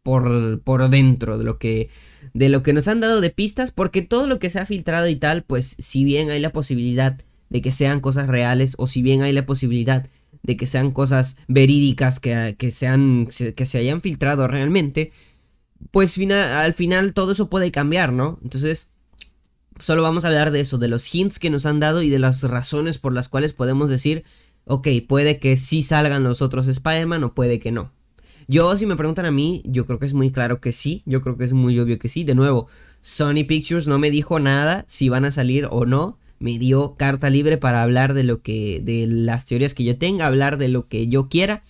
por, 0.06 0.60
por 0.60 0.88
dentro 0.88 1.36
de 1.36 1.42
lo 1.42 1.58
que 1.58 1.90
de 2.32 2.48
lo 2.48 2.62
que 2.62 2.72
nos 2.72 2.86
han 2.86 3.00
dado 3.00 3.20
de 3.20 3.30
pistas, 3.30 3.72
porque 3.72 4.02
todo 4.02 4.28
lo 4.28 4.38
que 4.38 4.50
se 4.50 4.60
ha 4.60 4.66
filtrado 4.66 5.08
y 5.08 5.16
tal, 5.16 5.42
pues 5.42 5.74
si 5.80 6.04
bien 6.04 6.30
hay 6.30 6.38
la 6.38 6.50
posibilidad 6.50 7.18
de 7.48 7.60
que 7.60 7.72
sean 7.72 7.98
cosas 7.98 8.28
reales 8.28 8.76
o 8.78 8.86
si 8.86 9.02
bien 9.02 9.22
hay 9.22 9.32
la 9.32 9.46
posibilidad 9.46 10.06
de 10.44 10.56
que 10.56 10.68
sean 10.68 10.92
cosas 10.92 11.38
verídicas 11.48 12.20
que, 12.20 12.54
que, 12.56 12.70
sean, 12.70 13.26
que 13.56 13.66
se 13.66 13.78
hayan 13.78 14.00
filtrado 14.00 14.46
realmente, 14.46 15.10
pues 15.90 16.16
al 16.30 16.74
final 16.74 17.12
todo 17.12 17.32
eso 17.32 17.50
puede 17.50 17.72
cambiar, 17.72 18.12
¿no? 18.12 18.38
Entonces, 18.44 18.92
solo 19.80 20.02
vamos 20.02 20.24
a 20.24 20.28
hablar 20.28 20.52
de 20.52 20.60
eso, 20.60 20.78
de 20.78 20.86
los 20.86 21.12
hints 21.12 21.40
que 21.40 21.50
nos 21.50 21.66
han 21.66 21.80
dado 21.80 22.02
y 22.02 22.10
de 22.10 22.20
las 22.20 22.44
razones 22.44 22.98
por 22.98 23.12
las 23.12 23.28
cuales 23.28 23.54
podemos 23.54 23.88
decir, 23.88 24.22
ok, 24.66 24.86
puede 25.08 25.40
que 25.40 25.56
sí 25.56 25.82
salgan 25.82 26.22
los 26.22 26.42
otros 26.42 26.68
Spider-Man 26.68 27.24
o 27.24 27.34
puede 27.34 27.58
que 27.58 27.72
no. 27.72 27.95
Yo, 28.48 28.76
si 28.76 28.86
me 28.86 28.96
preguntan 28.96 29.26
a 29.26 29.30
mí, 29.30 29.62
yo 29.64 29.86
creo 29.86 29.98
que 29.98 30.06
es 30.06 30.14
muy 30.14 30.30
claro 30.30 30.60
que 30.60 30.72
sí, 30.72 31.02
yo 31.04 31.20
creo 31.20 31.36
que 31.36 31.44
es 31.44 31.52
muy 31.52 31.78
obvio 31.78 31.98
que 31.98 32.08
sí. 32.08 32.24
De 32.24 32.34
nuevo, 32.34 32.68
Sony 33.00 33.44
Pictures 33.46 33.88
no 33.88 33.98
me 33.98 34.10
dijo 34.10 34.38
nada 34.38 34.84
si 34.86 35.08
van 35.08 35.24
a 35.24 35.32
salir 35.32 35.68
o 35.70 35.84
no. 35.84 36.18
Me 36.38 36.58
dio 36.58 36.96
carta 36.96 37.30
libre 37.30 37.56
para 37.56 37.82
hablar 37.82 38.14
de 38.14 38.22
lo 38.24 38.42
que, 38.42 38.80
de 38.82 39.06
las 39.06 39.46
teorías 39.46 39.74
que 39.74 39.84
yo 39.84 39.96
tenga, 39.96 40.26
hablar 40.26 40.58
de 40.58 40.68
lo 40.68 40.86
que 40.86 41.08
yo 41.08 41.28
quiera. 41.28 41.62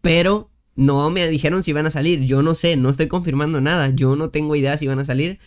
Pero 0.00 0.50
no 0.74 1.10
me 1.10 1.28
dijeron 1.28 1.62
si 1.62 1.72
van 1.72 1.86
a 1.86 1.90
salir. 1.90 2.22
Yo 2.22 2.42
no 2.42 2.54
sé, 2.54 2.76
no 2.76 2.90
estoy 2.90 3.08
confirmando 3.08 3.60
nada. 3.60 3.90
Yo 3.90 4.16
no 4.16 4.30
tengo 4.30 4.56
idea 4.56 4.76
si 4.76 4.86
van 4.86 4.98
a 4.98 5.04
salir. 5.04 5.38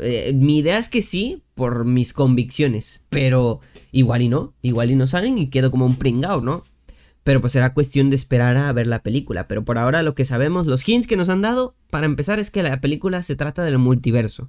Eh, 0.00 0.32
mi 0.34 0.58
idea 0.58 0.78
es 0.78 0.88
que 0.88 1.02
sí, 1.02 1.42
por 1.54 1.84
mis 1.84 2.12
convicciones, 2.12 3.04
pero 3.08 3.60
igual 3.92 4.22
y 4.22 4.28
no, 4.28 4.54
igual 4.62 4.90
y 4.90 4.96
no 4.96 5.06
salen 5.06 5.38
y 5.38 5.48
quedo 5.48 5.70
como 5.70 5.86
un 5.86 5.98
pringao, 5.98 6.40
¿no? 6.40 6.64
Pero 7.26 7.40
pues 7.40 7.54
será 7.54 7.74
cuestión 7.74 8.08
de 8.08 8.14
esperar 8.14 8.56
a 8.56 8.72
ver 8.72 8.86
la 8.86 9.02
película. 9.02 9.48
Pero 9.48 9.64
por 9.64 9.78
ahora 9.78 10.04
lo 10.04 10.14
que 10.14 10.24
sabemos, 10.24 10.68
los 10.68 10.88
hints 10.88 11.08
que 11.08 11.16
nos 11.16 11.28
han 11.28 11.42
dado, 11.42 11.74
para 11.90 12.06
empezar 12.06 12.38
es 12.38 12.52
que 12.52 12.62
la 12.62 12.80
película 12.80 13.20
se 13.24 13.34
trata 13.34 13.64
del 13.64 13.78
multiverso. 13.78 14.48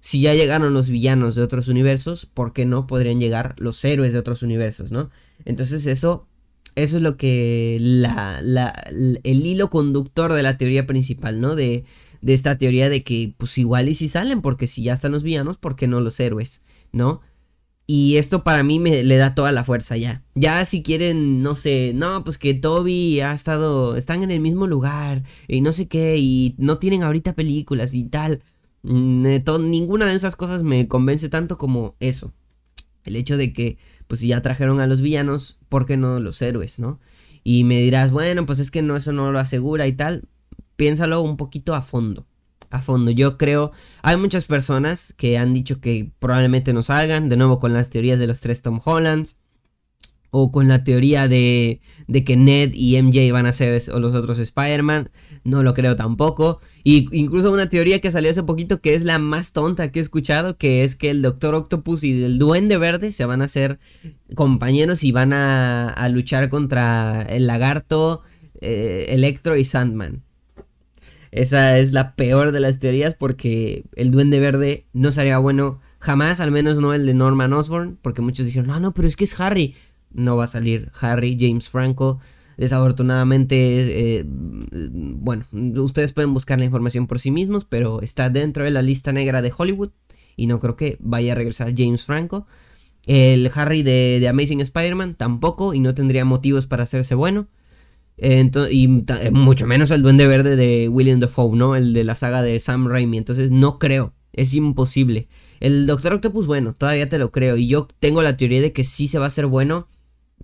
Si 0.00 0.20
ya 0.20 0.34
llegaron 0.34 0.74
los 0.74 0.90
villanos 0.90 1.36
de 1.36 1.42
otros 1.42 1.68
universos, 1.68 2.26
¿por 2.26 2.52
qué 2.52 2.66
no 2.66 2.86
podrían 2.86 3.18
llegar 3.18 3.54
los 3.56 3.82
héroes 3.82 4.12
de 4.12 4.18
otros 4.18 4.42
universos, 4.42 4.92
no? 4.92 5.08
Entonces 5.46 5.86
eso, 5.86 6.28
eso 6.74 6.98
es 6.98 7.02
lo 7.02 7.16
que 7.16 7.78
la, 7.80 8.40
la, 8.42 8.74
el 8.90 9.46
hilo 9.46 9.70
conductor 9.70 10.34
de 10.34 10.42
la 10.42 10.58
teoría 10.58 10.86
principal, 10.86 11.40
¿no? 11.40 11.54
De, 11.56 11.86
de 12.20 12.34
esta 12.34 12.58
teoría 12.58 12.90
de 12.90 13.04
que 13.04 13.32
pues 13.38 13.56
igual 13.56 13.88
y 13.88 13.94
si 13.94 14.06
salen, 14.06 14.42
porque 14.42 14.66
si 14.66 14.82
ya 14.82 14.92
están 14.92 15.12
los 15.12 15.22
villanos, 15.22 15.56
¿por 15.56 15.76
qué 15.76 15.88
no 15.88 16.02
los 16.02 16.20
héroes? 16.20 16.60
¿No? 16.92 17.22
Y 17.90 18.18
esto 18.18 18.44
para 18.44 18.62
mí 18.62 18.78
me 18.78 19.02
le 19.02 19.16
da 19.16 19.34
toda 19.34 19.50
la 19.50 19.64
fuerza 19.64 19.96
ya. 19.96 20.22
Ya 20.34 20.62
si 20.66 20.82
quieren, 20.82 21.42
no 21.42 21.54
sé, 21.54 21.92
no, 21.94 22.22
pues 22.22 22.36
que 22.36 22.52
Toby 22.52 23.20
ha 23.20 23.32
estado, 23.32 23.96
están 23.96 24.22
en 24.22 24.30
el 24.30 24.40
mismo 24.40 24.66
lugar 24.66 25.24
y 25.48 25.62
no 25.62 25.72
sé 25.72 25.88
qué, 25.88 26.18
y 26.18 26.54
no 26.58 26.78
tienen 26.78 27.02
ahorita 27.02 27.34
películas 27.34 27.94
y 27.94 28.04
tal. 28.04 28.42
Mm, 28.82 29.26
ninguna 29.70 30.06
de 30.06 30.14
esas 30.14 30.36
cosas 30.36 30.62
me 30.62 30.86
convence 30.86 31.30
tanto 31.30 31.56
como 31.56 31.96
eso. 31.98 32.34
El 33.04 33.16
hecho 33.16 33.38
de 33.38 33.54
que, 33.54 33.78
pues 34.06 34.20
si 34.20 34.28
ya 34.28 34.42
trajeron 34.42 34.80
a 34.80 34.86
los 34.86 35.00
villanos, 35.00 35.58
¿por 35.70 35.86
qué 35.86 35.96
no 35.96 36.20
los 36.20 36.42
héroes, 36.42 36.78
no? 36.78 37.00
Y 37.42 37.64
me 37.64 37.80
dirás, 37.80 38.10
bueno, 38.12 38.44
pues 38.44 38.58
es 38.58 38.70
que 38.70 38.82
no, 38.82 38.96
eso 38.96 39.12
no 39.12 39.32
lo 39.32 39.38
asegura 39.38 39.86
y 39.86 39.92
tal 39.94 40.28
piénsalo 40.78 41.20
un 41.20 41.36
poquito 41.36 41.74
a 41.74 41.82
fondo. 41.82 42.24
A 42.70 42.80
fondo, 42.82 43.10
yo 43.10 43.38
creo, 43.38 43.72
hay 44.02 44.16
muchas 44.16 44.44
personas 44.44 45.14
que 45.16 45.38
han 45.38 45.54
dicho 45.54 45.80
que 45.80 46.10
probablemente 46.18 46.72
no 46.72 46.82
salgan, 46.82 47.28
de 47.28 47.36
nuevo 47.36 47.58
con 47.58 47.72
las 47.72 47.88
teorías 47.90 48.18
de 48.18 48.26
los 48.26 48.40
tres 48.40 48.60
Tom 48.62 48.80
Hollands, 48.84 49.36
o 50.30 50.52
con 50.52 50.68
la 50.68 50.84
teoría 50.84 51.28
de, 51.28 51.80
de 52.06 52.24
que 52.24 52.36
Ned 52.36 52.72
y 52.74 53.00
MJ 53.00 53.32
van 53.32 53.46
a 53.46 53.52
ser 53.52 53.80
los 53.98 54.14
otros 54.14 54.38
Spider-Man, 54.38 55.10
no 55.44 55.62
lo 55.62 55.72
creo 55.74 55.96
tampoco. 55.96 56.60
Y 56.84 57.08
incluso 57.18 57.50
una 57.50 57.68
teoría 57.68 58.00
que 58.00 58.12
salió 58.12 58.30
hace 58.30 58.42
poquito 58.42 58.80
que 58.80 58.94
es 58.94 59.04
la 59.04 59.18
más 59.18 59.52
tonta 59.52 59.90
que 59.90 60.00
he 60.00 60.02
escuchado, 60.02 60.58
que 60.58 60.84
es 60.84 60.96
que 60.96 61.10
el 61.10 61.22
Doctor 61.22 61.54
Octopus 61.54 62.04
y 62.04 62.22
el 62.22 62.38
Duende 62.38 62.76
Verde 62.76 63.12
se 63.12 63.24
van 63.24 63.40
a 63.40 63.46
hacer 63.46 63.78
compañeros 64.34 65.02
y 65.02 65.12
van 65.12 65.32
a, 65.32 65.88
a 65.88 66.08
luchar 66.10 66.50
contra 66.50 67.22
el 67.22 67.46
lagarto, 67.46 68.22
eh, 68.60 69.06
Electro 69.08 69.56
y 69.56 69.64
Sandman. 69.64 70.27
Esa 71.30 71.78
es 71.78 71.92
la 71.92 72.14
peor 72.14 72.52
de 72.52 72.60
las 72.60 72.78
teorías 72.78 73.14
porque 73.14 73.84
el 73.94 74.10
duende 74.10 74.40
verde 74.40 74.86
no 74.92 75.12
sería 75.12 75.38
bueno 75.38 75.80
jamás, 75.98 76.40
al 76.40 76.50
menos 76.50 76.78
no 76.78 76.94
el 76.94 77.06
de 77.06 77.14
Norman 77.14 77.52
Osborn, 77.52 77.98
porque 78.00 78.22
muchos 78.22 78.46
dijeron, 78.46 78.68
no, 78.68 78.80
no, 78.80 78.94
pero 78.94 79.08
es 79.08 79.16
que 79.16 79.24
es 79.24 79.38
Harry. 79.40 79.74
No 80.10 80.36
va 80.36 80.44
a 80.44 80.48
salir 80.48 80.90
Harry, 81.00 81.36
James 81.38 81.68
Franco. 81.68 82.18
Desafortunadamente, 82.56 84.18
eh, 84.18 84.24
bueno, 84.26 85.44
ustedes 85.52 86.12
pueden 86.12 86.34
buscar 86.34 86.58
la 86.58 86.64
información 86.64 87.06
por 87.06 87.20
sí 87.20 87.30
mismos, 87.30 87.64
pero 87.64 88.00
está 88.02 88.30
dentro 88.30 88.64
de 88.64 88.70
la 88.70 88.82
lista 88.82 89.12
negra 89.12 89.42
de 89.42 89.52
Hollywood 89.56 89.90
y 90.34 90.46
no 90.46 90.58
creo 90.58 90.76
que 90.76 90.96
vaya 91.00 91.32
a 91.32 91.36
regresar 91.36 91.74
James 91.76 92.04
Franco. 92.04 92.46
El 93.06 93.50
Harry 93.54 93.82
de, 93.82 94.18
de 94.20 94.28
Amazing 94.28 94.60
Spider-Man 94.60 95.14
tampoco 95.14 95.72
y 95.72 95.80
no 95.80 95.94
tendría 95.94 96.24
motivos 96.24 96.66
para 96.66 96.84
hacerse 96.84 97.14
bueno 97.14 97.48
y 98.20 99.04
eh, 99.08 99.30
mucho 99.30 99.66
menos 99.66 99.90
el 99.90 100.02
Duende 100.02 100.26
Verde 100.26 100.56
de 100.56 100.88
William 100.88 101.20
Dafoe, 101.20 101.56
¿no? 101.56 101.76
El 101.76 101.92
de 101.92 102.04
la 102.04 102.16
saga 102.16 102.42
de 102.42 102.58
Sam 102.60 102.88
Raimi. 102.88 103.18
Entonces 103.18 103.50
no 103.50 103.78
creo. 103.78 104.12
Es 104.32 104.54
imposible. 104.54 105.28
El 105.60 105.86
Doctor 105.86 106.14
Octopus, 106.14 106.46
bueno, 106.46 106.74
todavía 106.74 107.08
te 107.08 107.18
lo 107.18 107.30
creo. 107.32 107.56
Y 107.56 107.68
yo 107.68 107.88
tengo 108.00 108.22
la 108.22 108.36
teoría 108.36 108.60
de 108.60 108.72
que 108.72 108.84
sí 108.84 109.08
se 109.08 109.18
va 109.18 109.26
a 109.26 109.28
hacer 109.28 109.46
bueno. 109.46 109.88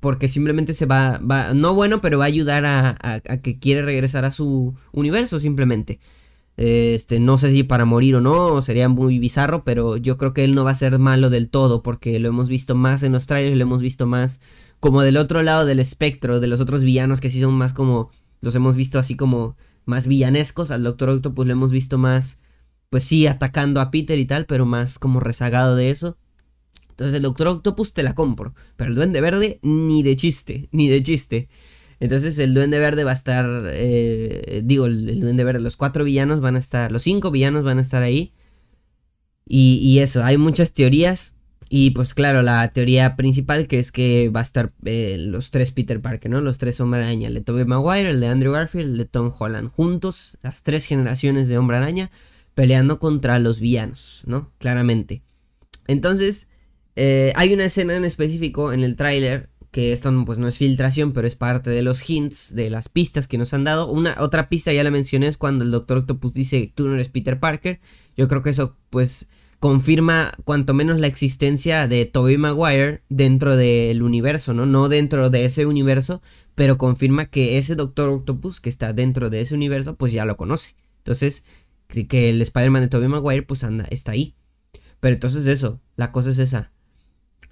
Porque 0.01 0.29
simplemente 0.29 0.75
se 0.75 0.87
va, 0.87 1.19
va 1.19 1.55
no 1.55 1.73
bueno, 1.75 2.01
pero 2.01 2.19
va 2.19 2.25
a 2.25 2.29
ayudar 2.29 2.67
a, 2.67 2.99
a, 3.03 3.21
que 3.21 3.59
quiere 3.59 3.83
regresar 3.83 4.25
a 4.25 4.31
su 4.31 4.75
universo 4.93 5.41
simplemente. 5.41 6.01
Este, 6.57 7.21
no 7.21 7.39
sé 7.39 7.51
si 7.51 7.63
para 7.63 7.85
morir 7.85 8.17
o 8.17 8.21
no, 8.21 8.61
sería 8.63 8.89
muy 8.89 9.19
bizarro, 9.19 9.65
pero 9.65 9.97
yo 9.97 10.19
creo 10.19 10.35
que 10.35 10.45
él 10.45 10.55
no 10.55 10.65
va 10.65 10.73
a 10.73 10.77
ser 10.77 10.99
malo 10.99 11.31
del 11.31 11.49
todo, 11.49 11.83
porque 11.83 12.19
lo 12.19 12.29
hemos 12.29 12.49
visto 12.49 12.75
más 12.75 13.03
en 13.03 13.13
los 13.13 13.27
trailers, 13.27 13.57
lo 13.57 13.63
hemos 13.63 13.83
visto 13.83 14.07
más 14.07 14.41
como 14.85 15.01
del 15.01 15.17
otro 15.17 15.43
lado 15.43 15.65
del 15.65 15.81
espectro, 15.81 16.41
de 16.41 16.47
los 16.47 16.61
otros 16.61 16.85
villanos 16.85 17.19
que 17.19 17.31
sí 17.31 17.41
son 17.41 17.55
más 17.55 17.73
como, 17.73 18.11
los 18.43 18.55
hemos 18.55 18.77
visto 18.77 18.99
así 18.99 19.17
como 19.17 19.57
más 19.87 20.07
villanescos, 20.07 20.71
al 20.71 20.83
Doctor 20.83 21.09
Octopus 21.09 21.47
lo 21.47 21.53
hemos 21.53 21.73
visto 21.73 21.97
más, 21.97 22.39
pues 22.91 23.03
sí, 23.05 23.27
atacando 23.27 23.81
a 23.81 23.91
Peter 23.91 24.19
y 24.19 24.27
tal, 24.27 24.45
pero 24.45 24.67
más 24.67 24.99
como 24.99 25.21
rezagado 25.21 25.75
de 25.75 25.91
eso. 25.91 26.19
Entonces 26.91 27.17
el 27.17 27.23
Doctor 27.23 27.47
Octopus 27.47 27.95
te 27.95 28.03
la 28.03 28.15
compro, 28.15 28.55
pero 28.77 28.91
el 28.91 28.97
Duende 28.97 29.23
Verde 29.23 29.59
ni 29.63 30.03
de 30.03 30.17
chiste, 30.17 30.69
ni 30.71 30.89
de 30.89 31.03
chiste. 31.03 31.49
Entonces 31.99 32.39
el 32.39 32.53
Duende 32.53 32.79
Verde 32.79 33.05
va 33.05 33.13
a 33.13 33.15
estar, 33.15 33.47
eh, 33.73 34.61
digo, 34.67 34.85
el, 34.85 35.19
Duende 35.19 35.45
Verde, 35.45 35.61
los 35.61 35.77
cuatro 35.77 36.05
villanos 36.05 36.43
van 36.43 36.57
a 36.57 36.59
estar, 36.59 36.93
los 36.93 37.05
cinco 37.05 37.31
villanos 37.31 37.65
van 37.65 37.79
a 37.79 37.81
estar 37.81 38.03
ahí. 38.03 38.35
Y, 39.47 39.99
eso, 40.01 40.23
hay 40.23 40.37
muchas 40.37 40.75
teorías. 40.75 41.34
Y 41.77 41.91
pues 41.91 42.15
claro, 42.15 42.43
la 42.43 42.69
teoría 42.69 43.17
principal 43.17 43.67
que 43.67 43.81
es 43.81 43.91
que 43.91 44.29
va 44.29 44.39
a 44.39 44.45
estar 44.45 44.73
eh, 44.85 45.17
los 45.19 45.51
tres 45.51 45.73
Peter 45.73 46.01
Parker, 46.01 46.31
¿no? 46.31 46.41
Los 46.41 46.59
tres 46.59 46.81
Hombre 46.81 47.03
Araña, 47.03 47.27
el 47.27 47.35
de 47.35 47.41
Tobey 47.41 47.65
Maguire, 47.65 48.11
el 48.11 48.21
de 48.21 48.29
Andrew 48.29 48.53
Garfield, 48.53 48.93
el 48.93 48.97
de 48.97 49.07
Tom 49.07 49.33
Holland, 49.37 49.73
juntos, 49.73 50.39
las 50.41 50.63
tres 50.63 50.85
generaciones 50.85 51.49
de 51.49 51.59
Hombre 51.59 51.79
Araña, 51.79 52.13
peleando 52.55 53.01
contra 53.01 53.41
los 53.41 53.59
villanos, 53.59 54.23
¿no? 54.25 54.53
Claramente. 54.59 55.23
Entonces, 55.89 56.47
eh, 56.95 57.33
hay 57.35 57.53
una 57.53 57.65
escena 57.65 57.97
en 57.97 58.05
específico 58.05 58.73
en 58.73 58.85
el 58.85 58.95
tráiler 58.95 59.51
que 59.73 59.93
esto 59.93 60.13
pues 60.25 60.39
no 60.39 60.47
es 60.47 60.59
filtración, 60.59 61.13
pero 61.13 61.27
es 61.27 61.35
parte 61.35 61.71
de 61.71 61.83
los 61.83 62.09
hints, 62.09 62.55
de 62.55 62.71
las 62.71 62.89
pistas 62.89 63.27
que 63.27 63.37
nos 63.37 63.53
han 63.53 63.65
dado. 63.65 63.91
Una 63.91 64.15
otra 64.21 64.49
pista 64.49 64.73
ya 64.73 64.85
la 64.85 64.93
mencioné 64.93 65.27
es 65.27 65.39
cuando 65.39 65.65
el 65.65 65.73
Doctor 65.73 65.97
Octopus 65.97 66.35
dice 66.35 66.73
tú 66.73 66.87
no 66.87 66.95
eres 66.95 67.09
Peter 67.09 67.41
Parker. 67.41 67.81
Yo 68.17 68.29
creo 68.29 68.45
que 68.45 68.51
eso 68.51 68.77
pues 68.91 69.27
confirma 69.65 70.35
cuanto 70.45 70.75
menos 70.75 71.01
la 71.01 71.07
existencia 71.07 71.89
de 71.89 72.05
Tobey 72.05 72.37
Maguire 72.37 73.03
dentro 73.09 73.57
del 73.57 74.03
universo, 74.03 74.53
¿no? 74.53 74.67
No 74.67 74.91
dentro 74.91 75.31
de 75.31 75.47
ese 75.47 75.65
universo, 75.65 76.21
pero 76.55 76.77
confirma 76.77 77.25
que 77.25 77.57
ese 77.57 77.75
Doctor 77.75 78.11
Octopus 78.11 78.61
que 78.61 78.69
está 78.69 78.93
dentro 78.93 79.31
de 79.31 79.41
ese 79.41 79.55
universo 79.55 79.97
pues 79.97 80.13
ya 80.13 80.27
lo 80.27 80.37
conoce. 80.37 80.77
Entonces, 80.99 81.47
que 81.89 82.29
el 82.29 82.43
Spider-Man 82.43 82.83
de 82.83 82.89
Tobey 82.89 83.09
Maguire 83.09 83.43
pues 83.43 83.65
anda, 83.65 83.87
está 83.89 84.13
ahí. 84.13 84.35
Pero 85.01 85.15
entonces 85.15 85.47
eso, 85.47 85.81
la 85.97 86.13
cosa 86.13 86.33
es 86.33 86.39
esa. 86.41 86.71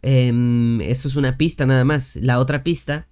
Em, 0.02 0.82
eso 0.82 1.08
es 1.08 1.16
una 1.16 1.38
pista 1.38 1.64
nada 1.64 1.86
más. 1.86 2.16
La 2.16 2.40
otra 2.40 2.62
pista 2.62 3.08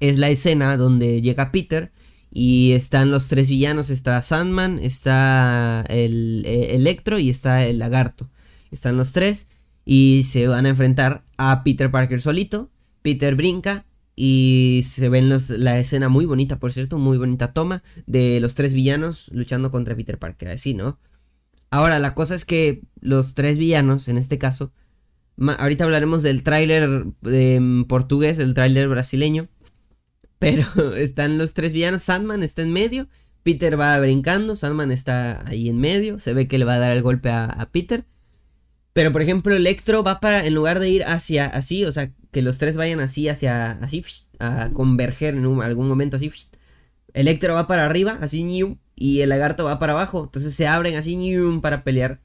es 0.00 0.18
la 0.18 0.30
escena 0.30 0.76
donde 0.76 1.22
llega 1.22 1.52
Peter 1.52 1.92
y 2.38 2.72
están 2.72 3.10
los 3.10 3.28
tres 3.28 3.48
villanos. 3.48 3.88
Está 3.88 4.20
Sandman, 4.20 4.78
está 4.78 5.86
el, 5.88 6.42
eh, 6.44 6.74
Electro 6.76 7.18
y 7.18 7.30
está 7.30 7.64
el 7.64 7.78
lagarto. 7.78 8.28
Están 8.70 8.98
los 8.98 9.12
tres 9.12 9.48
y 9.86 10.24
se 10.24 10.46
van 10.46 10.66
a 10.66 10.68
enfrentar 10.68 11.24
a 11.38 11.64
Peter 11.64 11.90
Parker 11.90 12.20
solito. 12.20 12.70
Peter 13.00 13.36
brinca 13.36 13.86
y 14.14 14.82
se 14.84 15.08
ven 15.08 15.30
la 15.30 15.78
escena 15.78 16.10
muy 16.10 16.26
bonita, 16.26 16.58
por 16.58 16.74
cierto, 16.74 16.98
muy 16.98 17.16
bonita 17.16 17.54
toma 17.54 17.82
de 18.06 18.38
los 18.40 18.54
tres 18.54 18.74
villanos 18.74 19.30
luchando 19.32 19.70
contra 19.70 19.96
Peter 19.96 20.18
Parker, 20.18 20.48
así, 20.48 20.74
¿no? 20.74 20.98
Ahora, 21.70 21.98
la 21.98 22.14
cosa 22.14 22.34
es 22.34 22.44
que 22.44 22.82
los 23.00 23.32
tres 23.32 23.56
villanos, 23.56 24.08
en 24.08 24.18
este 24.18 24.36
caso, 24.36 24.74
ahorita 25.38 25.84
hablaremos 25.84 26.22
del 26.22 26.42
tráiler 26.42 27.06
en 27.24 27.86
portugués, 27.86 28.38
el 28.38 28.52
tráiler 28.52 28.88
brasileño. 28.88 29.48
Pero 30.38 30.64
están 30.96 31.38
los 31.38 31.54
tres 31.54 31.72
villanos. 31.72 32.02
Sandman 32.02 32.42
está 32.42 32.62
en 32.62 32.72
medio. 32.72 33.08
Peter 33.42 33.78
va 33.78 33.98
brincando. 33.98 34.56
Sandman 34.56 34.90
está 34.90 35.46
ahí 35.48 35.68
en 35.68 35.78
medio. 35.78 36.18
Se 36.18 36.34
ve 36.34 36.48
que 36.48 36.58
le 36.58 36.64
va 36.64 36.74
a 36.74 36.78
dar 36.78 36.92
el 36.92 37.02
golpe 37.02 37.30
a, 37.30 37.68
Peter. 37.72 38.04
Pero 38.92 39.12
por 39.12 39.22
ejemplo, 39.22 39.54
Electro 39.54 40.02
va 40.02 40.20
para, 40.20 40.46
en 40.46 40.54
lugar 40.54 40.80
de 40.80 40.88
ir 40.88 41.04
hacia 41.04 41.44
así, 41.44 41.84
o 41.84 41.92
sea, 41.92 42.12
que 42.32 42.40
los 42.40 42.56
tres 42.56 42.76
vayan 42.76 43.00
así, 43.00 43.28
hacia 43.28 43.72
así, 43.72 44.02
a 44.38 44.70
converger 44.72 45.34
en 45.34 45.44
algún 45.60 45.86
momento 45.86 46.16
así. 46.16 46.32
Electro 47.12 47.52
va 47.54 47.66
para 47.66 47.84
arriba, 47.84 48.18
así, 48.22 48.46
y 48.94 49.20
el 49.20 49.28
lagarto 49.28 49.64
va 49.64 49.78
para 49.78 49.92
abajo. 49.92 50.24
Entonces 50.24 50.54
se 50.54 50.66
abren 50.66 50.96
así, 50.96 51.14
para 51.60 51.84
pelear 51.84 52.22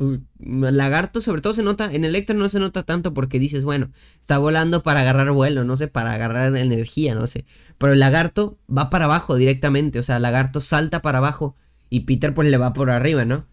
pues 0.00 0.18
lagarto 0.40 1.20
sobre 1.20 1.42
todo 1.42 1.52
se 1.52 1.62
nota, 1.62 1.92
en 1.92 2.06
Electro 2.06 2.34
no 2.34 2.48
se 2.48 2.58
nota 2.58 2.84
tanto 2.84 3.12
porque 3.12 3.38
dices, 3.38 3.64
bueno, 3.64 3.90
está 4.18 4.38
volando 4.38 4.82
para 4.82 5.00
agarrar 5.00 5.30
vuelo, 5.32 5.62
no 5.62 5.76
sé, 5.76 5.88
para 5.88 6.14
agarrar 6.14 6.56
energía, 6.56 7.14
no 7.14 7.26
sé. 7.26 7.44
Pero 7.76 7.92
el 7.92 8.00
lagarto 8.00 8.58
va 8.74 8.88
para 8.88 9.04
abajo 9.04 9.36
directamente, 9.36 9.98
o 9.98 10.02
sea, 10.02 10.16
el 10.16 10.22
lagarto 10.22 10.62
salta 10.62 11.02
para 11.02 11.18
abajo 11.18 11.54
y 11.90 12.00
Peter 12.00 12.32
pues 12.32 12.48
le 12.48 12.56
va 12.56 12.72
por 12.72 12.88
arriba, 12.88 13.26
¿no? 13.26 13.46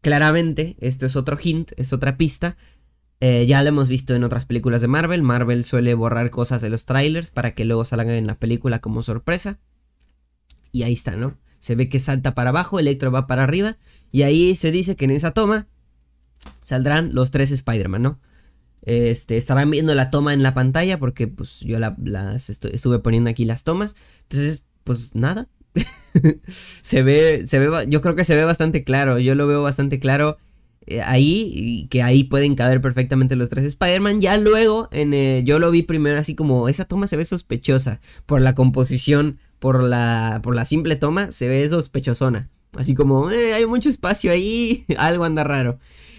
Claramente, 0.00 0.76
esto 0.80 1.06
es 1.06 1.14
otro 1.14 1.38
hint, 1.40 1.70
es 1.76 1.92
otra 1.92 2.16
pista. 2.16 2.56
Eh, 3.20 3.46
ya 3.46 3.62
lo 3.62 3.68
hemos 3.68 3.88
visto 3.88 4.16
en 4.16 4.24
otras 4.24 4.46
películas 4.46 4.80
de 4.80 4.88
Marvel. 4.88 5.22
Marvel 5.22 5.62
suele 5.64 5.94
borrar 5.94 6.30
cosas 6.30 6.60
de 6.60 6.70
los 6.70 6.86
trailers 6.86 7.30
para 7.30 7.54
que 7.54 7.64
luego 7.64 7.84
salgan 7.84 8.14
en 8.14 8.26
la 8.26 8.36
película 8.36 8.80
como 8.80 9.04
sorpresa. 9.04 9.60
Y 10.72 10.82
ahí 10.82 10.94
está, 10.94 11.14
¿no? 11.14 11.38
Se 11.60 11.76
ve 11.76 11.88
que 11.88 12.00
salta 12.00 12.34
para 12.34 12.50
abajo, 12.50 12.80
Electro 12.80 13.12
va 13.12 13.28
para 13.28 13.44
arriba 13.44 13.76
y 14.12 14.22
ahí 14.22 14.56
se 14.56 14.70
dice 14.70 14.96
que 14.96 15.04
en 15.04 15.12
esa 15.12 15.32
toma 15.32 15.66
saldrán 16.62 17.14
los 17.14 17.30
tres 17.30 17.50
Spider-Man, 17.50 18.02
¿no? 18.02 18.20
Este, 18.82 19.36
estarán 19.36 19.70
viendo 19.70 19.94
la 19.94 20.10
toma 20.10 20.32
en 20.32 20.42
la 20.42 20.54
pantalla 20.54 20.98
porque 20.98 21.26
pues 21.28 21.60
yo 21.60 21.78
las 21.78 22.48
estuve 22.50 22.98
poniendo 23.00 23.28
aquí 23.28 23.44
las 23.44 23.64
tomas. 23.64 23.96
Entonces, 24.22 24.66
pues 24.84 25.14
nada. 25.14 25.48
se 26.82 27.02
ve, 27.02 27.46
se 27.46 27.58
ve, 27.58 27.86
yo 27.88 28.00
creo 28.00 28.14
que 28.14 28.24
se 28.24 28.34
ve 28.34 28.44
bastante 28.44 28.84
claro. 28.84 29.18
Yo 29.18 29.34
lo 29.34 29.46
veo 29.46 29.62
bastante 29.62 30.00
claro 30.00 30.38
eh, 30.86 31.02
ahí 31.02 31.50
y 31.52 31.86
que 31.88 32.02
ahí 32.02 32.24
pueden 32.24 32.54
caber 32.54 32.80
perfectamente 32.80 33.36
los 33.36 33.50
tres 33.50 33.66
Spider-Man. 33.66 34.20
Ya 34.20 34.38
luego, 34.38 34.88
en, 34.90 35.12
eh, 35.12 35.42
yo 35.44 35.58
lo 35.58 35.70
vi 35.70 35.82
primero 35.82 36.18
así 36.18 36.34
como 36.34 36.68
esa 36.68 36.86
toma 36.86 37.06
se 37.06 37.16
ve 37.16 37.24
sospechosa 37.26 38.00
por 38.24 38.40
la 38.40 38.54
composición, 38.54 39.38
por 39.58 39.82
la, 39.82 40.40
por 40.42 40.54
la 40.54 40.64
simple 40.64 40.96
toma, 40.96 41.30
se 41.30 41.48
ve 41.48 41.68
sospechosona. 41.68 42.48
Así 42.72 42.94
como, 42.94 43.30
eh, 43.30 43.54
hay 43.54 43.66
mucho 43.66 43.88
espacio 43.88 44.30
ahí, 44.30 44.84
algo 44.98 45.24
anda 45.24 45.44
raro. 45.44 45.78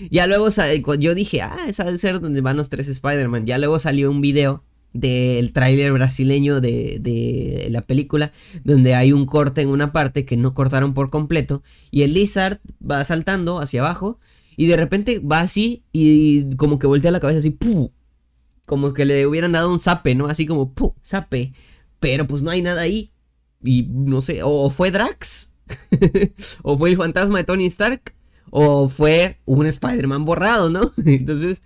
Ya 0.10 0.28
luego 0.28 0.50
yo 0.96 1.14
dije, 1.16 1.42
ah, 1.42 1.58
esa 1.68 1.84
debe 1.84 1.98
ser 1.98 2.20
donde 2.20 2.42
van 2.42 2.58
los 2.58 2.70
tres 2.70 2.88
Spider-Man. 2.88 3.46
Ya 3.46 3.58
luego 3.58 3.80
salió 3.80 4.10
un 4.10 4.22
video 4.22 4.64
del 4.94 5.54
tráiler 5.54 5.92
brasileño 5.94 6.62
de, 6.62 6.98
de, 7.00 7.68
la 7.70 7.82
película, 7.82 8.32
donde 8.64 8.96
hay 8.96 9.14
un 9.14 9.26
corte 9.26 9.62
en 9.62 9.70
una 9.70 9.92
parte 9.92 10.26
que 10.26 10.38
no 10.38 10.54
cortaron 10.54 10.94
por 10.94 11.10
completo, 11.10 11.64
y 11.92 12.02
el 12.04 12.14
Lizard 12.14 12.60
va 12.80 13.04
saltando 13.04 13.60
hacia 13.60 13.82
abajo, 13.82 14.20
y 14.58 14.68
de 14.68 14.78
repente 14.78 15.20
va 15.20 15.42
así, 15.42 15.84
y 15.92 16.56
como 16.56 16.80
que 16.80 16.88
voltea 16.88 17.12
la 17.12 17.20
cabeza 17.20 17.40
así, 17.40 17.52
¡pum! 17.52 17.90
como 18.66 18.94
que 18.94 19.06
le 19.06 19.26
hubieran 19.26 19.52
dado 19.52 19.72
un 19.72 19.80
zape, 19.80 20.14
¿no? 20.16 20.28
Así 20.28 20.46
como, 20.46 20.74
¡pum! 20.74 20.92
zape, 21.04 21.54
pero 22.00 22.28
pues 22.28 22.42
no 22.42 22.52
hay 22.52 22.62
nada 22.62 22.82
ahí, 22.82 23.12
y 23.64 23.84
no 23.84 24.22
sé, 24.22 24.42
o 24.44 24.70
fue 24.70 24.92
Drax, 24.92 25.49
o 26.64 26.78
fue 26.78 26.90
el 26.90 26.98
fantasma 26.98 27.40
de 27.40 27.44
Tony 27.44 27.66
Stark, 27.68 28.14
o 28.52 28.90
fue 28.90 29.38
un 29.46 29.66
Spider-Man 29.66 30.26
borrado, 30.26 30.70
¿no? 30.70 30.92
Entonces, 31.06 31.62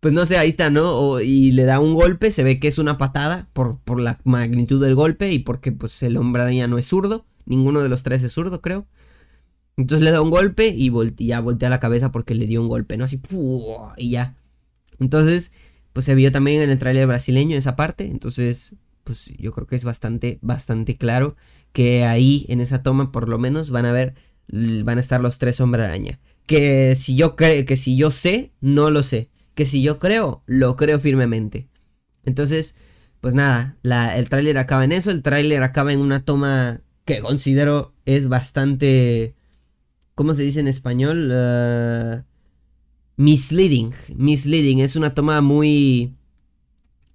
pues 0.00 0.14
no 0.14 0.26
sé, 0.26 0.38
ahí 0.38 0.50
está, 0.50 0.70
¿no? 0.70 1.20
y 1.20 1.52
le 1.52 1.64
da 1.64 1.80
un 1.80 1.94
golpe, 1.94 2.30
se 2.30 2.44
ve 2.44 2.60
que 2.60 2.68
es 2.68 2.78
una 2.78 2.98
patada 2.98 3.48
por, 3.52 3.78
por 3.80 4.00
la 4.00 4.20
magnitud 4.24 4.80
del 4.80 4.94
golpe 4.94 5.32
y 5.32 5.40
porque 5.40 5.72
pues 5.72 6.02
el 6.02 6.16
hombre 6.16 6.54
ya 6.54 6.68
no 6.68 6.78
es 6.78 6.86
zurdo, 6.86 7.26
ninguno 7.44 7.82
de 7.82 7.88
los 7.88 8.02
tres 8.02 8.22
es 8.22 8.32
zurdo, 8.32 8.60
creo. 8.60 8.86
Entonces 9.76 10.04
le 10.04 10.10
da 10.10 10.22
un 10.22 10.30
golpe 10.30 10.68
y, 10.68 10.90
ya 11.26 11.40
voltea 11.40 11.68
la 11.68 11.80
cabeza 11.80 12.10
porque 12.12 12.34
le 12.34 12.46
dio 12.46 12.62
un 12.62 12.68
golpe, 12.68 12.96
¿no? 12.96 13.04
Así, 13.04 13.20
y 13.96 14.10
ya. 14.10 14.34
Entonces, 14.98 15.52
pues 15.92 16.06
se 16.06 16.14
vio 16.14 16.32
también 16.32 16.62
en 16.62 16.70
el 16.70 16.78
tráiler 16.78 17.06
brasileño 17.06 17.56
esa 17.56 17.76
parte, 17.76 18.06
entonces, 18.06 18.76
pues 19.04 19.34
yo 19.38 19.52
creo 19.52 19.66
que 19.66 19.76
es 19.76 19.84
bastante, 19.84 20.38
bastante 20.40 20.96
claro 20.96 21.36
que 21.76 22.06
ahí 22.06 22.46
en 22.48 22.62
esa 22.62 22.82
toma 22.82 23.12
por 23.12 23.28
lo 23.28 23.38
menos 23.38 23.68
van 23.68 23.84
a 23.84 23.92
ver 23.92 24.14
van 24.48 24.96
a 24.96 25.00
estar 25.00 25.20
los 25.20 25.36
tres 25.36 25.60
hombre 25.60 25.84
araña. 25.84 26.18
Que 26.46 26.96
si 26.96 27.16
yo 27.16 27.36
creo, 27.36 27.66
que 27.66 27.76
si 27.76 27.98
yo 27.98 28.10
sé, 28.10 28.54
no 28.62 28.88
lo 28.88 29.02
sé. 29.02 29.28
Que 29.54 29.66
si 29.66 29.82
yo 29.82 29.98
creo, 29.98 30.42
lo 30.46 30.74
creo 30.76 30.98
firmemente. 30.98 31.68
Entonces, 32.24 32.76
pues 33.20 33.34
nada, 33.34 33.76
el 33.82 34.30
tráiler 34.30 34.56
acaba 34.56 34.86
en 34.86 34.92
eso. 34.92 35.10
El 35.10 35.22
tráiler 35.22 35.62
acaba 35.62 35.92
en 35.92 36.00
una 36.00 36.24
toma 36.24 36.80
que 37.04 37.20
considero 37.20 37.92
es 38.06 38.26
bastante... 38.26 39.34
¿Cómo 40.14 40.32
se 40.32 40.44
dice 40.44 40.60
en 40.60 40.68
español? 40.68 41.30
Uh, 41.30 42.22
misleading. 43.18 43.92
Misleading. 44.16 44.78
Es 44.78 44.96
una 44.96 45.12
toma 45.12 45.42
muy... 45.42 46.15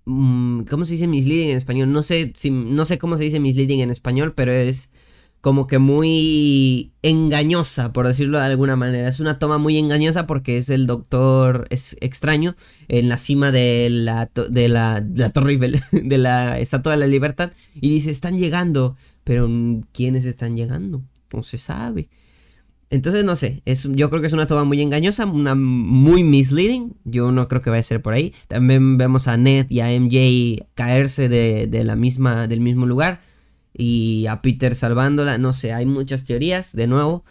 Mm, 0.05 0.61
¿Cómo 0.63 0.83
se 0.83 0.93
dice 0.93 1.07
misleading 1.07 1.49
en 1.51 1.57
español? 1.57 1.91
No 1.91 2.03
sé, 2.03 2.33
no 2.51 2.85
sé 2.85 2.97
cómo 2.97 3.17
se 3.17 3.25
dice 3.25 3.39
misleading 3.39 3.81
en 3.81 3.91
español, 3.91 4.33
pero 4.35 4.51
es 4.51 4.91
como 5.41 5.65
que 5.65 5.79
muy 5.79 6.93
engañosa, 7.01 7.91
por 7.93 8.07
decirlo 8.07 8.37
de 8.39 8.45
alguna 8.45 8.75
manera. 8.75 9.09
Es 9.09 9.19
una 9.19 9.39
toma 9.39 9.57
muy 9.57 9.77
engañosa 9.77 10.27
porque 10.27 10.57
es 10.57 10.69
el 10.69 10.87
doctor 10.87 11.67
es 11.71 11.97
extraño 11.99 12.55
en 12.87 13.09
la 13.09 13.17
cima 13.17 13.51
de 13.51 13.89
la, 13.89 14.29
de 14.49 14.69
la, 14.69 15.03
Torre 15.33 15.53
Eiffel, 15.53 15.81
de 15.91 16.17
la 16.17 16.59
Estatua 16.59 16.93
de 16.93 16.99
la 16.99 17.07
Libertad, 17.07 17.51
y 17.75 17.89
dice, 17.89 18.11
están 18.11 18.37
llegando, 18.37 18.95
pero 19.23 19.49
¿quiénes 19.93 20.25
están 20.25 20.55
llegando? 20.55 21.03
No 21.33 21.43
se 21.43 21.57
sabe. 21.57 22.09
Entonces, 22.91 23.23
no 23.23 23.37
sé, 23.37 23.63
yo 23.65 24.09
creo 24.09 24.21
que 24.21 24.27
es 24.27 24.33
una 24.33 24.47
toma 24.47 24.65
muy 24.65 24.81
engañosa, 24.81 25.25
una 25.25 25.55
muy 25.55 26.25
misleading. 26.25 26.93
Yo 27.05 27.31
no 27.31 27.47
creo 27.47 27.61
que 27.61 27.69
vaya 27.69 27.79
a 27.79 27.83
ser 27.83 28.01
por 28.01 28.13
ahí. 28.13 28.33
También 28.49 28.97
vemos 28.97 29.29
a 29.29 29.37
Ned 29.37 29.67
y 29.69 29.79
a 29.79 29.87
MJ 29.97 30.67
caerse 30.75 31.29
de, 31.29 31.83
la 31.85 31.95
misma, 31.95 32.47
del 32.47 32.59
mismo 32.59 32.85
lugar 32.85 33.21
y 33.73 34.25
a 34.27 34.41
Peter 34.41 34.75
salvándola. 34.75 35.37
No 35.37 35.53
sé, 35.53 35.71
hay 35.71 35.85
muchas 35.85 36.25
teorías, 36.25 36.75
de 36.75 36.87
nuevo. 36.87 37.23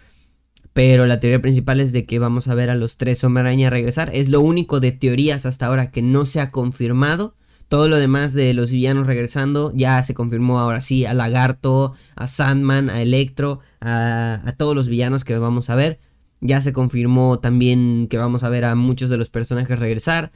Pero 0.72 1.04
la 1.04 1.20
teoría 1.20 1.42
principal 1.42 1.80
es 1.80 1.92
de 1.92 2.06
que 2.06 2.18
vamos 2.18 2.48
a 2.48 2.54
ver 2.54 2.70
a 2.70 2.74
los 2.74 2.96
tres 2.96 3.22
Hombre 3.22 3.68
regresar. 3.68 4.11
Es 4.14 4.30
lo 4.30 4.40
único 4.40 4.80
de 4.80 4.92
teorías 4.92 5.44
hasta 5.44 5.66
ahora 5.66 5.90
que 5.90 6.00
no 6.00 6.24
se 6.24 6.40
ha 6.40 6.50
confirmado. 6.50 7.34
Todo 7.71 7.89
lo 7.89 7.99
demás 7.99 8.35
de 8.35 8.53
los 8.53 8.73
villanos 8.73 9.07
regresando 9.07 9.71
ya 9.77 10.03
se 10.03 10.12
confirmó 10.12 10.59
ahora 10.59 10.81
sí 10.81 11.07
a 11.07 11.14
Lagarto, 11.14 11.95
a 12.16 12.27
Sandman, 12.27 12.91
a 12.91 13.01
Electro, 13.01 13.61
a, 13.81 14.55
todos 14.59 14.75
los 14.75 14.89
villanos 14.89 15.23
que 15.23 15.39
vamos 15.39 15.71
a 15.71 15.77
ver. 15.77 16.01
Ya 16.41 16.62
se 16.62 16.73
confirmó 16.73 17.39
también 17.39 18.09
que 18.11 18.18
vamos 18.18 18.43
a 18.43 18.49
ver 18.49 18.64
a 18.64 18.75
muchos 18.75 19.09
de 19.09 19.18
los 19.18 19.29
personajes 19.29 19.79
regresar. 19.79 20.33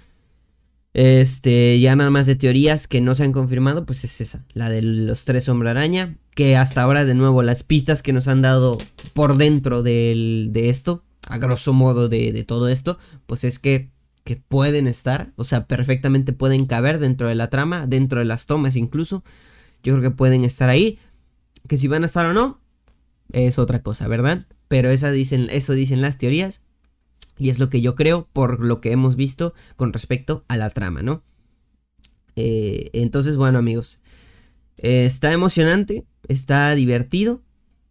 Este, 0.93 1.80
ya 1.80 1.97
nada 1.97 2.11
más 2.11 2.26
de 2.26 2.37
teorías 2.37 2.87
que 2.87 3.01
no 3.01 3.16
se 3.16 3.24
han 3.24 3.32
confirmado, 3.32 3.85
pues 3.85 4.05
es 4.05 4.20
esa, 4.20 4.45
la 4.53 4.70
de 4.70 4.82
los 4.82 5.24
tres 5.24 5.49
hombre 5.49 5.70
araña. 5.70 6.16
Que 6.37 6.57
hasta 6.57 6.82
ahora, 6.82 7.05
de 7.05 7.16
nuevo, 7.16 7.43
las 7.43 7.64
pistas 7.64 8.05
que 8.05 8.12
nos 8.12 8.28
han 8.28 8.43
dado 8.43 8.78
por 9.12 9.39
dentro 9.39 9.82
de 9.82 10.53
esto, 10.55 11.03
a 11.26 11.39
grosso 11.39 11.72
modo 11.72 12.09
de 12.09 12.45
todo 12.47 12.68
esto, 12.68 12.97
pues 13.26 13.43
es 13.43 13.59
que 13.59 13.91
que 14.24 14.36
pueden 14.36 14.86
estar, 14.86 15.32
o 15.36 15.44
sea, 15.44 15.66
perfectamente 15.66 16.32
pueden 16.32 16.64
caber 16.66 16.98
dentro 16.98 17.28
de 17.28 17.34
la 17.34 17.50
trama, 17.50 17.86
dentro 17.86 18.18
de 18.18 18.24
las 18.24 18.46
tomas 18.46 18.74
incluso. 18.74 19.22
Yo 19.82 19.94
creo 19.94 20.10
que 20.10 20.16
pueden 20.16 20.44
estar 20.44 20.70
ahí. 20.70 20.98
Que 21.68 21.76
si 21.76 21.88
van 21.88 22.02
a 22.02 22.06
estar 22.06 22.24
o 22.26 22.32
no, 22.32 22.60
es 23.32 23.58
otra 23.58 23.82
cosa, 23.82 24.08
¿verdad? 24.08 24.46
Pero 24.68 24.90
dicen, 24.90 25.48
eso 25.50 25.74
dicen 25.74 26.00
las 26.00 26.18
teorías. 26.18 26.62
Y 27.38 27.50
es 27.50 27.58
lo 27.58 27.68
que 27.68 27.80
yo 27.80 27.94
creo 27.94 28.28
por 28.32 28.64
lo 28.64 28.80
que 28.80 28.92
hemos 28.92 29.16
visto 29.16 29.54
con 29.76 29.92
respecto 29.92 30.44
a 30.48 30.56
la 30.56 30.70
trama, 30.70 31.02
¿no? 31.02 31.22
Eh, 32.36 32.90
entonces, 32.94 33.36
bueno, 33.36 33.58
amigos. 33.58 34.00
Eh, 34.78 35.04
está 35.04 35.32
emocionante, 35.32 36.06
está 36.28 36.74
divertido. 36.74 37.42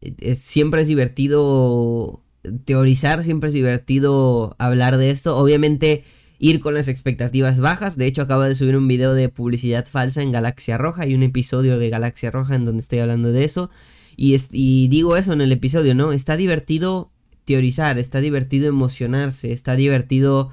Eh, 0.02 0.36
siempre 0.36 0.82
es 0.82 0.88
divertido 0.88 2.24
teorizar, 2.66 3.24
siempre 3.24 3.50
es 3.50 3.54
divertido 3.54 4.56
hablar 4.58 4.98
de 4.98 5.12
esto. 5.12 5.38
Obviamente 5.38 6.04
ir 6.44 6.60
con 6.60 6.74
las 6.74 6.90
expectativas 6.90 7.62
bajas. 7.62 7.96
De 7.96 8.06
hecho, 8.06 8.22
acabo 8.22 8.42
de 8.42 8.54
subir 8.54 8.76
un 8.76 8.86
video 8.86 9.14
de 9.14 9.30
publicidad 9.30 9.88
falsa 9.88 10.22
en 10.22 10.34
Galaxia 10.34 10.78
Roja. 10.78 11.04
Hay 11.04 11.16
un 11.16 11.24
episodio 11.24 11.80
de 11.80 11.90
Galaxia 11.90 12.32
Roja 12.32 12.56
en 12.56 12.66
donde 12.66 12.82
estoy 12.82 13.00
hablando 13.00 13.32
de 13.32 13.46
eso. 13.46 13.70
Y, 14.18 14.36
y 14.52 14.90
digo 14.90 15.16
eso 15.16 15.32
en 15.32 15.40
el 15.40 15.54
episodio, 15.54 15.96
¿no? 15.96 16.12
Está 16.12 16.36
divertido 16.36 17.10
teorizar, 17.46 17.98
está 17.98 18.20
divertido 18.20 18.68
emocionarse, 18.68 19.54
está 19.54 19.78
divertido 19.78 20.52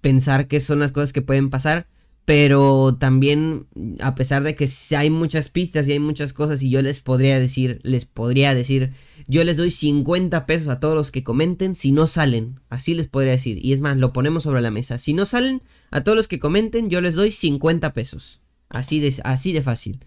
pensar 0.00 0.48
qué 0.48 0.60
son 0.60 0.78
las 0.78 0.92
cosas 0.92 1.12
que 1.12 1.20
pueden 1.20 1.50
pasar. 1.50 1.86
Pero 2.28 2.94
también, 2.94 3.68
a 4.00 4.14
pesar 4.14 4.42
de 4.42 4.54
que 4.54 4.68
hay 4.94 5.08
muchas 5.08 5.48
pistas 5.48 5.88
y 5.88 5.92
hay 5.92 5.98
muchas 5.98 6.34
cosas, 6.34 6.60
y 6.60 6.68
yo 6.68 6.82
les 6.82 7.00
podría 7.00 7.40
decir, 7.40 7.80
les 7.84 8.04
podría 8.04 8.54
decir, 8.54 8.92
yo 9.28 9.44
les 9.44 9.56
doy 9.56 9.70
50 9.70 10.44
pesos 10.44 10.68
a 10.68 10.78
todos 10.78 10.94
los 10.94 11.10
que 11.10 11.24
comenten 11.24 11.74
si 11.74 11.90
no 11.90 12.06
salen. 12.06 12.60
Así 12.68 12.92
les 12.92 13.08
podría 13.08 13.32
decir. 13.32 13.64
Y 13.64 13.72
es 13.72 13.80
más, 13.80 13.96
lo 13.96 14.12
ponemos 14.12 14.42
sobre 14.42 14.60
la 14.60 14.70
mesa. 14.70 14.98
Si 14.98 15.14
no 15.14 15.24
salen, 15.24 15.62
a 15.90 16.02
todos 16.02 16.16
los 16.16 16.28
que 16.28 16.38
comenten, 16.38 16.90
yo 16.90 17.00
les 17.00 17.14
doy 17.14 17.30
50 17.30 17.94
pesos. 17.94 18.42
Así 18.68 19.00
de, 19.00 19.18
así 19.24 19.54
de 19.54 19.62
fácil. 19.62 20.04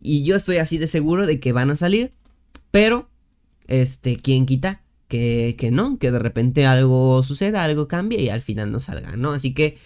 Y 0.00 0.22
yo 0.22 0.36
estoy 0.36 0.58
así 0.58 0.78
de 0.78 0.86
seguro 0.86 1.26
de 1.26 1.40
que 1.40 1.50
van 1.50 1.72
a 1.72 1.76
salir. 1.76 2.12
Pero, 2.70 3.10
este, 3.66 4.18
¿quién 4.18 4.46
quita? 4.46 4.84
Que, 5.08 5.56
que 5.58 5.72
no, 5.72 5.98
que 5.98 6.12
de 6.12 6.20
repente 6.20 6.64
algo 6.64 7.24
suceda, 7.24 7.64
algo 7.64 7.88
cambie 7.88 8.22
y 8.22 8.28
al 8.28 8.42
final 8.42 8.70
no 8.70 8.78
salga, 8.78 9.16
¿no? 9.16 9.32
Así 9.32 9.52
que 9.52 9.78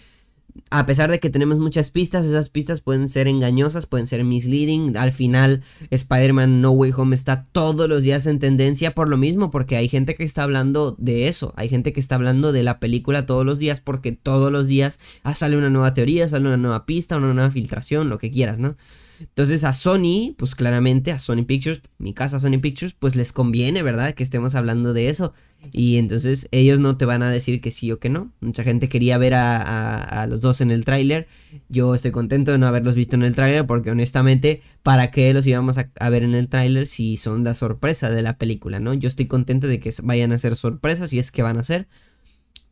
a 0.69 0.85
pesar 0.85 1.11
de 1.11 1.19
que 1.19 1.29
tenemos 1.29 1.59
muchas 1.59 1.91
pistas, 1.91 2.25
esas 2.25 2.49
pistas 2.49 2.81
pueden 2.81 3.09
ser 3.09 3.27
engañosas, 3.27 3.85
pueden 3.85 4.07
ser 4.07 4.23
misleading. 4.23 4.97
Al 4.97 5.11
final, 5.11 5.63
Spider-Man 5.89 6.61
No 6.61 6.71
Way 6.71 6.91
Home 6.95 7.15
está 7.15 7.45
todos 7.51 7.89
los 7.89 8.03
días 8.03 8.25
en 8.25 8.39
tendencia 8.39 8.91
por 8.91 9.09
lo 9.09 9.17
mismo, 9.17 9.51
porque 9.51 9.75
hay 9.75 9.87
gente 9.87 10.15
que 10.15 10.23
está 10.23 10.43
hablando 10.43 10.95
de 10.97 11.27
eso. 11.27 11.53
Hay 11.57 11.69
gente 11.69 11.93
que 11.93 11.99
está 11.99 12.15
hablando 12.15 12.51
de 12.51 12.63
la 12.63 12.79
película 12.79 13.25
todos 13.25 13.45
los 13.45 13.59
días, 13.59 13.81
porque 13.81 14.11
todos 14.11 14.51
los 14.51 14.67
días 14.67 14.99
ah, 15.23 15.35
sale 15.35 15.57
una 15.57 15.69
nueva 15.69 15.93
teoría, 15.93 16.27
sale 16.29 16.47
una 16.47 16.57
nueva 16.57 16.85
pista, 16.85 17.17
una 17.17 17.33
nueva 17.33 17.51
filtración, 17.51 18.09
lo 18.09 18.17
que 18.17 18.31
quieras, 18.31 18.59
¿no? 18.59 18.75
Entonces 19.21 19.63
a 19.63 19.73
Sony, 19.73 20.33
pues 20.37 20.55
claramente 20.55 21.11
a 21.11 21.19
Sony 21.19 21.43
Pictures, 21.45 21.81
mi 21.97 22.13
casa 22.13 22.39
Sony 22.39 22.59
Pictures, 22.61 22.93
pues 22.97 23.15
les 23.15 23.31
conviene, 23.31 23.83
¿verdad? 23.83 24.13
Que 24.13 24.23
estemos 24.23 24.55
hablando 24.55 24.93
de 24.93 25.09
eso. 25.09 25.33
Y 25.71 25.97
entonces 25.97 26.47
ellos 26.51 26.79
no 26.79 26.97
te 26.97 27.05
van 27.05 27.21
a 27.21 27.29
decir 27.29 27.61
que 27.61 27.69
sí 27.69 27.91
o 27.91 27.99
que 27.99 28.09
no. 28.09 28.31
Mucha 28.39 28.63
gente 28.63 28.89
quería 28.89 29.17
ver 29.17 29.33
a, 29.35 30.25
los 30.27 30.41
dos 30.41 30.59
en 30.61 30.71
el 30.71 30.85
tráiler. 30.85 31.27
Yo 31.69 31.93
estoy 31.93 32.11
contento 32.11 32.51
de 32.51 32.57
no 32.57 32.65
haberlos 32.65 32.95
visto 32.95 33.15
en 33.15 33.23
el 33.23 33.35
tráiler 33.35 33.67
porque 33.67 33.91
honestamente, 33.91 34.61
¿para 34.81 35.11
qué 35.11 35.33
los 35.33 35.45
íbamos 35.45 35.77
a, 35.77 35.91
a 35.99 36.09
ver 36.09 36.23
en 36.23 36.33
el 36.33 36.47
tráiler 36.47 36.87
si 36.87 37.17
son 37.17 37.43
la 37.43 37.53
sorpresa 37.53 38.09
de 38.09 38.23
la 38.23 38.37
película, 38.37 38.79
no? 38.79 38.93
Yo 38.93 39.07
estoy 39.07 39.27
contento 39.27 39.67
de 39.67 39.79
que 39.79 39.93
vayan 40.03 40.31
a 40.31 40.39
ser 40.39 40.55
sorpresas 40.55 41.13
y 41.13 41.19
es 41.19 41.31
que 41.31 41.43
van 41.43 41.57
a 41.57 41.63
ser. 41.63 41.87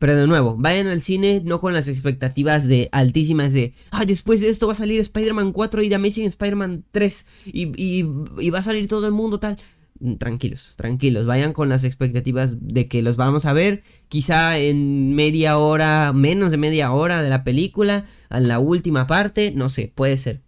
Pero 0.00 0.16
de 0.16 0.26
nuevo, 0.26 0.56
vayan 0.58 0.86
al 0.86 1.02
cine 1.02 1.42
no 1.44 1.60
con 1.60 1.74
las 1.74 1.86
expectativas 1.86 2.66
de 2.66 2.88
altísimas 2.90 3.52
de, 3.52 3.74
ah, 3.90 4.06
después 4.06 4.40
de 4.40 4.48
esto 4.48 4.66
va 4.66 4.72
a 4.72 4.76
salir 4.76 4.98
Spider-Man 4.98 5.52
4 5.52 5.82
y 5.82 5.90
The 5.90 5.96
Amazing 5.96 6.26
Spider-Man 6.26 6.84
3 6.90 7.26
y, 7.44 7.66
y, 7.76 8.06
y, 8.38 8.48
va 8.48 8.60
a 8.60 8.62
salir 8.62 8.88
todo 8.88 9.04
el 9.04 9.12
mundo 9.12 9.38
tal. 9.40 9.58
Mm, 9.98 10.14
tranquilos, 10.14 10.72
tranquilos, 10.76 11.26
vayan 11.26 11.52
con 11.52 11.68
las 11.68 11.84
expectativas 11.84 12.56
de 12.66 12.88
que 12.88 13.02
los 13.02 13.16
vamos 13.16 13.44
a 13.44 13.52
ver 13.52 13.82
quizá 14.08 14.56
en 14.56 15.14
media 15.14 15.58
hora, 15.58 16.14
menos 16.14 16.50
de 16.50 16.56
media 16.56 16.92
hora 16.92 17.20
de 17.20 17.28
la 17.28 17.44
película, 17.44 18.06
a 18.30 18.40
la 18.40 18.58
última 18.58 19.06
parte, 19.06 19.52
no 19.54 19.68
sé, 19.68 19.92
puede 19.94 20.16
ser. 20.16 20.40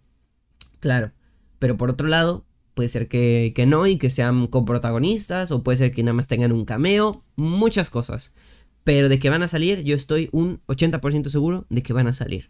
Claro, 0.79 1.11
pero 1.59 1.77
por 1.77 1.91
otro 1.91 2.07
lado, 2.07 2.43
puede 2.73 2.89
ser 2.89 3.07
que, 3.07 3.53
que 3.55 3.67
no 3.67 3.85
y 3.85 3.97
que 3.97 4.09
sean 4.09 4.47
coprotagonistas 4.47 5.51
o 5.51 5.61
puede 5.61 5.77
ser 5.77 5.91
que 5.91 6.01
nada 6.01 6.13
más 6.13 6.27
tengan 6.27 6.51
un 6.51 6.65
cameo, 6.65 7.23
muchas 7.35 7.91
cosas. 7.91 8.33
Pero 8.83 9.09
de 9.09 9.19
que 9.19 9.29
van 9.29 9.43
a 9.43 9.47
salir, 9.47 9.83
yo 9.83 9.95
estoy 9.95 10.29
un 10.31 10.61
80% 10.67 11.29
seguro 11.29 11.65
de 11.69 11.83
que 11.83 11.93
van 11.93 12.07
a 12.07 12.13
salir. 12.13 12.49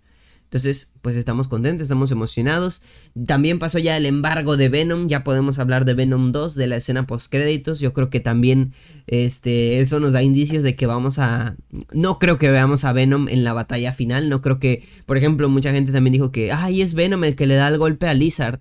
Entonces, 0.54 0.92
pues 1.02 1.16
estamos 1.16 1.48
contentos, 1.48 1.86
estamos 1.86 2.12
emocionados. 2.12 2.84
También 3.26 3.58
pasó 3.58 3.80
ya 3.80 3.98
el 3.98 4.06
embargo 4.06 4.56
de 4.56 4.70
Venom, 4.70 5.08
ya 5.08 5.24
podemos 5.24 5.58
hablar 5.58 5.84
de 5.84 5.96
Venom 5.96 6.32
2, 6.32 6.54
de 6.54 6.68
la 6.68 6.76
escena 6.76 7.08
post 7.08 7.32
créditos. 7.32 7.80
Yo 7.80 7.92
creo 7.92 8.12
que 8.12 8.20
también 8.20 8.74
este 9.08 9.80
eso 9.80 10.00
nos 10.00 10.14
da 10.14 10.22
indicios 10.22 10.62
de 10.62 10.76
que 10.76 10.86
vamos 10.86 11.18
a 11.18 11.56
no 11.92 12.20
creo 12.20 12.38
que 12.38 12.52
veamos 12.52 12.86
a 12.86 12.94
Venom 12.94 13.30
en 13.30 13.44
la 13.44 13.54
batalla 13.54 13.94
final, 13.94 14.30
no 14.30 14.42
creo 14.44 14.60
que, 14.60 14.88
por 15.08 15.18
ejemplo, 15.18 15.50
mucha 15.50 15.72
gente 15.72 15.92
también 15.92 16.14
dijo 16.14 16.32
que, 16.32 16.52
"Ay, 16.52 16.84
es 16.84 16.94
Venom 16.94 17.24
el 17.24 17.36
que 17.36 17.48
le 17.48 17.56
da 17.56 17.68
el 17.68 17.80
golpe 17.80 18.08
a 18.08 18.14
Lizard." 18.14 18.60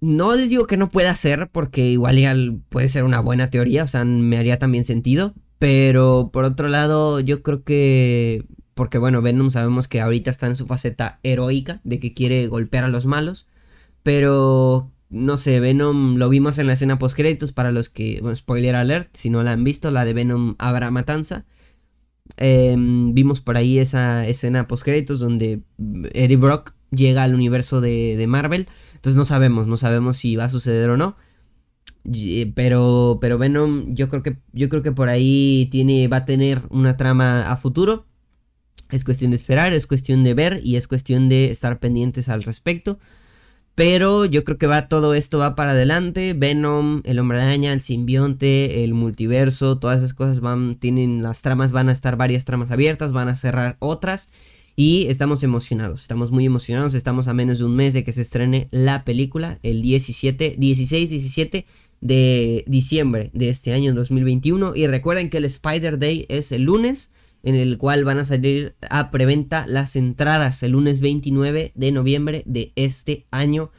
No 0.00 0.36
les 0.36 0.48
digo 0.48 0.66
que 0.66 0.76
no 0.76 0.90
pueda 0.90 1.14
ser, 1.16 1.50
porque 1.50 1.90
igual 1.90 2.62
puede 2.68 2.88
ser 2.88 3.02
una 3.02 3.18
buena 3.18 3.50
teoría, 3.50 3.82
o 3.82 3.88
sea, 3.88 4.04
me 4.04 4.38
haría 4.38 4.60
también 4.60 4.84
sentido. 4.84 5.34
Pero 5.58 6.30
por 6.32 6.44
otro 6.44 6.68
lado, 6.68 7.20
yo 7.20 7.42
creo 7.42 7.64
que 7.64 8.46
porque 8.74 8.98
bueno, 8.98 9.22
Venom 9.22 9.50
sabemos 9.50 9.88
que 9.88 10.00
ahorita 10.00 10.30
está 10.30 10.46
en 10.48 10.56
su 10.56 10.66
faceta 10.66 11.20
heroica, 11.22 11.80
de 11.84 12.00
que 12.00 12.12
quiere 12.12 12.46
golpear 12.48 12.84
a 12.84 12.88
los 12.88 13.06
malos. 13.06 13.46
Pero, 14.02 14.92
no 15.10 15.36
sé, 15.36 15.60
Venom 15.60 16.16
lo 16.16 16.28
vimos 16.28 16.58
en 16.58 16.66
la 16.66 16.74
escena 16.74 16.98
post 16.98 17.16
créditos 17.16 17.52
para 17.52 17.72
los 17.72 17.88
que, 17.88 18.20
bueno, 18.20 18.36
spoiler 18.36 18.76
alert, 18.76 19.10
si 19.14 19.30
no 19.30 19.42
la 19.42 19.52
han 19.52 19.64
visto, 19.64 19.90
la 19.90 20.04
de 20.04 20.12
Venom 20.12 20.56
Habrá 20.58 20.90
Matanza. 20.90 21.46
Em, 22.36 23.14
vimos 23.14 23.40
por 23.40 23.56
ahí 23.56 23.78
esa 23.78 24.26
escena 24.26 24.66
post 24.66 24.82
créditos 24.84 25.20
donde 25.20 25.62
Eddie 26.14 26.36
Brock 26.36 26.74
llega 26.90 27.22
al 27.22 27.34
universo 27.34 27.80
de, 27.80 28.16
de, 28.16 28.26
Marvel. 28.26 28.68
Entonces 28.94 29.16
no 29.16 29.24
sabemos, 29.24 29.66
no 29.66 29.76
sabemos 29.76 30.16
si 30.18 30.36
va 30.36 30.44
a 30.44 30.48
suceder 30.48 30.90
o 30.90 30.96
no. 30.96 31.16
Pero, 32.54 33.18
pero 33.20 33.38
Venom, 33.38 33.94
yo 33.94 34.08
creo 34.08 34.22
que, 34.22 34.36
yo 34.52 34.68
creo 34.68 34.82
que 34.82 34.92
por 34.92 35.08
ahí 35.08 35.68
tiene, 35.70 36.06
va 36.08 36.18
a 36.18 36.24
tener 36.24 36.62
una 36.70 36.96
trama 36.96 37.50
a 37.50 37.56
futuro. 37.56 38.06
Es 38.90 39.04
cuestión 39.04 39.30
de 39.30 39.36
esperar, 39.36 39.72
es 39.72 39.86
cuestión 39.86 40.22
de 40.22 40.34
ver 40.34 40.60
y 40.62 40.76
es 40.76 40.86
cuestión 40.86 41.28
de 41.28 41.50
estar 41.50 41.80
pendientes 41.80 42.28
al 42.28 42.42
respecto. 42.42 42.98
Pero 43.74 44.24
yo 44.24 44.44
creo 44.44 44.56
que 44.56 44.68
va 44.68 44.86
todo 44.88 45.14
esto 45.14 45.38
va 45.38 45.56
para 45.56 45.72
adelante. 45.72 46.32
Venom, 46.34 47.02
el 47.04 47.18
hombre 47.18 47.40
araña, 47.40 47.72
el 47.72 47.80
simbionte, 47.80 48.84
el 48.84 48.94
multiverso, 48.94 49.78
todas 49.78 49.98
esas 49.98 50.14
cosas 50.14 50.40
van, 50.40 50.76
tienen 50.76 51.22
las 51.22 51.42
tramas, 51.42 51.72
van 51.72 51.88
a 51.88 51.92
estar 51.92 52.16
varias 52.16 52.44
tramas 52.44 52.70
abiertas, 52.70 53.10
van 53.10 53.28
a 53.28 53.36
cerrar 53.36 53.76
otras. 53.80 54.30
Y 54.76 55.06
estamos 55.06 55.42
emocionados, 55.42 56.02
estamos 56.02 56.32
muy 56.32 56.44
emocionados, 56.44 56.94
estamos 56.94 57.28
a 57.28 57.34
menos 57.34 57.58
de 57.58 57.64
un 57.64 57.76
mes 57.76 57.94
de 57.94 58.04
que 58.04 58.12
se 58.12 58.22
estrene 58.22 58.68
la 58.72 59.04
película, 59.04 59.58
el 59.62 59.82
17, 59.82 60.56
16, 60.58 61.10
17 61.10 61.66
de 62.04 62.64
diciembre 62.68 63.30
de 63.32 63.48
este 63.48 63.72
año 63.72 63.94
2021. 63.94 64.76
Y 64.76 64.86
recuerden 64.86 65.30
que 65.30 65.38
el 65.38 65.46
Spider 65.46 65.98
Day 65.98 66.26
es 66.28 66.52
el 66.52 66.62
lunes 66.62 67.10
en 67.42 67.54
el 67.54 67.78
cual 67.78 68.04
van 68.04 68.18
a 68.18 68.24
salir 68.24 68.76
a 68.88 69.10
preventa 69.10 69.66
las 69.66 69.96
entradas 69.96 70.62
el 70.62 70.72
lunes 70.72 71.00
29 71.00 71.72
de 71.74 71.92
noviembre 71.92 72.42
de 72.46 72.72
este 72.76 73.26
año 73.30 73.70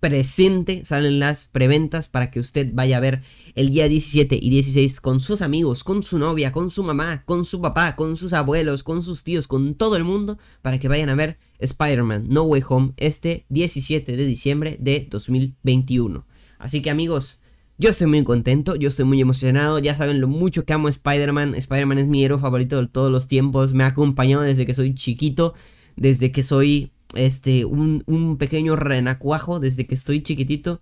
presente 0.00 0.84
salen 0.84 1.18
las 1.18 1.44
preventas 1.44 2.08
para 2.08 2.30
que 2.30 2.40
usted 2.40 2.70
vaya 2.72 2.96
a 2.96 3.00
ver 3.00 3.22
el 3.54 3.70
día 3.70 3.86
17 3.86 4.38
y 4.40 4.50
16 4.50 5.00
con 5.00 5.20
sus 5.20 5.42
amigos, 5.42 5.84
con 5.84 6.02
su 6.02 6.18
novia, 6.18 6.52
con 6.52 6.70
su 6.70 6.82
mamá, 6.82 7.22
con 7.26 7.44
su 7.44 7.60
papá, 7.60 7.96
con 7.96 8.16
sus 8.16 8.32
abuelos, 8.32 8.82
con 8.82 9.02
sus 9.02 9.22
tíos, 9.22 9.46
con 9.46 9.74
todo 9.74 9.96
el 9.96 10.04
mundo 10.04 10.38
para 10.62 10.78
que 10.78 10.88
vayan 10.88 11.10
a 11.10 11.14
ver 11.14 11.38
Spider-Man 11.58 12.26
No 12.28 12.44
Way 12.44 12.62
Home 12.68 12.92
este 12.96 13.44
17 13.50 14.16
de 14.16 14.26
diciembre 14.26 14.76
de 14.80 15.06
2021. 15.10 16.26
Así 16.58 16.80
que 16.80 16.90
amigos, 16.90 17.39
yo 17.80 17.90
estoy 17.90 18.06
muy 18.06 18.22
contento, 18.22 18.76
yo 18.76 18.88
estoy 18.88 19.06
muy 19.06 19.20
emocionado, 19.20 19.78
ya 19.78 19.96
saben 19.96 20.20
lo 20.20 20.28
mucho 20.28 20.64
que 20.64 20.72
amo 20.72 20.86
a 20.86 20.90
Spider-Man, 20.90 21.54
Spider-Man 21.54 21.98
es 21.98 22.06
mi 22.06 22.22
héroe 22.22 22.38
favorito 22.38 22.80
de 22.80 22.86
todos 22.86 23.10
los 23.10 23.26
tiempos, 23.26 23.74
me 23.74 23.84
ha 23.84 23.88
acompañado 23.88 24.42
desde 24.42 24.66
que 24.66 24.74
soy 24.74 24.94
chiquito, 24.94 25.54
desde 25.96 26.30
que 26.30 26.42
soy 26.42 26.92
este, 27.14 27.64
un, 27.64 28.04
un 28.06 28.36
pequeño 28.36 28.76
renacuajo 28.76 29.60
desde 29.60 29.86
que 29.86 29.94
estoy 29.94 30.22
chiquitito. 30.22 30.80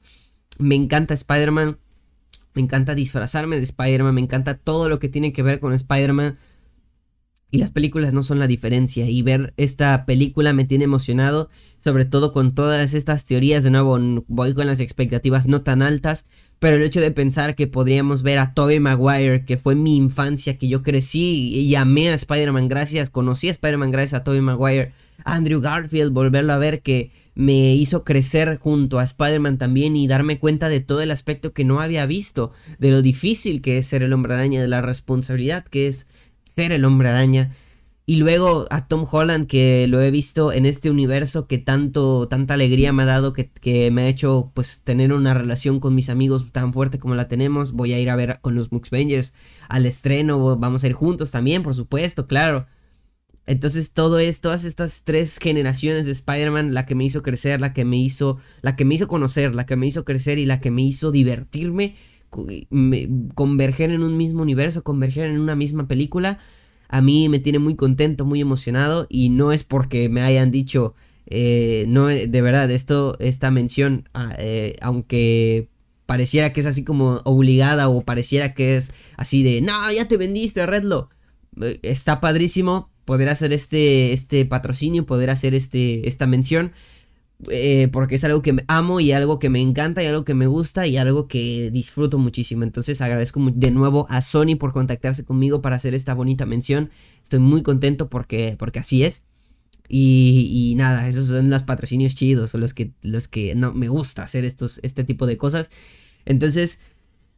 Me 0.58 0.74
encanta 0.74 1.14
Spider-Man. 1.14 1.78
Me 2.54 2.62
encanta 2.62 2.94
disfrazarme 2.94 3.56
de 3.56 3.62
Spider-Man. 3.62 4.14
Me 4.14 4.20
encanta 4.20 4.58
todo 4.58 4.88
lo 4.88 4.98
que 4.98 5.08
tiene 5.08 5.32
que 5.32 5.42
ver 5.42 5.60
con 5.60 5.72
Spider-Man. 5.72 6.38
Y 7.50 7.58
las 7.58 7.70
películas 7.70 8.12
no 8.12 8.22
son 8.22 8.38
la 8.38 8.46
diferencia. 8.46 9.08
Y 9.08 9.22
ver 9.22 9.54
esta 9.56 10.04
película 10.04 10.52
me 10.52 10.64
tiene 10.64 10.84
emocionado. 10.84 11.48
Sobre 11.78 12.04
todo 12.04 12.32
con 12.32 12.54
todas 12.54 12.94
estas 12.94 13.24
teorías. 13.24 13.64
De 13.64 13.70
nuevo, 13.70 13.98
voy 14.26 14.54
con 14.54 14.66
las 14.66 14.80
expectativas 14.80 15.46
no 15.46 15.62
tan 15.62 15.82
altas. 15.82 16.26
Pero 16.58 16.76
el 16.76 16.82
hecho 16.82 17.00
de 17.00 17.12
pensar 17.12 17.54
que 17.54 17.66
podríamos 17.68 18.22
ver 18.22 18.38
a 18.38 18.52
Tobey 18.52 18.80
Maguire, 18.80 19.44
que 19.44 19.58
fue 19.58 19.74
mi 19.74 19.96
infancia, 19.96 20.58
que 20.58 20.68
yo 20.68 20.82
crecí 20.82 21.54
y 21.54 21.74
amé 21.76 22.08
a 22.08 22.14
Spider-Man 22.14 22.68
gracias, 22.68 23.10
conocí 23.10 23.48
a 23.48 23.52
Spider-Man 23.52 23.92
gracias 23.92 24.20
a 24.20 24.24
Tobey 24.24 24.40
Maguire, 24.40 24.92
Andrew 25.24 25.60
Garfield, 25.60 26.12
volverlo 26.12 26.52
a 26.52 26.58
ver 26.58 26.80
que 26.82 27.12
me 27.36 27.72
hizo 27.74 28.02
crecer 28.02 28.56
junto 28.56 28.98
a 28.98 29.04
Spider-Man 29.04 29.58
también 29.58 29.96
y 29.96 30.08
darme 30.08 30.40
cuenta 30.40 30.68
de 30.68 30.80
todo 30.80 31.00
el 31.02 31.12
aspecto 31.12 31.52
que 31.52 31.64
no 31.64 31.80
había 31.80 32.04
visto, 32.04 32.52
de 32.80 32.90
lo 32.90 33.02
difícil 33.02 33.62
que 33.62 33.78
es 33.78 33.86
ser 33.86 34.02
el 34.02 34.12
hombre 34.12 34.34
araña, 34.34 34.60
de 34.60 34.66
la 34.66 34.82
responsabilidad 34.82 35.64
que 35.64 35.86
es 35.86 36.08
ser 36.42 36.72
el 36.72 36.84
hombre 36.84 37.08
araña. 37.10 37.54
Y 38.08 38.16
luego 38.16 38.64
a 38.70 38.88
Tom 38.88 39.04
Holland, 39.10 39.46
que 39.46 39.86
lo 39.86 40.00
he 40.00 40.10
visto 40.10 40.50
en 40.50 40.64
este 40.64 40.88
universo 40.88 41.46
que 41.46 41.58
tanto, 41.58 42.26
tanta 42.26 42.54
alegría 42.54 42.90
me 42.90 43.02
ha 43.02 43.06
dado, 43.06 43.34
que, 43.34 43.90
me 43.92 44.00
ha 44.00 44.08
hecho 44.08 44.50
pues 44.54 44.80
tener 44.80 45.12
una 45.12 45.34
relación 45.34 45.78
con 45.78 45.94
mis 45.94 46.08
amigos 46.08 46.50
tan 46.50 46.72
fuerte 46.72 46.98
como 46.98 47.14
la 47.14 47.28
tenemos. 47.28 47.72
Voy 47.72 47.92
a 47.92 48.00
ir 48.00 48.08
a 48.08 48.16
ver 48.16 48.38
con 48.40 48.54
los 48.54 48.72
Muxbangers 48.72 49.34
al 49.68 49.84
estreno, 49.84 50.56
vamos 50.56 50.84
a 50.84 50.86
ir 50.86 50.94
juntos 50.94 51.30
también, 51.30 51.62
por 51.62 51.74
supuesto, 51.74 52.26
claro. 52.26 52.66
Entonces 53.44 53.92
todo 53.92 54.18
es, 54.18 54.40
todas 54.40 54.64
estas 54.64 55.02
tres 55.04 55.36
generaciones 55.36 56.06
de 56.06 56.12
Spider-Man, 56.12 56.72
la 56.72 56.86
que 56.86 56.94
me 56.94 57.04
hizo 57.04 57.22
crecer, 57.22 57.60
la 57.60 57.74
que 57.74 57.84
me 57.84 57.98
hizo, 57.98 58.38
la 58.62 58.74
que 58.74 58.86
me 58.86 58.94
hizo 58.94 59.06
conocer, 59.06 59.54
la 59.54 59.66
que 59.66 59.76
me 59.76 59.86
hizo 59.86 60.06
crecer 60.06 60.38
y 60.38 60.46
la 60.46 60.62
que 60.62 60.70
me 60.70 60.80
hizo 60.80 61.10
divertirme, 61.10 61.94
converger 63.34 63.90
en 63.90 64.02
un 64.02 64.16
mismo 64.16 64.40
universo, 64.40 64.82
converger 64.82 65.26
en 65.26 65.38
una 65.38 65.56
misma 65.56 65.86
película, 65.86 66.38
a 66.88 67.00
mí 67.02 67.28
me 67.28 67.38
tiene 67.38 67.58
muy 67.58 67.76
contento, 67.76 68.24
muy 68.24 68.40
emocionado 68.40 69.06
y 69.08 69.30
no 69.30 69.52
es 69.52 69.64
porque 69.64 70.08
me 70.08 70.22
hayan 70.22 70.50
dicho, 70.50 70.94
eh, 71.26 71.84
no, 71.88 72.06
de 72.06 72.42
verdad, 72.42 72.70
esto, 72.70 73.16
esta 73.20 73.50
mención, 73.50 74.08
ah, 74.14 74.34
eh, 74.38 74.76
aunque 74.80 75.68
pareciera 76.06 76.52
que 76.52 76.60
es 76.60 76.66
así 76.66 76.84
como 76.84 77.20
obligada 77.24 77.88
o 77.90 78.02
pareciera 78.02 78.54
que 78.54 78.78
es 78.78 78.92
así 79.16 79.42
de, 79.42 79.60
no, 79.60 79.72
ya 79.92 80.08
te 80.08 80.16
vendiste, 80.16 80.64
Redlo, 80.64 81.10
eh, 81.60 81.78
está 81.82 82.20
padrísimo 82.20 82.90
poder 83.04 83.28
hacer 83.28 83.52
este, 83.52 84.12
este 84.12 84.44
patrocinio, 84.46 85.06
poder 85.06 85.30
hacer 85.30 85.54
este, 85.54 86.08
esta 86.08 86.26
mención. 86.26 86.72
Eh, 87.50 87.88
porque 87.92 88.16
es 88.16 88.24
algo 88.24 88.42
que 88.42 88.64
amo 88.66 88.98
y 88.98 89.12
algo 89.12 89.38
que 89.38 89.48
me 89.48 89.60
encanta 89.60 90.02
y 90.02 90.06
algo 90.06 90.24
que 90.24 90.34
me 90.34 90.48
gusta 90.48 90.88
y 90.88 90.96
algo 90.96 91.28
que 91.28 91.70
disfruto 91.70 92.18
muchísimo. 92.18 92.64
Entonces 92.64 93.00
agradezco 93.00 93.40
de 93.54 93.70
nuevo 93.70 94.06
a 94.10 94.22
Sony 94.22 94.56
por 94.58 94.72
contactarse 94.72 95.24
conmigo 95.24 95.62
para 95.62 95.76
hacer 95.76 95.94
esta 95.94 96.14
bonita 96.14 96.46
mención. 96.46 96.90
Estoy 97.22 97.38
muy 97.38 97.62
contento 97.62 98.08
porque, 98.08 98.56
porque 98.58 98.80
así 98.80 99.04
es. 99.04 99.24
Y, 99.90 100.74
nada, 100.76 101.08
esos 101.08 101.28
son 101.28 101.48
los 101.48 101.62
patrocinios 101.62 102.14
chidos, 102.14 102.50
son 102.50 102.60
los 102.60 102.74
que, 102.74 102.92
los 103.02 103.26
que 103.26 103.54
no 103.54 103.72
me 103.72 103.88
gusta 103.88 104.22
hacer 104.22 104.44
estos, 104.44 104.80
este 104.82 105.02
tipo 105.04 105.26
de 105.26 105.38
cosas. 105.38 105.70
Entonces, 106.26 106.80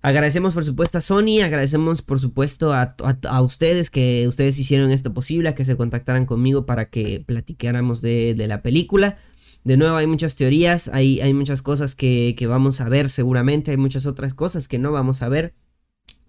Agradecemos 0.02 0.54
por 0.54 0.64
supuesto 0.64 0.96
a 0.96 1.02
Sony, 1.02 1.42
agradecemos 1.44 2.00
por 2.00 2.20
supuesto 2.20 2.72
a, 2.72 2.96
ustedes 3.42 3.90
que 3.90 4.26
ustedes 4.28 4.58
hicieron 4.58 4.90
esto 4.92 5.12
posible, 5.12 5.54
que 5.54 5.66
se 5.66 5.76
contactaran 5.76 6.24
conmigo 6.24 6.64
para 6.64 6.88
que 6.88 7.22
platicáramos 7.24 8.00
de, 8.00 8.34
la 8.48 8.62
película. 8.62 9.18
De 9.64 9.76
nuevo 9.76 9.96
hay 9.96 10.06
muchas 10.06 10.36
teorías, 10.36 10.88
hay, 10.88 11.20
hay 11.20 11.34
muchas 11.34 11.62
cosas 11.62 11.94
que, 11.94 12.34
que, 12.36 12.46
vamos 12.46 12.80
a 12.80 12.88
ver 12.88 13.10
seguramente, 13.10 13.70
hay 13.70 13.76
muchas 13.76 14.06
otras 14.06 14.32
cosas 14.34 14.68
que 14.68 14.78
no 14.78 14.90
vamos 14.90 15.22
a 15.22 15.28
ver 15.28 15.54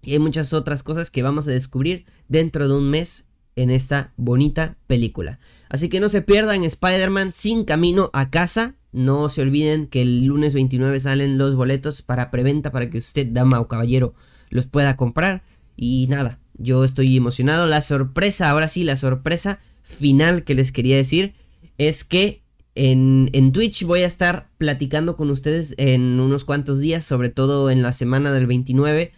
y 0.02 0.14
hay 0.14 0.20
muchas 0.20 0.54
otras 0.54 0.84
cosas 0.84 1.12
que 1.12 1.24
vamos 1.24 1.48
a 1.48 1.52
descubrir 1.52 2.06
dentro 2.28 2.68
de 2.68 2.76
un 2.76 2.90
mes 2.90 3.28
en 3.56 3.70
esta 3.70 4.14
bonita 4.18 4.78
película. 4.88 5.40
Así 5.70 5.90
que 5.90 6.00
no 6.00 6.10
se 6.10 6.22
pierdan 6.22 6.64
Spider-Man 6.64 7.32
sin 7.32 7.66
camino 7.66 8.10
a 8.14 8.30
casa. 8.30 8.76
No 8.92 9.30
se 9.30 9.42
olviden 9.42 9.88
que 9.88 10.02
el 10.02 10.26
lunes 10.26 10.54
29 10.54 11.00
salen 11.00 11.38
los 11.38 11.56
boletos 11.56 12.02
para 12.02 12.32
preventa 12.32 12.72
para 12.72 12.90
que 12.90 12.98
usted, 12.98 13.28
dama 13.32 13.60
o 13.60 13.68
caballero, 13.68 14.14
los 14.50 14.68
pueda 14.68 14.98
comprar. 14.98 15.44
Y 15.78 16.08
nada, 16.10 16.40
yo 16.56 16.84
estoy 16.84 17.16
emocionado. 17.16 17.68
La 17.68 17.82
sorpresa, 17.82 18.50
ahora 18.50 18.68
sí, 18.68 18.84
la 18.84 18.98
sorpresa 18.98 19.60
final 19.82 20.44
que 20.44 20.56
les 20.56 20.72
quería 20.72 20.98
decir 20.98 21.34
es 21.78 22.04
que 22.04 22.41
en, 22.76 23.52
Twitch 23.52 23.84
voy 23.84 24.04
a 24.04 24.08
estar 24.08 24.50
platicando 24.58 25.16
con 25.16 25.30
ustedes 25.30 25.76
en 25.78 26.20
unos 26.20 26.46
cuantos 26.46 26.80
días, 26.80 27.06
sobre 27.06 27.30
todo 27.30 27.70
en 27.70 27.82
la 27.82 27.92
semana 27.92 28.32
del 28.32 28.48
29, 28.48 29.12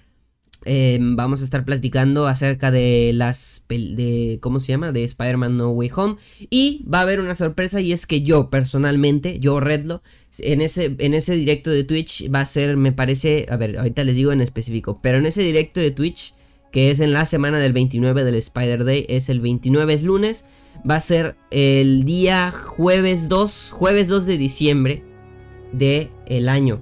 Em, 0.65 1.15
vamos 1.15 1.41
a 1.41 1.43
estar 1.43 1.65
platicando 1.65 2.25
acerca 2.27 2.71
de 2.71 3.11
las 3.13 3.65
de 3.67 4.39
cómo 4.41 4.59
se 4.59 4.67
llama 4.67 4.91
de 4.91 5.03
Spider-Man 5.03 5.57
No 5.57 5.71
Way 5.71 5.91
Home. 5.95 6.15
Y 6.49 6.85
va 6.91 6.99
a 6.99 7.01
haber 7.01 7.19
una 7.19 7.35
sorpresa 7.35 7.81
y 7.81 7.91
es 7.91 8.05
que 8.05 8.21
yo 8.21 8.49
personalmente 8.49 9.39
yo 9.39 9.59
Redlo 9.59 10.01
en 10.39 10.61
ese 10.61 10.95
en 10.99 11.13
ese 11.13 11.35
directo 11.35 11.69
de 11.69 11.83
Twitch 11.83 12.33
va 12.33 12.41
a 12.41 12.45
ser 12.45 12.77
me 12.77 12.91
parece 12.91 13.45
a 13.49 13.57
ver 13.57 13.77
ahorita 13.77 14.03
les 14.03 14.15
digo 14.15 14.31
en 14.31 14.41
específico 14.41 14.99
pero 15.01 15.17
en 15.17 15.25
ese 15.25 15.41
directo 15.41 15.79
de 15.79 15.91
Twitch 15.91 16.33
que 16.71 16.91
es 16.91 16.99
en 16.99 17.13
la 17.13 17.25
semana 17.25 17.59
del 17.59 17.73
29 17.73 18.23
del 18.23 18.35
Spider 18.35 18.83
Day 18.83 19.05
es 19.09 19.29
el 19.29 19.41
29 19.41 19.93
es 19.93 20.03
lunes 20.03 20.45
va 20.89 20.95
a 20.95 21.01
ser 21.01 21.35
el 21.51 22.03
día 22.03 22.51
jueves 22.51 23.29
2 23.29 23.71
jueves 23.71 24.07
2 24.07 24.25
de 24.25 24.37
diciembre 24.37 25.03
de 25.71 26.09
el 26.25 26.49
año 26.49 26.81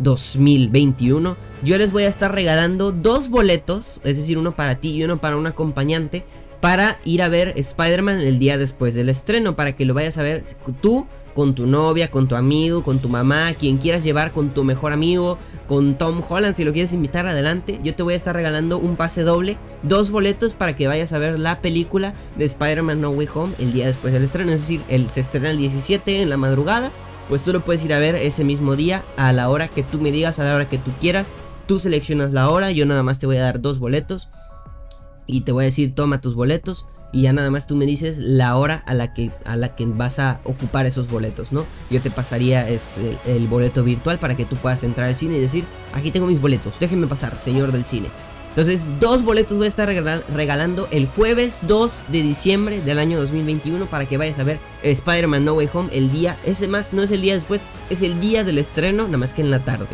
2021, 0.00 1.36
yo 1.62 1.78
les 1.78 1.92
voy 1.92 2.04
a 2.04 2.08
estar 2.08 2.34
regalando 2.34 2.90
dos 2.90 3.28
boletos, 3.28 4.00
es 4.04 4.16
decir, 4.16 4.38
uno 4.38 4.56
para 4.56 4.76
ti 4.76 4.92
y 4.92 5.04
uno 5.04 5.20
para 5.20 5.36
un 5.36 5.46
acompañante, 5.46 6.24
para 6.60 6.98
ir 7.04 7.22
a 7.22 7.28
ver 7.28 7.54
Spider-Man 7.56 8.20
el 8.20 8.38
día 8.38 8.58
después 8.58 8.94
del 8.94 9.08
estreno, 9.08 9.56
para 9.56 9.76
que 9.76 9.84
lo 9.84 9.94
vayas 9.94 10.18
a 10.18 10.22
ver 10.22 10.44
tú 10.80 11.06
con 11.34 11.54
tu 11.54 11.66
novia, 11.66 12.10
con 12.10 12.28
tu 12.28 12.34
amigo, 12.34 12.82
con 12.82 12.98
tu 12.98 13.08
mamá, 13.08 13.54
quien 13.58 13.78
quieras 13.78 14.04
llevar, 14.04 14.32
con 14.32 14.52
tu 14.52 14.64
mejor 14.64 14.92
amigo, 14.92 15.38
con 15.70 15.96
Tom 15.96 16.20
Holland, 16.28 16.56
si 16.56 16.64
lo 16.64 16.72
quieres 16.72 16.92
invitar 16.92 17.28
adelante, 17.28 17.78
yo 17.84 17.94
te 17.94 18.02
voy 18.02 18.14
a 18.14 18.16
estar 18.16 18.34
regalando 18.34 18.76
un 18.76 18.96
pase 18.96 19.22
doble, 19.22 19.56
dos 19.84 20.10
boletos 20.10 20.52
para 20.52 20.74
que 20.74 20.88
vayas 20.88 21.12
a 21.12 21.18
ver 21.18 21.38
la 21.38 21.60
película 21.60 22.12
de 22.36 22.44
Spider-Man 22.44 23.00
No 23.00 23.10
Way 23.10 23.28
Home 23.32 23.54
el 23.60 23.72
día 23.72 23.86
después 23.86 24.12
del 24.12 24.24
estreno, 24.24 24.50
es 24.50 24.62
decir, 24.62 24.82
el, 24.88 25.10
se 25.10 25.20
estrena 25.20 25.50
el 25.50 25.58
17 25.58 26.22
en 26.22 26.28
la 26.28 26.36
madrugada 26.36 26.90
pues 27.28 27.42
tú 27.42 27.52
lo 27.52 27.64
puedes 27.64 27.84
ir 27.84 27.94
a 27.94 28.00
ver 28.00 28.16
ese 28.16 28.42
mismo 28.42 28.74
día 28.74 29.04
a 29.16 29.32
la 29.32 29.48
hora 29.48 29.68
que 29.68 29.84
tú 29.84 30.00
me 30.00 30.10
digas, 30.10 30.40
a 30.40 30.44
la 30.44 30.56
hora 30.56 30.68
que 30.68 30.78
tú 30.78 30.90
quieras. 31.00 31.28
Tú 31.68 31.78
seleccionas 31.78 32.32
la 32.32 32.50
hora, 32.50 32.72
yo 32.72 32.84
nada 32.86 33.04
más 33.04 33.20
te 33.20 33.26
voy 33.26 33.36
a 33.36 33.42
dar 33.42 33.60
dos 33.60 33.78
boletos 33.78 34.28
y 35.28 35.42
te 35.42 35.52
voy 35.52 35.62
a 35.62 35.66
decir 35.66 35.94
toma 35.94 36.20
tus 36.20 36.34
boletos 36.34 36.86
y 37.12 37.22
ya 37.22 37.32
nada 37.32 37.50
más 37.50 37.66
tú 37.66 37.76
me 37.76 37.86
dices 37.86 38.18
la 38.18 38.56
hora 38.56 38.82
a 38.86 38.94
la 38.94 39.12
que 39.12 39.30
a 39.44 39.56
la 39.56 39.74
que 39.74 39.86
vas 39.86 40.18
a 40.18 40.40
ocupar 40.44 40.86
esos 40.86 41.08
boletos, 41.08 41.52
¿no? 41.52 41.66
Yo 41.90 42.00
te 42.00 42.10
pasaría 42.10 42.68
es 42.68 42.96
el 43.26 43.48
boleto 43.48 43.84
virtual 43.84 44.18
para 44.18 44.36
que 44.36 44.44
tú 44.44 44.56
puedas 44.56 44.82
entrar 44.84 45.08
al 45.08 45.16
cine 45.16 45.36
y 45.36 45.40
decir, 45.40 45.64
aquí 45.92 46.10
tengo 46.10 46.26
mis 46.26 46.40
boletos, 46.40 46.78
déjenme 46.78 47.06
pasar, 47.06 47.38
señor 47.38 47.72
del 47.72 47.84
cine. 47.84 48.08
Entonces, 48.50 48.98
dos 48.98 49.22
boletos 49.22 49.56
voy 49.56 49.66
a 49.66 49.68
estar 49.68 49.88
regalando 49.88 50.88
el 50.90 51.06
jueves 51.06 51.68
2 51.68 52.04
de 52.08 52.22
diciembre 52.22 52.80
del 52.80 52.98
año 52.98 53.20
2021 53.20 53.86
para 53.86 54.06
que 54.06 54.16
vayas 54.16 54.40
a 54.40 54.44
ver 54.44 54.58
Spider-Man 54.82 55.44
No 55.44 55.54
Way 55.54 55.68
Home 55.72 55.88
el 55.92 56.10
día, 56.10 56.36
ese 56.44 56.66
más, 56.66 56.92
no 56.92 57.04
es 57.04 57.12
el 57.12 57.20
día 57.20 57.34
después, 57.34 57.62
es 57.90 58.02
el 58.02 58.20
día 58.20 58.42
del 58.42 58.58
estreno, 58.58 59.04
nada 59.04 59.18
más 59.18 59.34
que 59.34 59.42
en 59.42 59.52
la 59.52 59.64
tarde. 59.64 59.86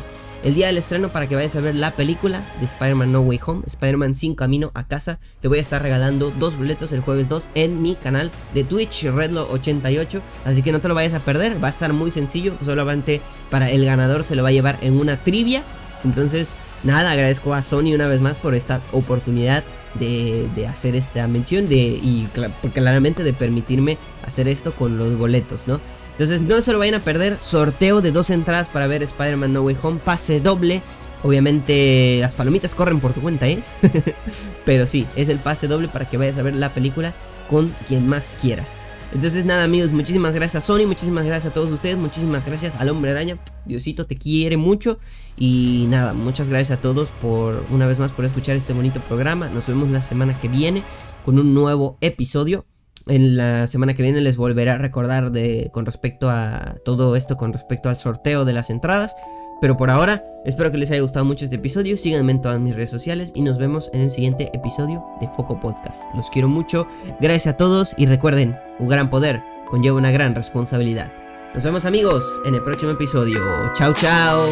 El 0.46 0.54
día 0.54 0.68
del 0.68 0.78
estreno 0.78 1.08
para 1.08 1.26
que 1.26 1.34
vayas 1.34 1.56
a 1.56 1.60
ver 1.60 1.74
la 1.74 1.96
película 1.96 2.40
de 2.60 2.66
Spider-Man 2.66 3.10
No 3.10 3.20
Way 3.20 3.40
Home, 3.44 3.62
Spider-Man 3.66 4.14
sin 4.14 4.36
camino 4.36 4.70
a 4.74 4.86
casa. 4.86 5.18
Te 5.40 5.48
voy 5.48 5.58
a 5.58 5.60
estar 5.60 5.82
regalando 5.82 6.30
dos 6.30 6.56
boletos 6.56 6.92
el 6.92 7.00
jueves 7.00 7.28
2 7.28 7.48
en 7.56 7.82
mi 7.82 7.96
canal 7.96 8.30
de 8.54 8.62
Twitch, 8.62 9.06
Redlo88. 9.06 10.20
Así 10.44 10.62
que 10.62 10.70
no 10.70 10.80
te 10.80 10.86
lo 10.86 10.94
vayas 10.94 11.14
a 11.14 11.18
perder, 11.18 11.60
va 11.60 11.66
a 11.66 11.72
estar 11.72 11.92
muy 11.92 12.12
sencillo. 12.12 12.54
Solamente 12.64 13.20
para 13.50 13.68
el 13.72 13.84
ganador 13.84 14.22
se 14.22 14.36
lo 14.36 14.44
va 14.44 14.50
a 14.50 14.52
llevar 14.52 14.78
en 14.82 14.96
una 14.96 15.16
trivia. 15.16 15.64
Entonces, 16.04 16.52
nada, 16.84 17.10
agradezco 17.10 17.52
a 17.52 17.62
Sony 17.62 17.92
una 17.92 18.06
vez 18.06 18.20
más 18.20 18.38
por 18.38 18.54
esta 18.54 18.80
oportunidad 18.92 19.64
de, 19.98 20.48
hacer 20.68 20.94
esta 20.94 21.26
mención 21.26 21.68
de, 21.68 21.76
y 21.76 22.28
claramente 22.72 23.24
de 23.24 23.32
permitirme 23.32 23.98
hacer 24.24 24.46
esto 24.46 24.76
con 24.76 24.96
los 24.96 25.18
boletos, 25.18 25.66
¿no? 25.66 25.80
Entonces 26.16 26.40
no 26.40 26.62
se 26.62 26.72
lo 26.72 26.78
vayan 26.78 26.94
a 26.94 27.00
perder, 27.00 27.38
sorteo 27.38 28.00
de 28.00 28.10
dos 28.10 28.30
entradas 28.30 28.70
para 28.70 28.86
ver 28.86 29.02
Spider-Man 29.02 29.52
No 29.52 29.60
Way 29.60 29.76
Home, 29.82 30.00
pase 30.02 30.40
doble. 30.40 30.82
Obviamente 31.22 32.16
las 32.22 32.34
palomitas 32.34 32.74
corren 32.74 33.00
por 33.00 33.12
tu 33.12 33.20
cuenta, 33.20 33.46
¿eh? 33.46 33.62
Pero 34.64 34.86
sí, 34.86 35.06
es 35.14 35.28
el 35.28 35.38
pase 35.38 35.68
doble 35.68 35.88
para 35.88 36.08
que 36.08 36.16
vayas 36.16 36.38
a 36.38 36.42
ver 36.42 36.56
la 36.56 36.72
película 36.72 37.14
con 37.50 37.74
quien 37.86 38.08
más 38.08 38.38
quieras. 38.40 38.82
Entonces 39.12 39.44
nada 39.44 39.64
amigos, 39.64 39.92
muchísimas 39.92 40.32
gracias 40.32 40.64
a 40.64 40.66
Sony, 40.66 40.86
muchísimas 40.86 41.26
gracias 41.26 41.50
a 41.50 41.54
todos 41.54 41.70
ustedes, 41.70 41.98
muchísimas 41.98 42.46
gracias 42.46 42.74
al 42.76 42.88
hombre 42.88 43.10
araña. 43.10 43.36
Diosito 43.66 44.06
te 44.06 44.16
quiere 44.16 44.56
mucho. 44.56 44.98
Y 45.36 45.84
nada, 45.90 46.14
muchas 46.14 46.48
gracias 46.48 46.78
a 46.78 46.80
todos 46.80 47.10
por 47.20 47.62
una 47.70 47.86
vez 47.86 47.98
más 47.98 48.10
por 48.12 48.24
escuchar 48.24 48.56
este 48.56 48.72
bonito 48.72 49.00
programa. 49.00 49.48
Nos 49.48 49.66
vemos 49.66 49.90
la 49.90 50.00
semana 50.00 50.38
que 50.40 50.48
viene 50.48 50.82
con 51.26 51.38
un 51.38 51.52
nuevo 51.52 51.98
episodio. 52.00 52.64
En 53.08 53.36
la 53.36 53.66
semana 53.68 53.94
que 53.94 54.02
viene 54.02 54.20
les 54.20 54.36
volveré 54.36 54.70
a 54.70 54.78
recordar 54.78 55.30
de, 55.30 55.70
con 55.72 55.86
respecto 55.86 56.28
a 56.28 56.76
todo 56.84 57.14
esto, 57.14 57.36
con 57.36 57.52
respecto 57.52 57.88
al 57.88 57.96
sorteo 57.96 58.44
de 58.44 58.52
las 58.52 58.68
entradas. 58.70 59.14
Pero 59.60 59.76
por 59.76 59.90
ahora, 59.90 60.24
espero 60.44 60.70
que 60.70 60.76
les 60.76 60.90
haya 60.90 61.00
gustado 61.00 61.24
mucho 61.24 61.44
este 61.44 61.56
episodio. 61.56 61.96
Síganme 61.96 62.32
en 62.32 62.42
todas 62.42 62.60
mis 62.60 62.74
redes 62.74 62.90
sociales 62.90 63.32
y 63.34 63.42
nos 63.42 63.58
vemos 63.58 63.90
en 63.94 64.02
el 64.02 64.10
siguiente 64.10 64.50
episodio 64.52 65.04
de 65.20 65.28
Foco 65.28 65.58
Podcast. 65.60 66.04
Los 66.14 66.30
quiero 66.30 66.48
mucho, 66.48 66.86
gracias 67.20 67.54
a 67.54 67.56
todos 67.56 67.94
y 67.96 68.06
recuerden, 68.06 68.56
un 68.78 68.88
gran 68.88 69.08
poder 69.08 69.40
conlleva 69.70 69.96
una 69.96 70.10
gran 70.10 70.34
responsabilidad. 70.34 71.12
Nos 71.54 71.64
vemos 71.64 71.84
amigos 71.86 72.40
en 72.44 72.54
el 72.54 72.62
próximo 72.62 72.92
episodio. 72.92 73.40
Chao, 73.74 73.94
chao. 73.94 74.48